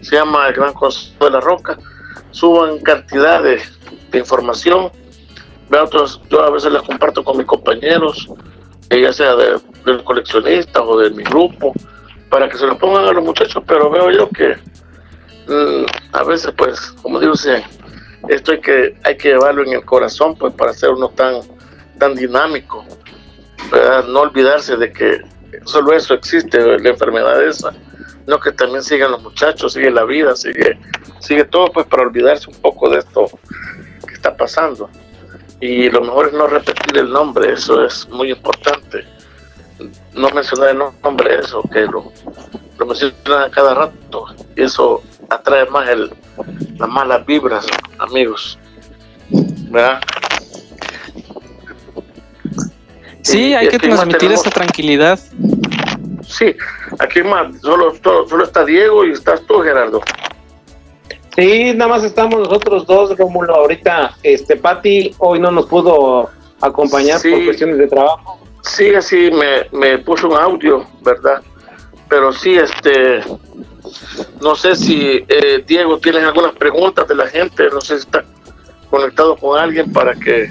se 0.00 0.16
llama 0.16 0.48
El 0.48 0.54
Gran 0.54 0.72
Consejo 0.72 1.26
de 1.26 1.30
la 1.30 1.40
Roca, 1.40 1.78
suban 2.30 2.78
cantidad 2.80 3.42
de, 3.42 3.60
información. 4.18 4.90
Otros, 5.70 6.20
yo 6.28 6.42
a 6.42 6.50
veces 6.50 6.72
les 6.72 6.82
comparto 6.82 7.22
con 7.22 7.36
mis 7.36 7.46
compañeros, 7.46 8.28
eh, 8.88 9.02
ya 9.02 9.12
sea 9.12 9.36
de, 9.36 9.60
del 9.84 10.02
coleccionista 10.02 10.82
o 10.82 10.98
de 10.98 11.10
mi 11.10 11.22
grupo, 11.22 11.72
para 12.30 12.48
que 12.48 12.56
se 12.56 12.66
lo 12.66 12.78
pongan 12.78 13.04
a 13.04 13.12
los 13.12 13.24
muchachos, 13.24 13.62
pero 13.66 13.90
veo 13.90 14.10
yo 14.10 14.28
que 14.30 14.56
mm, 15.46 15.84
a 16.12 16.24
veces, 16.24 16.52
pues, 16.56 16.80
como 17.02 17.20
digo, 17.20 17.34
esto 18.28 18.52
hay 18.52 18.60
que, 18.60 18.96
hay 19.04 19.16
que 19.16 19.30
llevarlo 19.30 19.64
en 19.64 19.72
el 19.72 19.84
corazón, 19.84 20.36
pues, 20.36 20.54
para 20.54 20.72
ser 20.72 20.90
uno 20.90 21.08
tan, 21.10 21.40
tan 21.98 22.14
dinámico, 22.14 22.84
no 24.08 24.20
olvidarse 24.20 24.76
de 24.76 24.92
que 24.92 25.22
solo 25.64 25.92
eso 25.92 26.14
existe, 26.14 26.58
la 26.78 26.88
enfermedad 26.88 27.42
esa, 27.44 27.72
no 28.26 28.38
que 28.38 28.52
también 28.52 28.82
sigan 28.82 29.10
los 29.10 29.22
muchachos, 29.22 29.72
sigue 29.72 29.90
la 29.90 30.04
vida, 30.04 30.36
sigue, 30.36 30.78
sigue 31.20 31.44
todo 31.44 31.66
pues 31.72 31.86
para 31.86 32.02
olvidarse 32.02 32.48
un 32.50 32.60
poco 32.60 32.88
de 32.88 32.98
esto 32.98 33.26
que 34.06 34.14
está 34.14 34.36
pasando. 34.36 34.88
Y 35.60 35.90
lo 35.90 36.00
mejor 36.00 36.28
es 36.28 36.32
no 36.32 36.46
repetir 36.46 36.96
el 36.96 37.10
nombre, 37.10 37.52
eso 37.52 37.84
es 37.84 38.08
muy 38.08 38.30
importante. 38.30 39.04
No 40.14 40.30
mencionar 40.30 40.70
el 40.70 40.78
nombre 41.02 41.36
de 41.36 41.42
eso, 41.42 41.62
que 41.72 41.80
lo, 41.80 42.12
lo 42.78 42.86
mencionan 42.86 43.42
a 43.44 43.50
cada 43.50 43.74
rato, 43.74 44.26
y 44.56 44.62
eso 44.62 45.02
atrae 45.28 45.66
más 45.66 45.88
el, 45.88 46.12
las 46.78 46.88
malas 46.88 47.24
vibras, 47.26 47.66
amigos. 47.98 48.58
¿Verdad? 49.70 50.00
Sí, 53.22 53.54
hay 53.54 53.68
que 53.68 53.78
transmitir 53.78 54.32
esa 54.32 54.50
tranquilidad. 54.50 55.18
Sí, 56.26 56.56
aquí 56.98 57.22
más, 57.22 57.60
solo, 57.60 57.94
solo, 58.02 58.44
está 58.44 58.64
Diego 58.64 59.04
y 59.04 59.12
estás 59.12 59.42
tú, 59.46 59.60
Gerardo. 59.60 60.00
Sí, 61.36 61.72
nada 61.74 61.90
más 61.90 62.04
estamos 62.04 62.40
nosotros 62.40 62.86
dos, 62.86 63.16
Rómulo. 63.16 63.54
Ahorita, 63.54 64.16
este, 64.22 64.56
Pati 64.56 65.14
hoy 65.18 65.38
no 65.38 65.50
nos 65.50 65.66
pudo 65.66 66.30
acompañar 66.60 67.20
por 67.22 67.44
cuestiones 67.44 67.78
de 67.78 67.86
trabajo. 67.86 68.39
Sí, 68.62 68.94
así 68.94 69.30
me, 69.30 69.68
me 69.72 69.98
puso 69.98 70.28
un 70.28 70.36
audio, 70.36 70.86
¿verdad? 71.02 71.42
Pero 72.08 72.32
sí, 72.32 72.54
este, 72.54 73.22
no 74.40 74.54
sé 74.54 74.74
si 74.76 75.24
eh, 75.28 75.64
Diego 75.66 75.98
tienes 75.98 76.24
algunas 76.24 76.52
preguntas 76.52 77.06
de 77.08 77.14
la 77.14 77.26
gente, 77.26 77.68
no 77.72 77.80
sé 77.80 77.96
si 77.96 78.06
está 78.06 78.24
conectado 78.90 79.36
con 79.36 79.58
alguien 79.58 79.92
para 79.92 80.14
que 80.14 80.50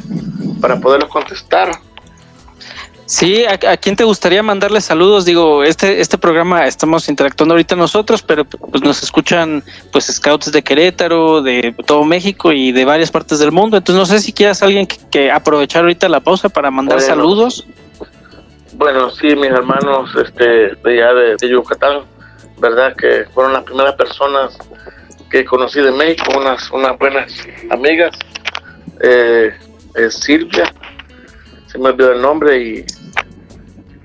para 0.61 0.79
poderlos 0.79 1.09
contestar. 1.09 1.71
Sí, 3.05 3.43
¿a, 3.43 3.57
quién 3.77 3.95
te 3.95 4.03
gustaría 4.03 4.43
mandarle 4.43 4.81
saludos? 4.81 5.25
Digo, 5.25 5.63
este 5.63 5.99
este 5.99 6.19
programa 6.19 6.67
estamos 6.67 7.09
interactuando 7.09 7.55
ahorita 7.55 7.75
nosotros, 7.75 8.21
pero 8.21 8.45
pues 8.45 8.83
nos 8.83 9.01
escuchan 9.01 9.63
pues 9.91 10.05
scouts 10.05 10.51
de 10.51 10.61
Querétaro, 10.61 11.41
de 11.41 11.73
todo 11.87 12.03
México 12.03 12.51
y 12.51 12.71
de 12.71 12.85
varias 12.85 13.09
partes 13.09 13.39
del 13.39 13.51
mundo. 13.51 13.77
Entonces 13.77 13.99
no 13.99 14.05
sé 14.05 14.21
si 14.23 14.31
quieras 14.31 14.61
alguien 14.61 14.85
que, 14.85 15.31
aprovechar 15.31 15.81
ahorita 15.81 16.07
la 16.07 16.19
pausa 16.19 16.49
para 16.49 16.69
mandar 16.69 17.01
saludos. 17.01 17.65
Bueno, 18.73 19.09
sí, 19.09 19.35
mis 19.35 19.49
hermanos 19.49 20.15
este 20.15 20.75
de 20.75 21.03
allá 21.03 21.13
de, 21.13 21.49
Yucatán, 21.49 22.03
verdad 22.57 22.95
que 22.95 23.25
fueron 23.33 23.53
las 23.53 23.63
primeras 23.63 23.95
personas 23.95 24.57
que 25.29 25.45
conocí 25.45 25.81
de 25.81 25.91
México, 25.91 26.31
unas 26.37 26.69
unas 26.71 26.97
buenas 26.97 27.31
amigas. 27.69 28.17
Eh, 29.01 29.53
Silvia, 30.09 30.71
se 31.67 31.77
me 31.77 31.89
olvidó 31.89 32.13
el 32.13 32.21
nombre 32.21 32.57
y 32.57 32.85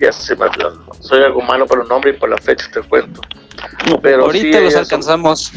ya 0.01 0.12
se 0.12 0.35
me 0.37 0.47
olvidó. 0.47 0.85
Soy 1.01 1.23
algo 1.23 1.41
malo 1.43 1.67
por 1.67 1.79
los 1.79 1.89
nombres 1.89 2.17
y 2.17 2.19
por 2.19 2.31
la 2.31 2.39
fecha 2.39 2.67
te 2.73 2.81
cuento. 2.83 3.21
Pero 4.03 4.25
ahorita 4.25 4.61
los 4.61 4.77
alcanzamos. 4.77 5.53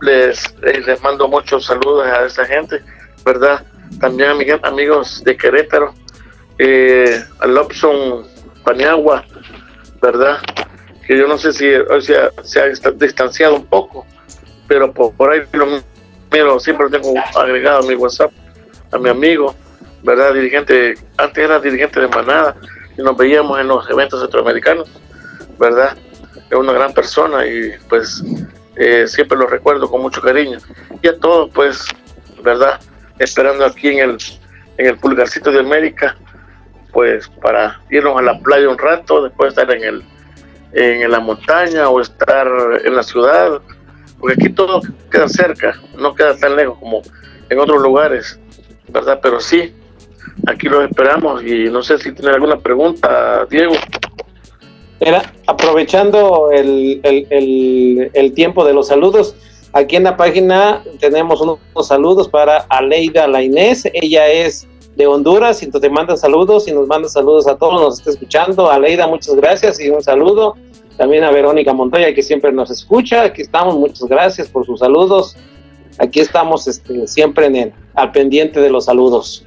Les, 0.00 0.44
eh, 0.62 0.80
les 0.86 1.02
mando 1.02 1.28
muchos 1.28 1.66
saludos 1.66 2.06
a 2.06 2.24
esa 2.24 2.44
gente, 2.46 2.82
¿verdad? 3.24 3.64
También 4.00 4.30
a 4.30 4.68
amigos 4.68 5.22
de 5.24 5.36
Querétaro, 5.36 5.94
eh, 6.62 7.24
a 7.38 7.46
Lobson 7.46 8.26
Paniagua, 8.62 9.24
¿verdad? 10.02 10.38
Que 11.06 11.16
yo 11.16 11.26
no 11.26 11.38
sé 11.38 11.54
si 11.54 11.70
se 12.42 12.60
ha 12.60 12.90
distanciado 12.90 13.56
un 13.56 13.64
poco, 13.64 14.04
pero 14.68 14.92
por, 14.92 15.32
ahí 15.32 15.40
lo 15.52 15.82
miro, 16.30 16.60
siempre 16.60 16.90
lo 16.90 16.90
tengo 16.90 17.18
agregado 17.34 17.78
a 17.78 17.88
mi 17.88 17.94
WhatsApp, 17.94 18.30
a 18.92 18.98
mi 18.98 19.08
amigo, 19.08 19.54
¿verdad? 20.02 20.34
Dirigente, 20.34 20.96
antes 21.16 21.42
era 21.42 21.58
dirigente 21.60 21.98
de 21.98 22.08
Manada 22.08 22.54
y 22.96 23.00
nos 23.00 23.16
veíamos 23.16 23.58
en 23.58 23.68
los 23.68 23.88
eventos 23.88 24.20
centroamericanos, 24.20 24.90
¿verdad? 25.58 25.96
Es 26.50 26.58
una 26.58 26.74
gran 26.74 26.92
persona 26.92 27.46
y 27.46 27.72
pues 27.88 28.22
eh, 28.76 29.06
siempre 29.08 29.38
lo 29.38 29.46
recuerdo 29.46 29.90
con 29.90 30.02
mucho 30.02 30.20
cariño. 30.20 30.58
Y 31.00 31.08
a 31.08 31.18
todos, 31.18 31.50
pues, 31.54 31.86
¿verdad? 32.42 32.78
Esperando 33.18 33.64
aquí 33.64 33.88
en 33.88 34.10
el, 34.10 34.18
en 34.76 34.86
el 34.88 34.98
Pulgarcito 34.98 35.50
de 35.50 35.60
América, 35.60 36.16
pues 36.92 37.28
para 37.42 37.80
irnos 37.90 38.18
a 38.18 38.22
la 38.22 38.38
playa 38.40 38.68
un 38.68 38.78
rato, 38.78 39.22
después 39.22 39.50
estar 39.50 39.70
en 39.70 39.84
el 39.84 40.04
en 40.72 41.10
la 41.10 41.18
montaña 41.18 41.88
o 41.88 42.00
estar 42.00 42.46
en 42.84 42.94
la 42.94 43.02
ciudad, 43.02 43.60
porque 44.18 44.34
aquí 44.34 44.52
todo 44.52 44.80
queda 45.10 45.28
cerca, 45.28 45.80
no 45.98 46.14
queda 46.14 46.36
tan 46.36 46.56
lejos 46.56 46.78
como 46.78 47.02
en 47.48 47.58
otros 47.58 47.82
lugares, 47.82 48.38
¿verdad? 48.88 49.18
Pero 49.22 49.40
sí, 49.40 49.74
aquí 50.46 50.68
los 50.68 50.84
esperamos 50.84 51.42
y 51.42 51.64
no 51.64 51.82
sé 51.82 51.98
si 51.98 52.12
tiene 52.12 52.34
alguna 52.34 52.58
pregunta, 52.58 53.46
Diego. 53.50 53.74
Era, 55.00 55.32
aprovechando 55.46 56.50
el, 56.52 57.00
el, 57.02 58.10
el, 58.12 58.32
tiempo 58.34 58.66
de 58.66 58.74
los 58.74 58.88
saludos, 58.88 59.34
aquí 59.72 59.96
en 59.96 60.04
la 60.04 60.16
página 60.16 60.82
tenemos 61.00 61.40
unos, 61.40 61.58
saludos 61.86 62.28
para 62.28 62.58
Aleida 62.68 63.26
La 63.26 63.42
Inés, 63.42 63.88
ella 63.94 64.28
es 64.28 64.68
de 64.96 65.06
Honduras 65.06 65.62
y 65.62 65.70
te 65.70 65.90
manda 65.90 66.16
saludos 66.16 66.68
y 66.68 66.72
nos 66.72 66.86
manda 66.86 67.08
saludos 67.08 67.46
a 67.46 67.56
todos, 67.56 67.80
nos 67.80 67.98
está 67.98 68.10
escuchando. 68.10 68.70
Aleida, 68.70 69.06
muchas 69.06 69.34
gracias 69.36 69.80
y 69.80 69.90
un 69.90 70.02
saludo. 70.02 70.56
También 70.96 71.24
a 71.24 71.30
Verónica 71.30 71.72
Montoya 71.72 72.14
que 72.14 72.22
siempre 72.22 72.52
nos 72.52 72.70
escucha, 72.70 73.22
aquí 73.22 73.42
estamos, 73.42 73.76
muchas 73.76 74.08
gracias 74.08 74.48
por 74.48 74.66
sus 74.66 74.80
saludos. 74.80 75.36
Aquí 75.98 76.20
estamos 76.20 76.66
este, 76.66 77.06
siempre 77.06 77.46
en 77.46 77.56
el, 77.56 77.72
al 77.94 78.12
pendiente 78.12 78.60
de 78.60 78.70
los 78.70 78.86
saludos 78.86 79.46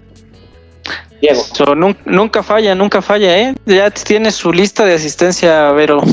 nunca, 2.06 2.44
falla, 2.44 2.76
nunca 2.76 3.02
falla, 3.02 3.38
¿eh? 3.38 3.56
Ya 3.66 3.90
tiene 3.92 4.32
su 4.32 4.52
lista 4.52 4.86
de 4.86 4.94
asistencia, 4.96 5.72
Vero. 5.72 6.02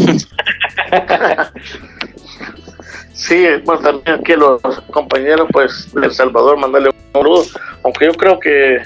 sí, 3.12 3.45
bueno, 3.64 3.81
también 3.83 4.20
aquí 4.20 4.35
los 4.35 4.61
compañeros, 4.93 5.49
pues, 5.53 5.93
de 5.95 6.07
El 6.07 6.12
Salvador, 6.12 6.59
mandarle 6.59 6.91
un 6.91 6.95
saludo, 7.12 7.45
aunque 7.83 8.07
yo 8.07 8.12
creo 8.14 8.39
que 8.39 8.83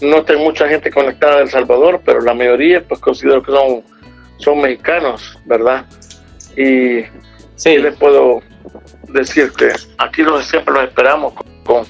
no 0.00 0.24
tengo 0.24 0.44
mucha 0.44 0.68
gente 0.68 0.90
conectada 0.90 1.36
de 1.36 1.42
El 1.42 1.50
Salvador, 1.50 2.00
pero 2.04 2.20
la 2.20 2.34
mayoría, 2.34 2.82
pues, 2.86 3.00
considero 3.00 3.42
que 3.42 3.52
son, 3.52 3.82
son 4.38 4.60
mexicanos, 4.60 5.38
¿verdad? 5.44 5.86
Y 6.56 7.04
sí, 7.56 7.78
les 7.78 7.96
puedo 7.96 8.40
decir 9.08 9.52
que 9.52 9.72
aquí 9.98 10.22
los, 10.22 10.46
siempre 10.46 10.74
los 10.74 10.84
esperamos 10.84 11.34
con, 11.64 11.84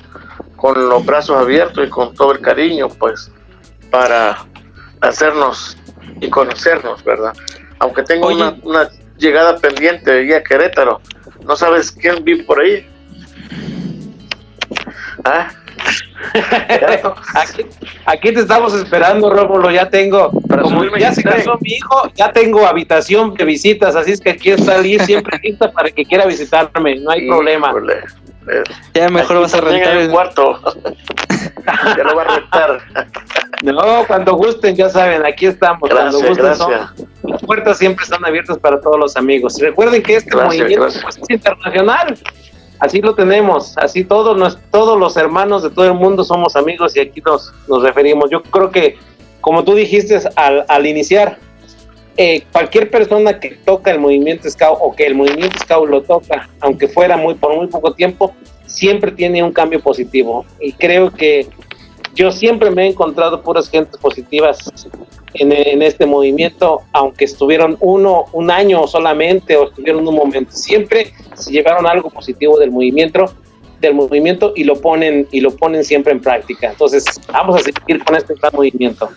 con 0.57 0.89
los 0.89 1.05
brazos 1.05 1.37
abiertos 1.37 1.87
y 1.87 1.91
con 1.91 2.15
todo 2.15 2.33
el 2.33 2.41
cariño, 2.41 2.89
pues, 2.89 3.31
para 3.91 4.37
hacernos 5.01 5.77
y 6.21 6.29
conocernos, 6.29 7.03
¿verdad? 7.05 7.33
Aunque 7.79 8.03
tengo 8.03 8.29
una, 8.29 8.91
llegada 9.17 9.59
pendiente 9.59 10.11
de 10.11 10.35
a 10.35 10.43
Querétaro, 10.43 11.01
¿no 11.45 11.55
sabes 11.55 11.93
quién 11.93 12.25
vive 12.25 12.43
por 12.45 12.61
ahí? 12.61 12.89
¿Ah? 15.25 15.51
aquí, 18.07 18.33
te 18.33 18.41
estamos 18.41 18.75
esperando, 18.75 19.31
Rómulo. 19.31 19.71
Ya 19.71 19.89
tengo, 19.89 20.31
como 20.31 20.97
ya 20.97 21.13
se 21.13 21.23
casó 21.23 21.59
mi 21.61 21.73
hijo, 21.75 22.11
ya 22.15 22.33
tengo 22.33 22.67
habitación 22.67 23.35
de 23.35 23.45
visitas, 23.45 23.97
así 23.97 24.13
es 24.13 24.21
que 24.21 24.31
aquí 24.31 24.51
está 24.51 24.79
Liz 24.79 25.03
siempre 25.05 25.39
lista 25.43 25.71
para 25.73 25.91
que 25.91 26.05
quiera 26.05 26.27
visitarme, 26.27 26.97
no 26.97 27.11
hay 27.11 27.27
problema. 27.27 27.73
Ya 28.95 29.09
mejor 29.09 29.41
vas 29.41 29.55
a 29.55 29.61
rentar 29.61 29.97
el 29.97 30.11
cuarto. 30.11 30.61
ya 31.97 32.05
lo 32.05 32.17
va 32.17 32.23
a 32.23 32.37
rentar. 32.37 32.81
No, 33.63 34.05
cuando 34.07 34.35
gusten, 34.35 34.75
ya 34.75 34.89
saben, 34.89 35.25
aquí 35.25 35.47
estamos. 35.47 35.89
cuando 35.89 36.19
gusten, 36.21 36.47
las 37.23 37.43
puertas 37.43 37.79
siempre 37.79 38.05
están 38.05 38.25
abiertas 38.25 38.59
para 38.59 38.81
todos 38.81 38.99
los 38.99 39.17
amigos. 39.17 39.59
Recuerden 39.61 40.03
que 40.03 40.17
este 40.17 40.35
movimiento 40.35 40.89
pues, 41.03 41.19
es 41.19 41.31
internacional. 41.31 42.19
Así 42.81 43.03
lo 43.03 43.15
tenemos, 43.15 43.77
así 43.77 44.05
todos, 44.05 44.59
todos 44.71 44.99
los 44.99 45.17
hermanos 45.17 45.63
de 45.63 45.71
todo 45.71 45.85
el 45.85 45.95
mundo 45.95 46.25
somos 46.25 46.57
amigos 46.57 46.97
y 46.97 47.01
aquí 47.01 47.21
nos, 47.21 47.53
nos 47.69 47.83
referimos. 47.83 48.31
Yo 48.31 48.43
creo 48.43 48.71
que, 48.71 48.97
como 49.43 49.63
tú 49.65 49.75
dijiste 49.75 50.19
al, 50.35 50.65
al 50.67 50.87
iniciar, 50.87 51.39
eh, 52.17 52.43
cualquier 52.53 52.91
persona 52.91 53.39
que 53.39 53.51
toca 53.65 53.91
el 53.91 54.01
movimiento 54.01 54.51
Scout 54.51 54.79
o 54.81 54.95
que 54.95 55.07
el 55.07 55.15
movimiento 55.15 55.59
Scout 55.59 55.89
lo 55.89 56.03
toca, 56.03 56.49
aunque 56.61 56.89
fuera 56.89 57.17
muy 57.17 57.35
por 57.35 57.55
muy 57.55 57.67
poco 57.67 57.93
tiempo, 57.93 58.35
siempre 58.67 59.13
tiene 59.13 59.43
un 59.43 59.53
cambio 59.53 59.81
positivo. 59.81 60.45
Y 60.61 60.73
creo 60.73 61.11
que 61.11 61.49
yo 62.15 62.31
siempre 62.31 62.71
me 62.71 62.85
he 62.85 62.91
encontrado 62.91 63.43
puras 63.43 63.69
gentes 63.71 63.97
positivas 63.99 64.59
en, 65.35 65.83
este 65.83 66.07
movimiento, 66.07 66.83
aunque 66.93 67.25
estuvieron 67.25 67.77
uno, 67.81 68.27
un 68.33 68.51
año 68.51 68.87
solamente 68.87 69.57
o 69.57 69.69
estuvieron 69.69 70.07
un 70.07 70.15
momento. 70.15 70.53
Siempre 70.53 71.13
se 71.35 71.53
llevaron 71.53 71.87
algo 71.87 72.11
positivo 72.11 72.59
del 72.59 72.71
movimiento 72.71 73.33
del 73.81 73.95
movimiento 73.95 74.53
y 74.55 74.65
lo 74.65 74.77
ponen 74.77 75.27
y 75.31 75.41
lo 75.41 75.53
ponen 75.57 75.85
siempre 75.85 76.13
en 76.13 76.21
práctica. 76.21 76.71
Entonces, 76.71 77.05
vamos 77.33 77.57
a 77.57 77.65
seguir 77.65 78.05
con 78.05 78.15
este 78.15 78.35
movimiento. 78.53 79.09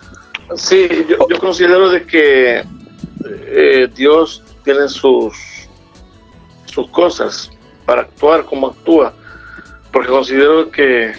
Sí, 0.56 0.88
yo, 1.10 1.18
yo 1.30 1.38
considero 1.40 1.90
de 1.90 2.06
que 2.06 2.64
eh, 3.26 3.90
Dios 3.94 4.42
tiene 4.64 4.88
sus, 4.88 5.34
sus 6.66 6.88
cosas 6.90 7.52
para 7.86 8.02
actuar 8.02 8.46
como 8.46 8.68
actúa, 8.68 9.14
porque 9.92 10.10
considero 10.10 10.72
que, 10.72 11.14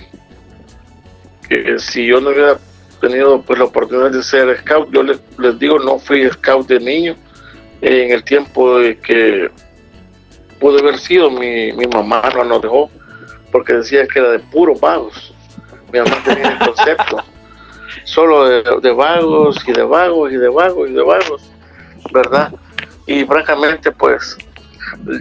que 1.48 1.78
si 1.78 2.06
yo 2.06 2.20
no 2.20 2.30
hubiera 2.30 2.58
tenido 3.00 3.42
pues 3.42 3.58
la 3.58 3.66
oportunidad 3.66 4.10
de 4.10 4.22
ser 4.22 4.58
scout, 4.58 4.90
yo 4.92 5.02
les, 5.02 5.20
digo, 5.58 5.78
no 5.78 5.98
fui 5.98 6.28
scout 6.30 6.66
de 6.66 6.80
niño, 6.80 7.16
en 7.80 8.12
el 8.12 8.24
tiempo 8.24 8.78
de 8.78 8.98
que 8.98 9.50
pudo 10.58 10.78
haber 10.78 10.98
sido, 10.98 11.30
mi, 11.30 11.72
mi 11.72 11.86
mamá 11.86 12.22
no 12.34 12.44
nos 12.44 12.62
dejó, 12.62 12.90
porque 13.52 13.74
decía 13.74 14.06
que 14.06 14.18
era 14.18 14.30
de 14.30 14.38
puros 14.38 14.80
vagos, 14.80 15.34
mi 15.92 15.98
mamá 15.98 16.22
tenía 16.24 16.52
el 16.52 16.58
concepto. 16.58 17.22
solo 18.04 18.80
de, 18.80 18.92
vagos 18.92 19.62
y 19.66 19.72
de 19.72 19.82
vagos 19.82 20.32
y 20.32 20.36
de 20.36 20.48
vagos 20.48 20.90
y 20.90 20.92
de 20.92 21.02
vagos, 21.02 21.50
¿verdad? 22.12 22.52
Y 23.06 23.24
francamente, 23.24 23.92
pues, 23.92 24.36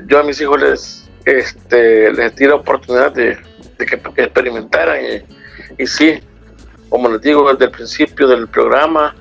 yo 0.07 0.19
a 0.19 0.24
mis 0.24 0.39
hijos 0.41 0.61
les, 0.61 1.09
este, 1.26 2.11
les 2.13 2.36
di 2.36 2.47
la 2.47 2.55
oportunidad 2.55 3.11
de, 3.11 3.38
que, 3.78 3.95
experimentaran 4.21 4.99
y, 5.78 5.88
sí, 5.88 6.19
como 6.89 7.09
les 7.09 7.21
digo 7.21 7.51
desde 7.51 7.65
el 7.65 7.71
principio 7.71 8.28
del 8.28 8.47
programa, 8.47 9.15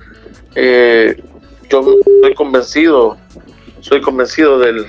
eh, 0.55 1.23
yo 1.69 1.97
estoy 2.15 2.35
convencido, 2.35 3.17
soy 3.81 4.01
convencido 4.01 4.59
del, 4.59 4.87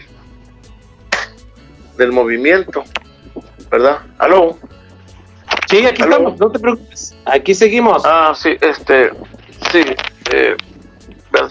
del 1.98 2.12
movimiento, 2.12 2.84
¿verdad? 3.72 4.00
¿Aló? 4.18 4.58
Sí, 5.70 5.86
aquí 5.86 6.02
estamos, 6.02 6.40
no 6.40 6.52
te 6.52 6.60
preocupes. 6.60 7.16
Aquí 7.26 7.56
seguimos. 7.56 8.04
Ah, 8.06 8.34
sí, 8.36 8.58
este, 8.62 9.12
sí, 9.72 9.84
eh, 10.32 10.56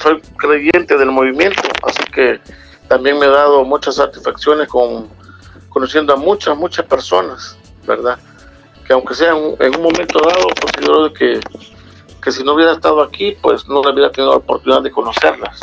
soy 0.00 0.20
creyente 0.36 0.96
del 0.96 1.10
movimiento, 1.10 1.62
así 1.82 2.04
que 2.12 2.40
también 2.88 3.18
me 3.18 3.26
ha 3.26 3.30
dado 3.30 3.64
muchas 3.64 3.96
satisfacciones 3.96 4.68
con 4.68 5.08
conociendo 5.70 6.12
a 6.12 6.16
muchas, 6.16 6.56
muchas 6.56 6.84
personas, 6.84 7.56
¿verdad? 7.86 8.18
Que 8.86 8.92
aunque 8.92 9.14
sea 9.14 9.30
en, 9.30 9.76
un 9.76 9.82
momento 9.82 10.20
dado, 10.20 10.48
considero 10.60 11.12
que, 11.12 11.40
que 12.22 12.32
si 12.32 12.42
no 12.42 12.54
hubiera 12.54 12.72
estado 12.72 13.02
aquí, 13.02 13.36
pues 13.40 13.66
no 13.68 13.80
hubiera 13.80 14.10
tenido 14.10 14.32
la 14.32 14.38
oportunidad 14.38 14.82
de 14.82 14.90
conocerlas. 14.90 15.60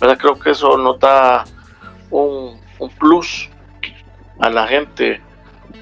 ¿Verdad? 0.00 0.18
Creo 0.18 0.38
que 0.38 0.50
eso 0.50 0.76
nos 0.76 0.98
da 0.98 1.44
un, 2.10 2.60
un 2.78 2.90
plus 2.90 3.48
a 4.40 4.50
la 4.50 4.66
gente 4.66 5.20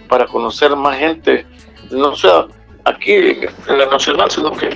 para 0.08 0.26
conocer 0.26 0.74
más 0.76 0.96
gente, 0.98 1.46
no 1.90 2.14
sea 2.14 2.46
aquí 2.84 3.12
en 3.12 3.78
la 3.78 3.86
nacional, 3.86 4.30
sino 4.30 4.52
que 4.52 4.70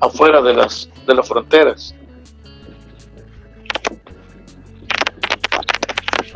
afuera 0.00 0.40
de 0.40 0.54
las, 0.54 0.88
de 1.06 1.14
las 1.14 1.28
fronteras. 1.28 1.94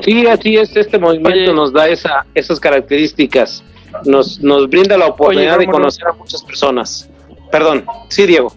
Sí, 0.01 0.27
así 0.27 0.57
es, 0.57 0.77
este 0.77 0.99
movimiento 0.99 1.53
nos 1.53 1.73
da 1.73 1.89
esa, 1.89 2.27
esas 2.35 2.59
características, 2.59 3.63
nos, 4.05 4.41
nos 4.41 4.69
brinda 4.69 4.97
la 4.97 5.07
oportunidad 5.07 5.59
de 5.59 5.67
conocer 5.67 6.09
a 6.09 6.13
muchas 6.13 6.43
personas. 6.43 7.09
Perdón, 7.51 7.85
sí, 8.09 8.27
Diego. 8.27 8.55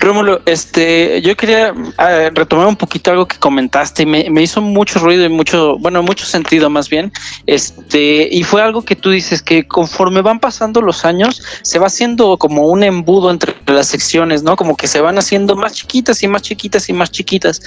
Rómulo, 0.00 0.40
este, 0.46 1.20
yo 1.20 1.36
quería 1.36 1.74
ah, 1.98 2.30
retomar 2.32 2.66
un 2.66 2.76
poquito 2.76 3.10
algo 3.10 3.28
que 3.28 3.36
comentaste 3.36 4.04
y 4.04 4.06
me, 4.06 4.42
hizo 4.42 4.62
mucho 4.62 4.98
ruido 4.98 5.26
y 5.26 5.28
mucho, 5.28 5.76
bueno, 5.78 6.02
mucho 6.02 6.24
sentido 6.24 6.70
más 6.70 6.88
bien, 6.88 7.12
este, 7.46 8.26
y 8.32 8.42
fue 8.42 8.62
algo 8.62 8.82
que 8.82 8.96
tú 8.96 9.10
dices 9.10 9.42
que 9.42 9.68
conforme 9.68 10.22
van 10.22 10.40
pasando 10.40 10.80
los 10.80 11.04
años 11.04 11.42
se 11.62 11.78
va 11.78 11.88
haciendo 11.88 12.38
como 12.38 12.68
un 12.68 12.82
embudo 12.82 13.30
entre 13.30 13.54
las 13.66 13.88
secciones, 13.88 14.42
¿no? 14.42 14.56
Como 14.56 14.74
que 14.74 14.86
se 14.86 15.02
van 15.02 15.18
haciendo 15.18 15.54
más 15.54 15.74
chiquitas 15.74 16.22
y 16.22 16.28
más 16.28 16.42
chiquitas 16.42 16.88
y 16.88 16.94
más 16.94 17.10
chiquitas. 17.10 17.60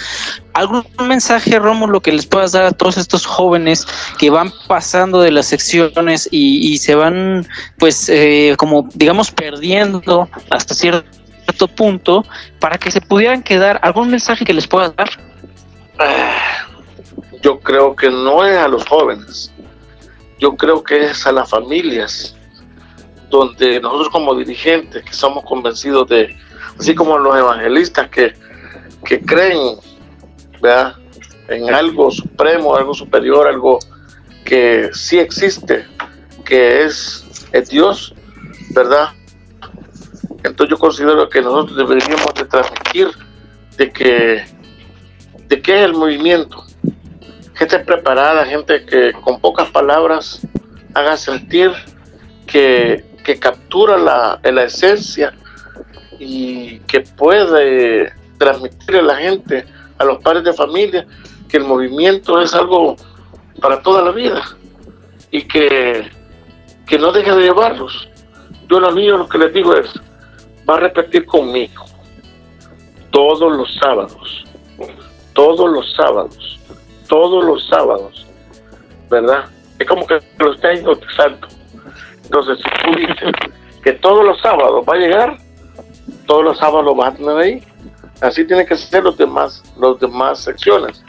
¿Algún 0.54 0.84
mensaje, 1.08 1.60
Rómulo, 1.60 2.02
que 2.02 2.12
les 2.12 2.26
puedas 2.26 2.54
dar 2.54 2.66
a 2.66 2.72
todos 2.72 2.98
estos 2.98 3.28
jóvenes 3.28 3.86
que 4.18 4.32
van 4.32 4.52
pasando 4.68 5.22
de 5.22 5.30
las 5.30 5.46
secciones 5.46 6.28
y, 6.32 6.78
se 6.80 6.96
van, 6.96 7.48
pues, 7.78 8.10
eh, 8.10 8.56
como 8.58 8.90
digamos, 8.96 9.30
perdiendo 9.30 10.28
hasta 10.50 10.74
cierto 10.74 11.23
punto 11.68 12.26
para 12.60 12.78
que 12.78 12.92
se 12.92 13.02
pudieran 13.02 13.44
quedar 13.44 13.80
algún 13.82 14.10
mensaje 14.10 14.46
que 14.46 14.54
les 14.54 14.68
pueda 14.68 14.90
dar? 14.90 15.10
Yo 17.42 17.60
creo 17.60 17.96
que 17.96 18.10
no 18.10 18.46
es 18.46 18.58
a 18.58 18.68
los 18.68 18.86
jóvenes, 18.86 19.52
yo 20.40 20.56
creo 20.56 20.84
que 20.84 21.06
es 21.06 21.26
a 21.28 21.32
las 21.32 21.50
familias, 21.50 22.36
donde 23.30 23.80
nosotros 23.80 24.10
como 24.10 24.36
dirigentes 24.36 25.04
que 25.04 25.14
somos 25.14 25.44
convencidos 25.44 26.08
de, 26.10 26.38
así 26.80 26.94
como 26.96 27.18
los 27.18 27.38
evangelistas 27.38 28.10
que, 28.10 28.34
que 29.06 29.20
creen 29.22 29.78
¿verdad? 30.62 30.96
en 31.48 31.74
algo 31.74 32.12
supremo, 32.12 32.76
algo 32.76 32.94
superior, 32.94 33.48
algo 33.48 33.80
que 34.46 34.90
sí 34.94 35.20
existe, 35.20 35.86
que 36.46 36.84
es, 36.84 37.48
es 37.52 37.70
Dios, 37.70 38.14
¿verdad? 38.72 39.10
Yo 40.66 40.78
considero 40.78 41.30
que 41.30 41.42
nosotros 41.42 41.78
deberíamos 41.78 42.34
de 42.36 42.46
transmitir 42.46 43.10
de 43.78 43.92
que, 43.92 44.46
de 45.48 45.62
qué 45.62 45.80
es 45.80 45.86
el 45.86 45.94
movimiento. 45.94 46.64
Gente 47.56 47.80
preparada, 47.80 48.46
gente 48.46 48.86
que 48.86 49.14
con 49.22 49.40
pocas 49.40 49.70
palabras 49.70 50.46
haga 50.94 51.18
sentir 51.18 51.72
que, 52.46 53.04
captura 53.40 53.98
la, 53.98 54.40
la 54.44 54.64
esencia 54.64 55.34
y 56.20 56.80
que 56.80 57.02
puede 57.02 58.14
transmitir 58.38 58.98
a 58.98 59.02
la 59.02 59.16
gente, 59.16 59.66
a 59.98 60.06
los 60.06 60.22
padres 60.22 60.44
de 60.44 60.54
familia, 60.54 61.08
que 61.48 61.58
el 61.58 61.64
movimiento 61.64 62.42
es 62.42 62.54
algo 62.54 62.96
para 63.62 63.82
toda 63.82 64.02
la 64.02 64.12
vida 64.12 64.44
y 65.32 65.44
que, 65.44 66.12
que 66.86 66.98
no 67.00 67.12
deje 67.12 67.32
de 67.32 67.44
llevarlos. 67.44 68.10
Yo 68.70 68.78
a 68.78 68.82
los 68.82 68.96
niños 68.96 69.20
lo 69.20 69.30
que 69.30 69.38
les 69.38 69.54
digo 69.54 69.74
es, 69.76 69.90
va 70.74 70.78
a 70.78 70.82
repetir 70.82 71.26
conmigo 71.26 71.86
todos 73.12 73.56
los 73.56 73.72
sábados, 73.76 74.44
todos 75.34 75.70
los 75.72 75.94
sábados, 75.94 76.60
todos 77.08 77.46
los 77.46 77.68
sábados, 77.68 78.26
¿verdad? 79.10 79.46
Es 79.78 79.88
como 79.88 80.06
que 80.08 80.20
lo 80.40 80.54
está 80.54 80.74
hipnotizando. 80.74 81.48
Entonces, 82.24 82.58
si 82.58 82.84
tú 82.84 82.98
dices 82.98 83.32
que 83.84 83.94
todos 83.94 84.26
los 84.26 84.42
sábados 84.42 84.84
va 84.90 84.96
a 84.96 84.98
llegar, 84.98 85.38
todos 86.26 86.44
los 86.44 86.58
sábados 86.58 86.86
lo 86.86 86.96
vas 86.96 87.14
a 87.14 87.18
tener 87.18 87.38
ahí. 87.38 87.64
Así 88.22 88.46
tienen 88.46 88.66
que 88.66 88.76
ser 88.76 89.04
los 89.04 89.18
demás, 89.18 89.62
los 89.78 90.00
demás 90.00 90.40
secciones. 90.40 91.04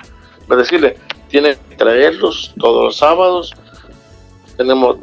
Es 0.50 0.56
decirle, 0.56 0.98
tiene 1.28 1.56
que 1.70 1.76
traerlos 1.76 2.52
todos 2.58 2.84
los 2.84 2.96
sábados. 2.96 3.54
Tenemos 4.58 4.98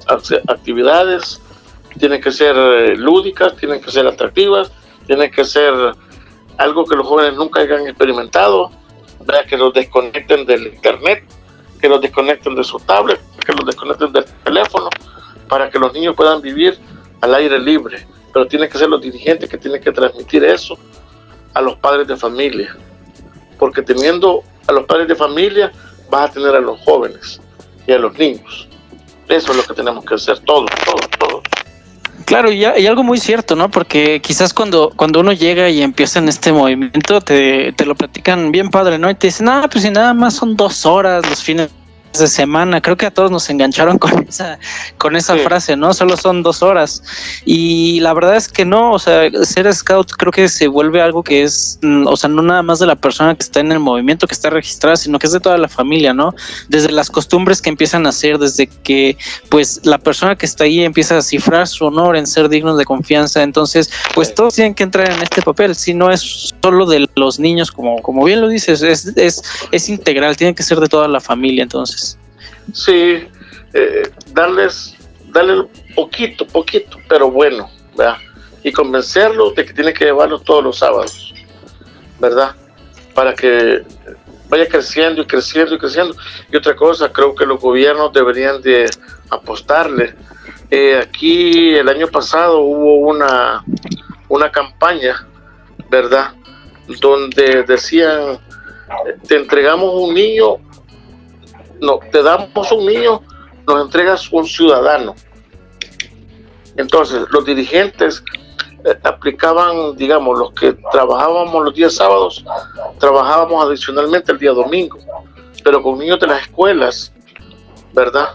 actividades 0.48 1.42
tienen 2.00 2.22
que 2.22 2.32
ser 2.32 2.56
eh, 2.58 2.96
lúdicas, 2.96 3.56
tienen 3.56 3.82
que 3.82 3.92
ser 3.92 4.08
atractivas, 4.08 4.72
tienen 5.06 5.32
que 5.32 5.44
ser 5.46 5.74
algo 6.58 6.86
que 6.86 6.96
los 6.96 7.08
jóvenes 7.08 7.36
nunca 7.36 7.62
hayan 7.62 7.88
experimentado, 7.88 8.72
que 9.48 9.58
los 9.58 9.74
desconecten 9.74 10.46
del 10.46 10.68
internet, 10.68 11.24
que 11.80 11.90
los 11.90 12.02
desconecten 12.02 12.56
de 12.56 12.64
su 12.64 12.80
tablet, 12.80 13.20
que 13.46 13.54
los 13.54 13.66
desconecten 13.66 14.12
del 14.12 14.26
teléfono, 14.44 14.90
para 15.48 15.70
que 15.70 15.80
los 15.80 15.94
niños 15.94 16.16
puedan 16.16 16.42
vivir 16.42 16.78
al 17.22 17.36
aire 17.36 17.60
libre. 17.60 18.06
Pero 18.34 18.48
tienen 18.48 18.70
que 18.70 18.78
ser 18.78 18.90
los 18.90 19.02
dirigentes 19.02 19.50
que 19.50 19.58
tienen 19.58 19.82
que 19.82 19.92
transmitir 19.92 20.44
eso 20.44 20.78
a 21.54 21.62
los 21.62 21.76
padres 21.78 22.08
de 22.08 22.16
familia, 22.16 22.76
porque 23.58 23.82
teniendo 23.82 24.44
a 24.68 24.72
los 24.72 24.86
padres 24.86 25.08
de 25.08 25.16
familia 25.16 25.72
vas 26.10 26.30
a 26.30 26.34
tener 26.34 26.56
a 26.56 26.60
los 26.60 26.80
jóvenes 26.82 27.42
y 27.88 27.92
a 27.92 27.98
los 27.98 28.18
niños. 28.18 28.68
Eso 29.28 29.52
es 29.52 29.58
lo 29.58 29.64
que 29.64 29.74
tenemos 29.74 30.04
que 30.06 30.16
hacer 30.16 30.40
todos, 30.40 30.70
todos, 30.86 31.10
todos. 31.20 31.42
Claro, 32.32 32.50
y, 32.50 32.64
hay 32.64 32.88
algo 32.88 33.04
muy 33.04 33.18
cierto, 33.18 33.58
¿no? 33.58 33.70
Porque 33.70 34.22
quizás 34.22 34.54
cuando, 34.54 34.94
cuando 34.96 35.20
uno 35.20 35.34
llega 35.34 35.70
y 35.70 35.82
empieza 35.82 36.20
en 36.20 36.30
este 36.30 36.54
movimiento, 36.54 37.20
te, 37.20 37.74
te 37.74 37.86
lo 37.86 37.94
platican 37.94 38.54
bien 38.54 38.70
padre, 38.70 38.98
¿no? 38.98 39.10
Y 39.10 39.16
te 39.16 39.28
dicen, 39.28 39.50
ah, 39.50 39.68
pues 39.70 39.84
si 39.84 39.90
nada 39.90 40.14
más 40.14 40.36
son 40.36 40.56
dos 40.56 40.86
horas 40.86 41.30
los 41.30 41.44
fines 41.44 41.72
de 42.20 42.28
semana. 42.28 42.82
Creo 42.82 42.98
que 42.98 43.06
a 43.06 43.12
todos 43.12 43.32
nos 43.32 43.50
engancharon 43.50 43.98
con 43.98 44.26
esa, 44.30 44.60
con 44.98 45.16
esa 45.16 45.38
frase, 45.38 45.76
¿no? 45.76 45.94
Solo 45.94 46.18
son 46.18 46.44
dos 46.44 46.62
horas. 46.62 47.04
Y 47.46 48.00
la 48.02 48.14
verdad 48.14 48.36
es 48.36 48.48
que 48.48 48.66
no, 48.66 48.92
o 48.94 49.00
sea, 49.00 49.30
ser 49.44 49.74
scout 49.74 50.12
creo 50.12 50.32
que 50.32 50.50
se 50.50 50.68
vuelve 50.68 51.02
algo 51.02 51.24
que 51.24 51.44
es, 51.44 51.80
mm, 51.82 52.08
o 52.08 52.18
sea, 52.18 52.30
no 52.30 52.42
nada 52.42 52.64
más 52.64 52.80
de 52.80 52.88
la 52.88 52.96
persona 52.96 53.36
que 53.36 53.44
está 53.44 53.60
en 53.60 53.72
el 53.72 53.80
movimiento, 53.80 54.28
que 54.28 54.34
está 54.34 54.50
registrada, 54.50 54.96
sino 54.96 55.20
que 55.20 55.28
es 55.28 55.34
de 55.34 55.40
toda 55.40 55.58
la 55.58 55.68
familia, 55.68 56.14
¿no? 56.14 56.34
Desde 56.70 56.92
las 56.92 57.10
costumbres 57.10 57.62
que 57.62 57.70
empiezan 57.70 58.06
a 58.06 58.10
hacer, 58.10 58.38
desde 58.38 58.68
que, 58.68 59.18
pues, 59.50 59.82
la 59.84 59.98
persona 59.98 60.36
que 60.36 60.46
está 60.46 60.66
ahí 60.66 60.84
empieza 60.84 61.18
a 61.18 61.22
cifrar 61.22 61.68
su 61.68 61.86
honor 61.86 62.16
en 62.16 62.28
ser 62.28 62.50
dignos 62.50 62.78
de 62.78 62.86
confianza. 62.86 63.44
Entonces, 63.44 63.90
pues 64.14 64.34
todos 64.34 64.56
tienen 64.56 64.74
que 64.74 64.84
entrar 64.84 65.10
en 65.10 65.22
este 65.22 65.42
papel. 65.42 65.76
Si 65.76 65.94
no 65.94 66.12
es 66.12 66.54
solo 66.62 66.86
de 66.86 67.08
los 67.16 67.40
niños, 67.40 67.72
como, 67.72 68.02
como 68.02 68.24
bien 68.24 68.42
lo 68.42 68.48
dices, 68.48 68.82
es, 68.82 69.06
es, 69.16 69.42
es 69.72 69.90
integral, 69.90 70.38
tiene 70.38 70.56
que 70.56 70.64
ser 70.64 70.80
de 70.80 70.88
toda 70.88 71.08
la 71.08 71.20
familia, 71.20 71.64
entonces. 71.64 72.01
Sí, 72.74 73.28
eh, 73.74 74.12
darles, 74.34 74.96
darle 75.28 75.68
poquito, 75.96 76.46
poquito, 76.48 76.98
pero 77.08 77.30
bueno, 77.30 77.70
¿verdad? 77.96 78.18
Y 78.64 78.72
convencerlos 78.72 79.56
de 79.56 79.66
que 79.66 79.74
tiene 79.74 79.94
que 79.94 80.06
llevarlos 80.06 80.44
todos 80.44 80.64
los 80.64 80.78
sábados, 80.78 81.34
¿verdad? 82.20 82.56
Para 83.14 83.34
que 83.34 83.84
vaya 84.52 84.68
creciendo 84.68 85.22
y 85.22 85.26
creciendo 85.26 85.76
y 85.76 85.78
creciendo. 85.78 86.16
Y 86.52 86.58
otra 86.58 86.76
cosa, 86.76 87.12
creo 87.12 87.34
que 87.34 87.46
los 87.46 87.60
gobiernos 87.60 88.12
deberían 88.12 88.62
de 88.62 88.90
apostarle. 89.30 90.14
Eh, 90.70 90.98
aquí 90.98 91.74
el 91.74 91.88
año 91.90 92.08
pasado 92.08 92.60
hubo 92.60 92.96
una, 93.10 93.64
una 94.28 94.52
campaña, 94.52 95.28
¿verdad? 95.90 96.34
Donde 97.00 97.64
decían, 97.64 98.40
te 99.28 99.38
entregamos 99.38 99.94
un 99.94 100.14
niño 100.14 100.58
no, 101.82 102.00
te 102.12 102.22
damos 102.22 102.72
un 102.72 102.86
niño, 102.86 103.22
nos 103.68 103.86
entregas 103.86 104.32
un 104.32 104.46
ciudadano. 104.46 105.16
Entonces, 106.78 107.26
los 107.32 107.44
dirigentes 107.44 108.24
eh, 108.86 108.98
aplicaban, 109.04 109.96
digamos, 109.96 110.38
los 110.38 110.52
que 110.54 110.78
trabajábamos 110.92 111.66
los 111.66 111.74
días 111.74 111.96
sábados, 111.96 112.46
trabajábamos 113.00 113.66
adicionalmente 113.66 114.32
el 114.32 114.38
día 114.38 114.52
domingo, 114.52 115.00
pero 115.64 115.82
con 115.82 115.98
niños 115.98 116.20
de 116.20 116.28
las 116.28 116.44
escuelas, 116.44 117.12
¿verdad? 117.94 118.30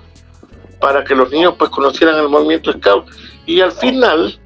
Para 0.81 1.05
que 1.05 1.15
los 1.15 1.31
niños 1.31 1.55
pues 1.57 1.71
conocieran 1.71 2.19
el 2.19 2.29
movimiento 2.29 2.73
scout. 2.73 3.07
Y 3.47 3.61
al 3.61 3.73
final, 3.73 4.39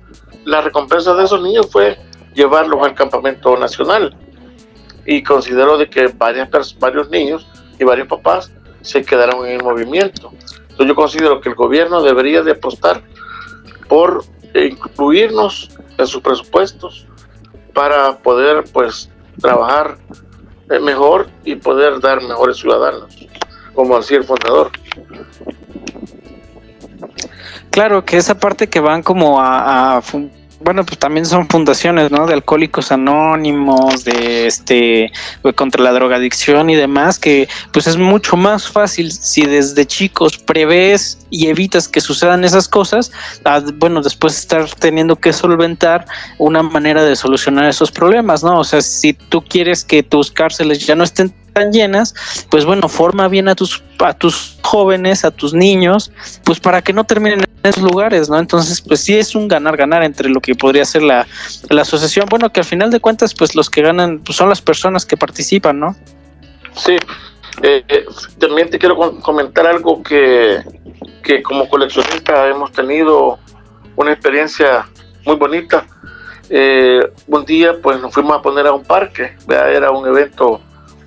la 0.44 0.60
recompensa 0.60 1.14
de 1.14 1.24
esos 1.24 1.40
niños 1.42 1.68
fue 1.70 1.98
llevarlos 2.34 2.82
al 2.82 2.94
campamento 2.94 3.56
nacional. 3.56 4.14
Y 5.06 5.22
considero 5.22 5.78
de 5.78 5.88
que 5.88 6.08
varias, 6.08 6.78
varios 6.78 7.08
niños 7.08 7.46
y 7.78 7.84
varios 7.84 8.06
papás 8.06 8.52
se 8.82 9.04
quedaron 9.04 9.46
en 9.46 9.56
el 9.56 9.62
movimiento. 9.62 10.32
Entonces 10.62 10.86
yo 10.86 10.94
considero 10.94 11.40
que 11.40 11.48
el 11.50 11.54
gobierno 11.54 12.02
debería 12.02 12.42
de 12.42 12.52
apostar 12.52 13.02
por 13.88 14.24
incluirnos 14.54 15.70
en 15.98 16.06
sus 16.06 16.22
presupuestos 16.22 17.06
para 17.74 18.18
poder 18.18 18.64
pues 18.72 19.10
trabajar 19.40 19.98
mejor 20.80 21.28
y 21.44 21.56
poder 21.56 22.00
dar 22.00 22.22
mejores 22.22 22.58
ciudadanos, 22.58 23.16
como 23.74 23.98
decía 23.98 24.18
el 24.18 24.24
fundador. 24.24 24.70
Claro, 27.70 28.04
que 28.04 28.16
esa 28.16 28.38
parte 28.38 28.68
que 28.68 28.80
van 28.80 29.02
como 29.02 29.40
a, 29.40 29.96
a 29.96 30.02
bueno, 30.60 30.84
pues 30.84 30.98
también 30.98 31.24
son 31.24 31.48
fundaciones, 31.48 32.10
¿no? 32.10 32.26
De 32.26 32.34
alcohólicos 32.34 32.92
anónimos, 32.92 34.04
de 34.04 34.46
este, 34.46 35.10
contra 35.54 35.82
la 35.82 35.92
drogadicción 35.92 36.68
y 36.68 36.76
demás, 36.76 37.18
que 37.18 37.48
pues 37.72 37.86
es 37.86 37.96
mucho 37.96 38.36
más 38.36 38.68
fácil 38.68 39.10
si 39.10 39.42
desde 39.46 39.86
chicos 39.86 40.36
prevés 40.36 41.18
y 41.30 41.46
evitas 41.46 41.88
que 41.88 42.00
sucedan 42.00 42.44
esas 42.44 42.68
cosas, 42.68 43.10
bueno, 43.76 44.02
después 44.02 44.36
estar 44.36 44.68
teniendo 44.78 45.16
que 45.16 45.32
solventar 45.32 46.04
una 46.38 46.62
manera 46.62 47.04
de 47.04 47.16
solucionar 47.16 47.68
esos 47.68 47.90
problemas, 47.90 48.44
¿no? 48.44 48.58
O 48.58 48.64
sea, 48.64 48.82
si 48.82 49.14
tú 49.14 49.42
quieres 49.42 49.84
que 49.84 50.02
tus 50.02 50.30
cárceles 50.30 50.86
ya 50.86 50.94
no 50.94 51.04
estén 51.04 51.32
tan 51.52 51.72
llenas, 51.72 52.14
pues 52.50 52.64
bueno, 52.64 52.88
forma 52.88 53.28
bien 53.28 53.48
a 53.48 53.54
tus, 53.54 53.82
a 53.98 54.14
tus 54.14 54.58
jóvenes, 54.62 55.24
a 55.24 55.30
tus 55.30 55.52
niños, 55.54 56.12
pues 56.44 56.60
para 56.60 56.82
que 56.82 56.92
no 56.92 57.04
terminen 57.04 57.40
en 57.40 57.70
esos 57.70 57.82
lugares, 57.82 58.28
¿no? 58.28 58.38
Entonces, 58.38 58.80
pues 58.80 59.00
sí 59.00 59.16
es 59.16 59.34
un 59.34 59.48
ganar-ganar 59.48 60.02
entre 60.02 60.28
lo 60.28 60.40
que 60.40 60.54
podría 60.54 60.84
ser 60.84 61.02
la, 61.02 61.26
la 61.68 61.82
asociación. 61.82 62.26
Bueno, 62.28 62.50
que 62.52 62.60
al 62.60 62.66
final 62.66 62.90
de 62.90 63.00
cuentas, 63.00 63.34
pues 63.34 63.54
los 63.54 63.68
que 63.68 63.82
ganan 63.82 64.20
pues 64.20 64.36
son 64.36 64.48
las 64.48 64.60
personas 64.60 65.04
que 65.04 65.16
participan, 65.16 65.80
¿no? 65.80 65.96
Sí, 66.74 66.96
eh, 67.62 67.84
eh, 67.88 68.06
también 68.38 68.70
te 68.70 68.78
quiero 68.78 68.96
comentar 69.20 69.66
algo 69.66 70.02
que, 70.02 70.62
que 71.22 71.42
como 71.42 71.68
coleccionista 71.68 72.48
hemos 72.48 72.72
tenido 72.72 73.38
una 73.96 74.12
experiencia 74.12 74.86
muy 75.26 75.36
bonita. 75.36 75.86
Eh, 76.48 77.00
un 77.28 77.44
día 77.44 77.74
pues 77.80 78.00
nos 78.00 78.12
fuimos 78.12 78.36
a 78.36 78.42
poner 78.42 78.66
a 78.66 78.72
un 78.72 78.82
parque, 78.82 79.36
era 79.48 79.90
un 79.90 80.06
evento 80.06 80.60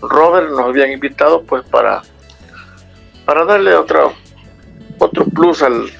Robert 0.09 0.49
nos 0.49 0.59
habían 0.59 0.91
invitado 0.91 1.43
pues 1.43 1.63
para, 1.69 2.01
para 3.25 3.45
darle 3.45 3.73
otro, 3.73 4.13
otro 4.99 5.25
plus 5.25 5.61
al, 5.61 5.91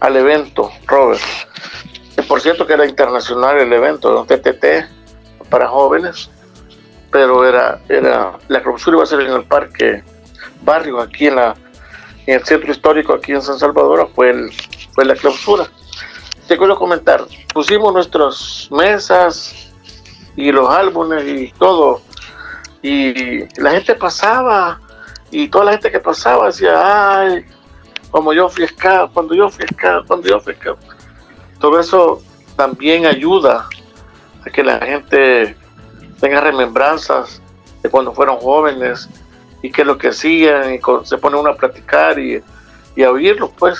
al 0.00 0.16
evento, 0.16 0.70
Robert. 0.86 1.20
por 2.26 2.40
cierto 2.40 2.66
que 2.66 2.72
era 2.72 2.86
internacional 2.86 3.58
el 3.58 3.72
evento, 3.72 4.20
un 4.20 4.26
TTT 4.26 5.48
para 5.50 5.68
jóvenes, 5.68 6.30
pero 7.10 7.46
era, 7.46 7.80
era 7.88 8.32
la 8.48 8.62
clausura 8.62 8.96
iba 8.96 9.04
a 9.04 9.06
ser 9.06 9.20
en 9.20 9.32
el 9.32 9.44
parque 9.44 10.02
barrio, 10.62 11.00
aquí 11.00 11.26
en, 11.26 11.36
la, 11.36 11.54
en 12.26 12.36
el 12.36 12.44
centro 12.44 12.72
histórico, 12.72 13.12
aquí 13.12 13.32
en 13.32 13.42
San 13.42 13.58
Salvador, 13.58 14.08
fue, 14.14 14.30
el, 14.30 14.50
fue 14.92 15.04
la 15.04 15.14
clausura. 15.14 15.68
Te 16.48 16.58
quiero 16.58 16.76
comentar, 16.76 17.24
pusimos 17.52 17.92
nuestras 17.92 18.68
mesas 18.70 19.70
y 20.36 20.50
los 20.50 20.68
álbumes 20.68 21.26
y 21.26 21.52
todo 21.58 22.02
y 22.84 23.48
la 23.58 23.70
gente 23.70 23.94
pasaba 23.94 24.78
y 25.30 25.48
toda 25.48 25.64
la 25.64 25.70
gente 25.72 25.90
que 25.90 26.00
pasaba 26.00 26.48
decía, 26.48 26.74
ay, 27.18 27.46
como 28.10 28.34
yo 28.34 28.50
fui 28.50 28.66
cuando 29.14 29.34
yo 29.34 29.48
fui 29.48 29.64
cuando 30.06 30.28
yo 30.28 30.38
fui. 30.38 30.54
Todo 31.58 31.80
eso 31.80 32.22
también 32.56 33.06
ayuda 33.06 33.66
a 34.46 34.50
que 34.50 34.62
la 34.62 34.78
gente 34.80 35.56
tenga 36.20 36.42
remembranzas 36.42 37.40
de 37.82 37.88
cuando 37.88 38.12
fueron 38.12 38.36
jóvenes 38.36 39.08
y 39.62 39.70
qué 39.70 39.80
es 39.80 39.86
lo 39.86 39.96
que 39.96 40.08
hacían 40.08 40.74
y 40.74 40.80
se 41.04 41.16
pone 41.16 41.38
uno 41.38 41.48
a 41.48 41.56
platicar 41.56 42.18
y, 42.18 42.42
a 43.02 43.10
oírlo 43.10 43.50
pues 43.50 43.78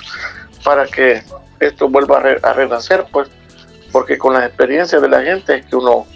para 0.64 0.86
que 0.86 1.22
esto 1.60 1.90
vuelva 1.90 2.22
a, 2.42 2.52
renacer 2.54 3.04
pues 3.12 3.28
porque 3.92 4.16
con 4.16 4.32
las 4.32 4.46
experiencias 4.46 5.02
de 5.02 5.08
la 5.10 5.20
gente 5.20 5.56
es 5.56 5.66
que 5.66 5.76
uno 5.76 6.06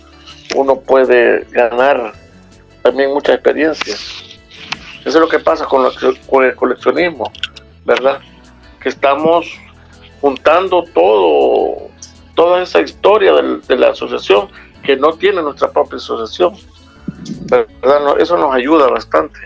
uno 0.55 0.81
puede 0.81 1.45
ganar 1.51 2.15
también 2.89 3.13
mucha 3.13 3.35
experiencia. 3.35 3.95
Eso 3.95 4.25
es 5.05 5.15
lo 5.15 5.29
que 5.29 5.39
pasa 5.39 5.67
con, 5.67 5.87
el 5.87 6.57
coleccionismo, 6.57 7.31
¿verdad? 7.85 8.21
Que 8.81 8.89
estamos 8.89 9.47
juntando 10.23 10.85
todo, 10.95 11.89
toda 12.35 12.63
esa 12.63 12.81
historia 12.81 13.35
de 13.35 13.77
la 13.77 13.91
asociación 13.91 14.49
que 14.83 14.97
no 14.97 15.13
tiene 15.13 15.43
nuestra 15.43 15.71
propia 15.71 15.97
asociación. 15.97 16.55
¿verdad? 17.51 18.19
eso 18.19 18.39
nos 18.39 18.55
ayuda 18.55 18.89
bastante. 18.89 19.39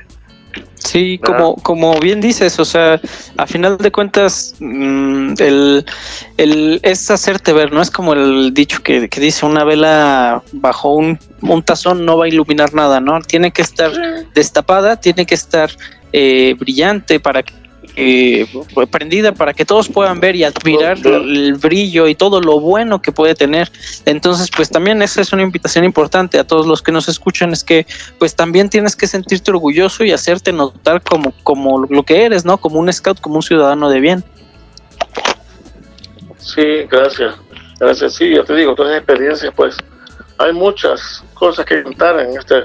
Sí, 0.93 1.19
como, 1.25 1.57
como 1.57 1.99
bien 2.01 2.21
dices, 2.21 2.61
o 2.61 2.67
sea, 2.67 3.01
a 3.39 3.47
final 3.47 3.79
de 3.79 3.91
cuentas, 3.91 4.55
mm, 4.61 5.33
el, 5.39 5.87
el, 6.37 6.81
es 6.83 7.11
hacerte 7.11 7.55
ver, 7.55 7.73
¿no? 7.73 7.81
Es 7.81 7.91
como 7.91 8.13
el 8.13 8.53
dicho 8.53 8.83
que, 8.83 9.09
que 9.09 9.19
dice, 9.19 9.47
una 9.47 9.65
vela 9.65 10.43
bajo 10.53 10.93
un, 10.95 11.19
un, 11.41 11.63
tazón 11.63 12.05
no 12.05 12.19
va 12.19 12.27
a 12.27 12.29
iluminar 12.29 12.75
nada, 12.75 13.01
¿no? 13.01 13.23
Tiene 13.23 13.53
que 13.53 13.63
estar 13.63 13.91
destapada, 14.35 15.01
tiene 15.01 15.25
que 15.25 15.35
estar 15.35 15.71
eh, 16.13 16.55
brillante 16.59 17.19
para 17.21 17.43
que 17.43 17.55
eh, 17.97 18.47
prendida 18.91 19.33
para 19.33 19.53
que 19.53 19.65
todos 19.65 19.89
puedan 19.89 20.21
ver 20.21 20.35
y 20.37 20.45
admirar 20.45 20.99
el 21.05 21.55
brillo 21.55 22.09
y 22.09 22.15
todo 22.15 22.41
lo 22.41 22.61
bueno 22.61 23.03
que 23.03 23.13
puede 23.13 23.35
tener. 23.35 23.71
Entonces, 24.07 24.51
pues 24.55 24.71
también 24.71 25.03
esa 25.03 25.21
es 25.21 25.33
una 25.33 25.43
invitación 25.43 25.85
importante 25.85 26.39
a 26.39 26.45
todos 26.45 26.67
los 26.67 26.83
que 26.83 26.93
nos 26.93 27.09
escuchan, 27.09 27.53
es 27.53 27.63
que 27.65 27.87
pues 28.19 28.35
también 28.35 28.71
tienes 28.71 28.97
que 28.97 29.07
sentirte 29.07 29.51
orgulloso 29.51 30.05
y 30.05 30.13
hacerte 30.13 30.53
notar 30.53 31.03
como, 31.03 31.33
como 31.43 31.87
lo 31.87 32.03
que 32.03 32.25
eres, 32.25 32.45
¿no? 32.45 32.59
Como 32.59 32.79
un 32.79 32.93
scout, 32.93 33.21
como 33.21 33.37
un 33.37 33.43
ciudadano 33.43 33.91
de 33.91 34.01
bien. 34.01 34.25
Sí, 36.39 36.85
gracias. 36.91 37.35
Gracias, 37.79 38.15
sí, 38.15 38.31
yo 38.31 38.45
te 38.45 38.55
digo, 38.55 38.75
todas 38.75 38.93
las 38.93 39.01
experiencias, 39.01 39.53
pues 39.57 39.77
hay 40.39 40.53
muchas 40.53 41.25
cosas 41.35 41.65
que 41.67 41.83
contar 41.83 42.19
en 42.21 42.39
este 42.39 42.65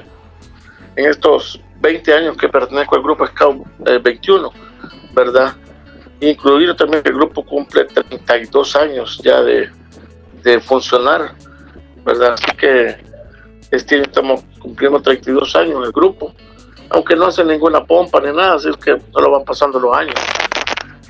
en 0.96 1.06
estos 1.06 1.60
20 1.80 2.12
años 2.12 2.36
que 2.36 2.48
pertenezco 2.48 2.96
al 2.96 3.02
grupo 3.02 3.26
Scout 3.26 3.66
21 4.02 4.48
eh, 4.48 4.67
¿verdad? 5.12 5.56
Incluido 6.20 6.74
también 6.74 7.02
el 7.04 7.14
grupo 7.14 7.44
cumple 7.44 7.84
32 7.84 8.76
años 8.76 9.20
ya 9.22 9.42
de, 9.42 9.70
de 10.42 10.60
funcionar, 10.60 11.34
¿verdad? 12.04 12.34
Así 12.34 12.56
que 12.56 12.96
este 13.70 14.00
estamos 14.00 14.42
cumpliendo 14.58 15.00
32 15.00 15.54
años 15.56 15.84
el 15.84 15.92
grupo, 15.92 16.34
aunque 16.90 17.14
no 17.14 17.26
hace 17.26 17.44
ninguna 17.44 17.84
pompa 17.84 18.20
ni 18.20 18.32
nada, 18.32 18.54
así 18.54 18.68
es 18.68 18.76
que 18.76 18.92
no 18.92 19.20
lo 19.20 19.30
van 19.30 19.44
pasando 19.44 19.78
los 19.78 19.96
años. 19.96 20.14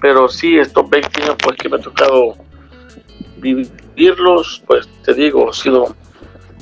Pero 0.00 0.28
sí, 0.28 0.58
estos 0.58 0.88
20 0.88 1.22
años 1.22 1.36
pues 1.42 1.56
que 1.56 1.68
me 1.68 1.76
ha 1.76 1.80
tocado 1.80 2.36
vivirlos, 3.38 4.62
pues 4.66 4.88
te 5.04 5.14
digo, 5.14 5.50
ha 5.50 5.52
sido 5.52 5.94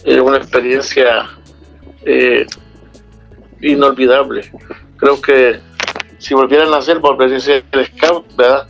eh, 0.04 0.20
una 0.20 0.38
experiencia 0.38 1.28
eh, 2.04 2.46
inolvidable. 3.60 4.50
Creo 4.96 5.20
que 5.20 5.60
si 6.18 6.34
volviera 6.34 6.64
a 6.64 6.70
nacer, 6.70 6.98
volvería 6.98 7.36
a 7.36 7.40
ser 7.40 7.64
scout, 7.86 8.34
¿verdad? 8.36 8.66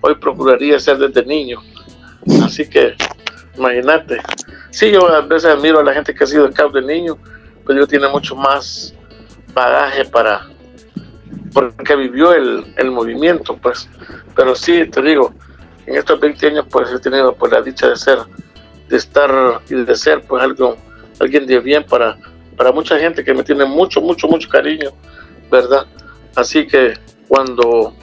Hoy 0.00 0.14
procuraría 0.16 0.78
ser 0.78 0.98
desde 0.98 1.24
niño. 1.24 1.60
Así 2.44 2.68
que, 2.68 2.94
imagínate. 3.56 4.20
Sí, 4.70 4.90
yo 4.90 5.08
a 5.08 5.20
veces 5.22 5.50
admiro 5.50 5.80
a 5.80 5.84
la 5.84 5.94
gente 5.94 6.14
que 6.14 6.24
ha 6.24 6.26
sido 6.26 6.50
scout 6.50 6.74
de 6.74 6.82
niño, 6.82 7.18
pero 7.66 7.80
yo 7.80 7.86
tiene 7.86 8.08
mucho 8.08 8.36
más 8.36 8.94
bagaje 9.54 10.04
para, 10.04 10.46
porque 11.52 11.96
vivió 11.96 12.32
el, 12.32 12.74
el 12.76 12.90
movimiento, 12.90 13.56
pues. 13.56 13.88
Pero 14.34 14.54
sí, 14.54 14.86
te 14.86 15.02
digo, 15.02 15.34
en 15.86 15.96
estos 15.96 16.20
20 16.20 16.46
años, 16.48 16.66
pues 16.70 16.92
he 16.92 16.98
tenido 16.98 17.34
pues, 17.34 17.52
la 17.52 17.62
dicha 17.62 17.88
de 17.88 17.96
ser, 17.96 18.18
de 18.88 18.96
estar 18.96 19.62
y 19.68 19.74
de 19.74 19.96
ser, 19.96 20.22
pues, 20.22 20.42
algo, 20.42 20.76
alguien 21.20 21.46
de 21.46 21.58
bien 21.60 21.84
para, 21.84 22.18
para 22.56 22.72
mucha 22.72 22.98
gente 22.98 23.24
que 23.24 23.32
me 23.32 23.42
tiene 23.42 23.64
mucho, 23.64 24.00
mucho, 24.00 24.28
mucho 24.28 24.48
cariño, 24.48 24.90
¿verdad? 25.50 25.86
Así 26.36 26.66
que 26.66 26.94
cuando 27.28 27.94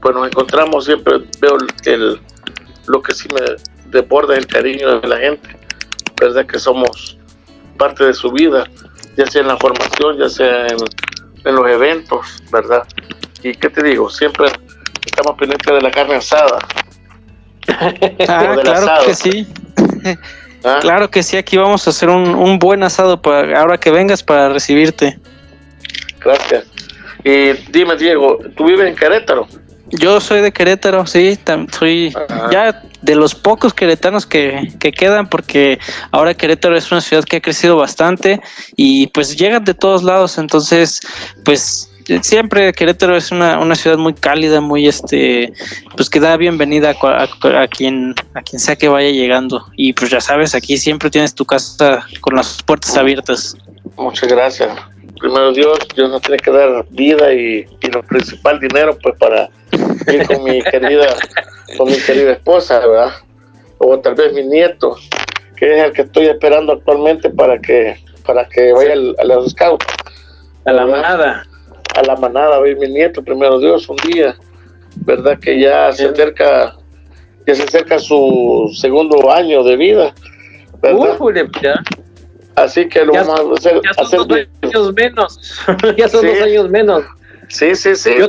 pues, 0.00 0.14
nos 0.14 0.26
encontramos 0.26 0.86
siempre 0.86 1.20
veo 1.40 1.58
el, 1.84 2.20
lo 2.86 3.02
que 3.02 3.14
sí 3.14 3.28
me 3.34 3.40
desborda 3.90 4.36
el 4.36 4.46
cariño 4.46 5.00
de 5.00 5.08
la 5.08 5.18
gente, 5.18 5.56
¿verdad? 6.20 6.46
Que 6.46 6.58
somos 6.58 7.18
parte 7.76 8.04
de 8.04 8.14
su 8.14 8.32
vida, 8.32 8.64
ya 9.16 9.26
sea 9.26 9.42
en 9.42 9.48
la 9.48 9.56
formación, 9.56 10.18
ya 10.18 10.28
sea 10.28 10.66
en, 10.66 11.54
los 11.54 11.70
eventos, 11.70 12.26
¿verdad? 12.50 12.86
Y 13.42 13.54
qué 13.54 13.70
te 13.70 13.82
digo, 13.82 14.10
siempre 14.10 14.48
estamos 15.06 15.38
pendientes 15.38 15.72
de 15.72 15.80
la 15.80 15.90
carne 15.90 16.16
asada. 16.16 16.58
Ah, 18.28 18.56
claro 18.62 19.06
que 19.06 19.14
sí. 19.14 19.46
¿Ah? 20.64 20.78
Claro 20.80 21.10
que 21.10 21.22
sí, 21.22 21.36
aquí 21.36 21.56
vamos 21.56 21.86
a 21.86 21.90
hacer 21.90 22.08
un, 22.08 22.58
buen 22.58 22.82
asado 22.82 23.20
para 23.22 23.60
ahora 23.60 23.78
que 23.78 23.90
vengas 23.90 24.22
para 24.22 24.48
recibirte. 24.48 25.18
Gracias. 26.20 26.77
Y 27.28 27.52
dime, 27.70 27.94
Diego, 27.98 28.38
¿tú 28.56 28.64
vives 28.64 28.88
en 28.88 28.96
Querétaro? 28.96 29.46
Yo 29.90 30.18
soy 30.18 30.40
de 30.40 30.50
Querétaro, 30.50 31.06
sí, 31.06 31.38
soy 31.70 32.14
ya 32.50 32.82
de 33.02 33.14
los 33.14 33.34
pocos 33.34 33.74
queretanos 33.74 34.24
que, 34.24 34.72
que, 34.80 34.92
quedan, 34.92 35.28
porque 35.28 35.78
ahora 36.10 36.32
Querétaro 36.32 36.74
es 36.74 36.90
una 36.90 37.02
ciudad 37.02 37.24
que 37.24 37.36
ha 37.36 37.40
crecido 37.42 37.76
bastante 37.76 38.40
y 38.76 39.08
pues 39.08 39.36
llegan 39.36 39.64
de 39.64 39.74
todos 39.74 40.02
lados, 40.02 40.38
entonces 40.38 41.00
pues 41.44 41.90
siempre 42.22 42.72
Querétaro 42.72 43.14
es 43.14 43.30
una, 43.30 43.58
una 43.58 43.74
ciudad 43.74 43.98
muy 43.98 44.14
cálida, 44.14 44.62
muy 44.62 44.88
este, 44.88 45.52
pues 45.96 46.08
que 46.08 46.20
da 46.20 46.34
bienvenida 46.38 46.94
a, 47.02 47.68
quien 47.68 48.14
a 48.32 48.40
quien 48.40 48.58
sea 48.58 48.76
que 48.76 48.88
vaya 48.88 49.10
llegando 49.10 49.66
y 49.76 49.92
pues 49.92 50.10
ya 50.10 50.22
sabes, 50.22 50.54
aquí 50.54 50.78
siempre 50.78 51.10
tienes 51.10 51.34
tu 51.34 51.44
casa 51.44 52.06
con 52.22 52.36
las 52.36 52.62
puertas 52.62 52.96
abiertas. 52.96 53.54
Muchas 53.96 54.30
gracias. 54.30 54.70
Primero 55.18 55.52
Dios, 55.52 55.78
Dios 55.94 56.10
nos 56.10 56.22
tiene 56.22 56.38
que 56.38 56.50
dar 56.50 56.84
vida 56.90 57.32
y, 57.32 57.66
y 57.80 57.90
lo 57.90 58.02
principal 58.02 58.60
dinero 58.60 58.96
pues 59.02 59.16
para 59.18 59.50
ir 60.12 60.26
con 60.26 60.44
mi 60.44 60.62
querida 60.62 61.16
con 61.76 61.88
mi 61.88 61.96
querida 61.98 62.32
esposa, 62.32 62.78
¿verdad? 62.80 63.12
O 63.78 63.98
tal 63.98 64.14
vez 64.14 64.32
mi 64.32 64.44
nieto, 64.44 64.96
que 65.56 65.76
es 65.76 65.84
el 65.84 65.92
que 65.92 66.02
estoy 66.02 66.26
esperando 66.26 66.72
actualmente 66.72 67.30
para 67.30 67.58
que 67.58 67.96
para 68.24 68.46
que 68.46 68.72
vaya 68.72 68.92
a 68.92 69.24
los 69.24 69.50
scouts. 69.50 69.86
A 70.64 70.72
la 70.72 70.86
manada 70.86 71.44
a 71.98 72.02
la 72.02 72.16
manada, 72.16 72.60
ver 72.60 72.76
mi 72.76 72.88
nieto, 72.88 73.22
primero 73.22 73.58
Dios, 73.58 73.88
un 73.88 73.96
día, 73.96 74.36
¿verdad? 74.96 75.38
Que 75.38 75.60
ya 75.60 75.92
se 75.92 76.06
acerca, 76.06 76.76
ya 77.46 77.54
se 77.54 77.62
acerca 77.64 77.98
su 77.98 78.70
segundo 78.74 79.30
año 79.30 79.62
de 79.64 79.76
vida, 79.76 80.14
¿verdad? 80.80 81.16
Así 82.58 82.88
que 82.88 83.04
lo 83.04 83.12
vamos 83.12 83.38
a 83.38 83.54
hacer. 83.54 83.80
Ya 83.84 84.04
son 84.04 84.28
dos 84.28 84.38
años 84.62 84.94
menos. 84.94 85.62
ya 85.96 86.08
son 86.08 86.26
dos 86.26 86.40
años 86.40 86.70
menos. 86.70 87.04
Sí, 87.48 87.74
sí, 87.74 87.94
sí. 87.94 88.10
Yo, 88.18 88.28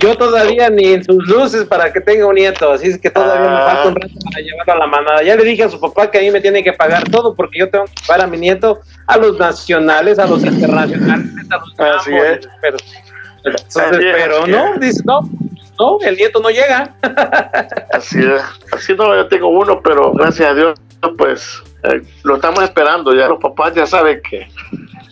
yo 0.00 0.16
todavía 0.16 0.70
ni 0.70 0.92
en 0.92 1.04
sus 1.04 1.26
luces 1.26 1.64
para 1.64 1.92
que 1.92 2.00
tenga 2.00 2.26
un 2.26 2.34
nieto, 2.34 2.70
así 2.70 2.88
es 2.88 2.98
que 2.98 3.10
todavía 3.10 3.50
me 3.50 3.56
falta 3.56 3.88
un 3.88 3.94
rato 3.96 4.14
para 4.24 4.40
llevarlo 4.40 4.72
a 4.72 4.76
la 4.76 4.86
manada. 4.86 5.22
Ya 5.22 5.36
le 5.36 5.44
dije 5.44 5.64
a 5.64 5.68
su 5.68 5.80
papá 5.80 6.10
que 6.10 6.18
a 6.18 6.20
mí 6.20 6.30
me 6.30 6.40
tiene 6.40 6.62
que 6.62 6.72
pagar 6.72 7.04
todo 7.10 7.34
porque 7.34 7.60
yo 7.60 7.70
tengo 7.70 7.86
que 7.86 7.94
pagar 8.06 8.26
a 8.26 8.28
mi 8.28 8.36
nieto 8.36 8.80
a 9.06 9.16
los 9.16 9.38
nacionales, 9.38 10.18
a 10.18 10.26
los 10.26 10.44
internacionales, 10.44 11.32
a 11.50 11.56
los 11.56 11.80
así 11.96 12.14
es. 12.14 12.48
pero, 12.60 12.78
pero 14.00 14.46
no, 14.46 14.74
dice, 14.78 15.02
no, 15.04 15.22
no, 15.78 15.98
el 16.02 16.16
nieto 16.16 16.40
no 16.40 16.50
llega. 16.50 16.94
así 17.92 18.20
es, 18.20 18.42
así 18.72 18.94
no, 18.94 19.14
yo 19.16 19.26
tengo 19.28 19.48
uno, 19.48 19.80
pero 19.82 20.12
gracias 20.12 20.50
a 20.50 20.54
Dios, 20.54 20.78
pues 21.16 21.62
eh, 21.88 22.02
lo 22.24 22.36
estamos 22.36 22.62
esperando, 22.62 23.14
ya 23.14 23.28
los 23.28 23.40
papás 23.40 23.74
ya 23.74 23.86
saben 23.86 24.20
que 24.28 24.48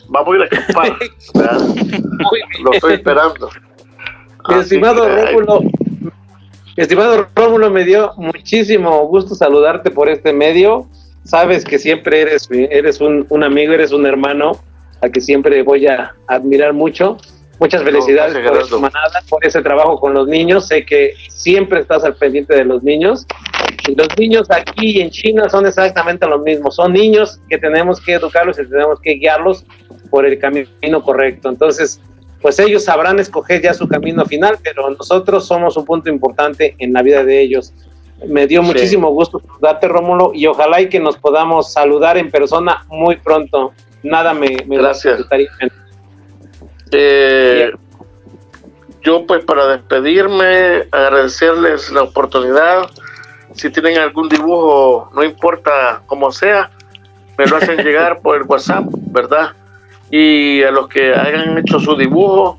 vamos 0.09 0.35
a 0.35 0.37
ir 0.37 0.43
a 0.43 0.47
acampar, 0.47 0.99
lo 2.63 2.73
estoy 2.73 2.95
esperando. 2.95 3.51
Mi 4.49 4.61
estimado 4.61 5.09
Rómulo, 5.09 5.61
estimado 6.77 7.29
Rómulo, 7.35 7.71
me 7.71 7.85
dio 7.85 8.13
muchísimo 8.17 9.07
gusto 9.09 9.35
saludarte 9.35 9.91
por 9.91 10.09
este 10.09 10.33
medio. 10.33 10.87
Sabes 11.25 11.65
que 11.65 11.79
siempre 11.79 12.21
eres, 12.21 12.49
eres 12.51 13.01
un, 13.01 13.27
amigo, 13.43 13.73
eres 13.73 13.93
un 13.93 14.07
hermano 14.07 14.53
al 15.01 15.11
que 15.11 15.21
siempre 15.21 15.63
voy 15.63 15.89
a 15.89 16.15
admirar 16.29 16.73
mucho. 16.73 17.19
Muchas 17.59 17.83
felicidades 17.83 18.37
por 18.69 18.81
manada, 18.81 19.23
por 19.29 19.45
ese 19.45 19.63
trabajo 19.63 19.99
con 19.99 20.13
los 20.13 20.29
niños. 20.29 20.69
Sé 20.69 20.85
que 20.85 21.15
siempre 21.29 21.81
estás 21.81 22.05
al 22.05 22.15
pendiente 22.15 22.55
de 22.55 22.65
los 22.65 22.83
niños. 22.83 23.27
Y 23.89 23.95
los 23.95 24.09
niños 24.19 24.49
aquí 24.51 25.01
en 25.01 25.11
China 25.11 25.49
son 25.49 25.67
exactamente 25.67 26.27
los 26.27 26.43
mismos. 26.43 26.77
Son 26.77 26.93
niños 26.93 27.41
que 27.49 27.57
tenemos 27.59 28.01
que 28.01 28.15
educarlos 28.15 28.59
y 28.59 28.67
tenemos 28.67 29.01
que 29.01 29.13
guiarlos 29.15 29.65
por 30.11 30.27
el 30.27 30.39
camino 30.39 31.03
correcto. 31.03 31.49
Entonces, 31.49 32.01
pues 32.43 32.59
ellos 32.59 32.85
sabrán 32.85 33.19
escoger 33.19 33.63
ya 33.63 33.73
su 33.73 33.89
camino 33.89 34.25
final, 34.27 34.59
pero 34.63 34.91
nosotros 34.91 35.47
somos 35.47 35.77
un 35.77 35.85
punto 35.85 36.11
importante 36.11 36.75
en 36.79 36.93
la 36.93 37.03
vida 37.03 37.25
de 37.25 37.41
ellos. 37.41 37.73
Me 38.27 38.47
dio 38.47 38.63
muchísimo 38.63 39.11
gusto 39.11 39.41
saludarte, 39.41 39.89
Rómulo, 39.89 40.33
y 40.35 40.47
ojalá 40.47 40.81
y 40.81 40.89
que 40.89 41.01
nos 41.01 41.17
podamos 41.19 41.73
saludar 41.73 42.17
en 42.19 42.31
persona 42.31 42.85
muy 42.89 43.17
pronto. 43.17 43.73
Nada 44.03 44.33
me, 44.35 44.57
me 44.67 44.79
Gracias. 44.79 45.25
Eh, 46.93 47.73
yo 49.03 49.27
pues 49.27 49.45
para 49.45 49.67
despedirme, 49.69 50.87
agradecerles 50.91 51.91
la 51.93 52.03
oportunidad. 52.03 52.91
Si 53.55 53.71
tienen 53.71 53.99
algún 53.99 54.29
dibujo, 54.29 55.11
no 55.15 55.23
importa 55.23 56.03
cómo 56.07 56.31
sea, 56.31 56.71
me 57.39 57.47
lo 57.47 57.57
hacen 57.57 57.79
llegar 57.85 58.21
por 58.21 58.37
el 58.37 58.43
WhatsApp, 58.43 58.85
¿verdad? 59.11 59.55
y 60.11 60.63
a 60.63 60.71
los 60.71 60.89
que 60.89 61.15
hayan 61.15 61.59
hecho 61.59 61.81
su 61.81 61.97
dibujo, 61.97 62.59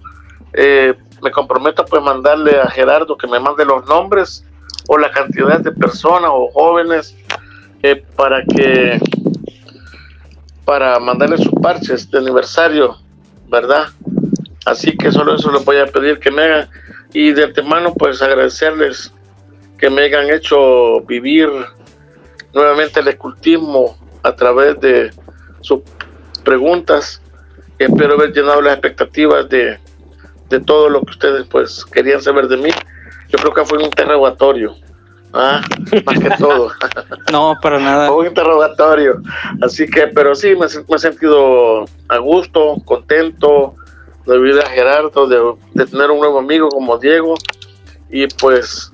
eh, 0.53 0.93
me 1.21 1.31
comprometo 1.31 1.85
pues 1.85 2.03
mandarle 2.03 2.59
a 2.59 2.69
Gerardo 2.69 3.17
que 3.17 3.27
me 3.27 3.39
mande 3.39 3.65
los 3.65 3.85
nombres 3.87 4.45
o 4.87 4.97
la 4.97 5.11
cantidad 5.11 5.59
de 5.59 5.71
personas 5.71 6.29
o 6.33 6.49
jóvenes 6.51 7.15
eh, 7.83 8.03
para 8.15 8.43
que 8.43 8.99
para 10.65 10.99
mandarle 10.99 11.37
sus 11.37 11.53
parches 11.61 12.11
de 12.11 12.17
aniversario, 12.17 12.97
¿verdad? 13.47 13.87
Así 14.67 14.97
que 14.97 15.13
solo 15.13 15.35
eso 15.35 15.49
les 15.49 15.63
voy 15.63 15.77
a 15.77 15.85
pedir 15.85 16.19
que 16.19 16.29
me 16.29 16.43
hagan 16.43 16.69
y 17.13 17.31
de 17.31 17.45
antemano 17.45 17.93
pues 17.93 18.21
agradecerles 18.21 19.13
que 19.77 19.89
me 19.89 20.01
hayan 20.01 20.29
hecho 20.29 20.99
vivir 21.07 21.47
nuevamente 22.53 22.99
el 22.99 23.07
escultismo 23.07 23.97
a 24.23 24.35
través 24.35 24.77
de 24.81 25.11
sus 25.61 25.79
preguntas 26.43 27.21
espero 27.79 28.15
haber 28.15 28.33
llenado 28.33 28.61
las 28.61 28.73
expectativas 28.73 29.47
de, 29.47 29.79
todo 30.65 30.89
lo 30.89 31.01
que 31.01 31.11
ustedes 31.11 31.47
pues 31.47 31.85
querían 31.85 32.21
saber 32.21 32.49
de 32.49 32.57
mí. 32.57 32.69
Yo 33.29 33.39
creo 33.39 33.53
que 33.53 33.63
fue 33.63 33.77
un 33.77 33.85
interrogatorio. 33.85 34.75
Ah, 35.31 35.61
más 36.05 36.19
que 36.19 36.29
todo. 36.37 36.71
no, 37.31 37.55
para 37.61 37.79
nada. 37.79 38.07
Fue 38.09 38.17
un 38.17 38.27
interrogatorio. 38.27 39.21
Así 39.61 39.85
que, 39.85 40.07
pero 40.07 40.35
sí, 40.35 40.55
me, 40.55 40.65
he 40.65 40.99
sentido 40.99 41.85
a 42.09 42.17
gusto, 42.17 42.81
contento 42.83 43.75
de 44.27 44.39
vivir 44.39 44.59
a 44.59 44.69
Gerardo, 44.69 45.27
de, 45.27 45.85
tener 45.85 46.11
un 46.11 46.19
nuevo 46.19 46.39
amigo 46.39 46.69
como 46.69 46.97
Diego. 46.97 47.35
Y 48.09 48.27
pues, 48.27 48.91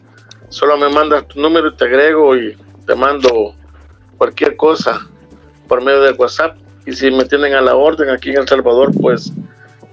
solo 0.50 0.78
me 0.78 0.90
mandas 0.90 1.28
tu 1.28 1.40
número 1.42 1.70
y 1.70 1.76
te 1.76 1.86
agrego 1.86 2.36
y 2.38 2.58
te 2.86 2.96
mando 2.96 3.56
cualquier 4.18 4.56
cosa 4.56 5.08
por 5.68 5.84
medio 5.84 6.02
de 6.02 6.12
WhatsApp 6.12 6.58
y 6.86 6.94
si 6.94 7.10
me 7.12 7.26
tienen 7.26 7.54
a 7.54 7.62
la 7.62 7.76
orden 7.76 8.10
aquí 8.10 8.30
en 8.30 8.40
El 8.40 8.48
Salvador, 8.48 8.92
pues 9.00 9.32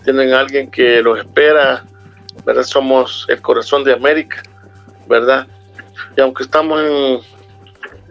tienen 0.05 0.33
a 0.33 0.41
alguien 0.41 0.71
que 0.71 1.03
los 1.03 1.19
espera, 1.19 1.85
¿verdad? 2.45 2.65
Somos 2.65 3.27
el 3.29 3.41
corazón 3.41 3.85
de 3.85 3.93
América, 3.93 4.43
¿verdad? 5.09 5.47
Y 6.17 6.21
aunque 6.21 6.43
estamos 6.43 7.25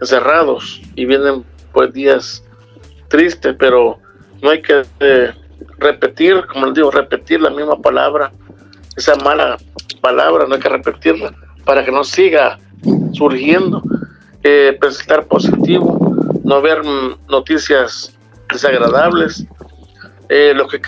encerrados 0.00 0.80
y 0.94 1.04
vienen 1.04 1.44
pues 1.72 1.92
días 1.92 2.42
tristes, 3.08 3.54
pero 3.58 3.98
no 4.42 4.50
hay 4.50 4.62
que 4.62 4.82
eh, 5.00 5.32
repetir, 5.80 6.46
como 6.46 6.66
les 6.66 6.74
digo, 6.74 6.90
repetir 6.90 7.40
la 7.40 7.50
misma 7.50 7.80
palabra, 7.80 8.30
esa 8.96 9.16
mala 9.16 9.58
palabra, 10.00 10.46
no 10.46 10.54
hay 10.54 10.60
que 10.60 10.68
repetirla 10.68 11.34
para 11.64 11.84
que 11.84 11.90
no 11.90 12.04
siga 12.04 12.58
surgiendo, 13.12 13.82
eh, 14.42 14.76
pensar 14.80 15.26
positivo, 15.26 16.14
no 16.44 16.62
ver 16.62 16.82
noticias 17.28 18.16
desagradables, 18.48 19.44
eh, 20.28 20.52
lo 20.54 20.68
que 20.68 20.80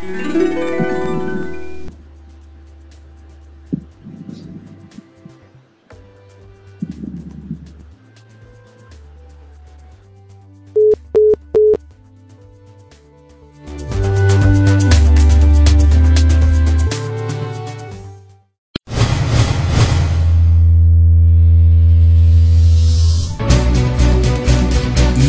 Música 0.00 1.27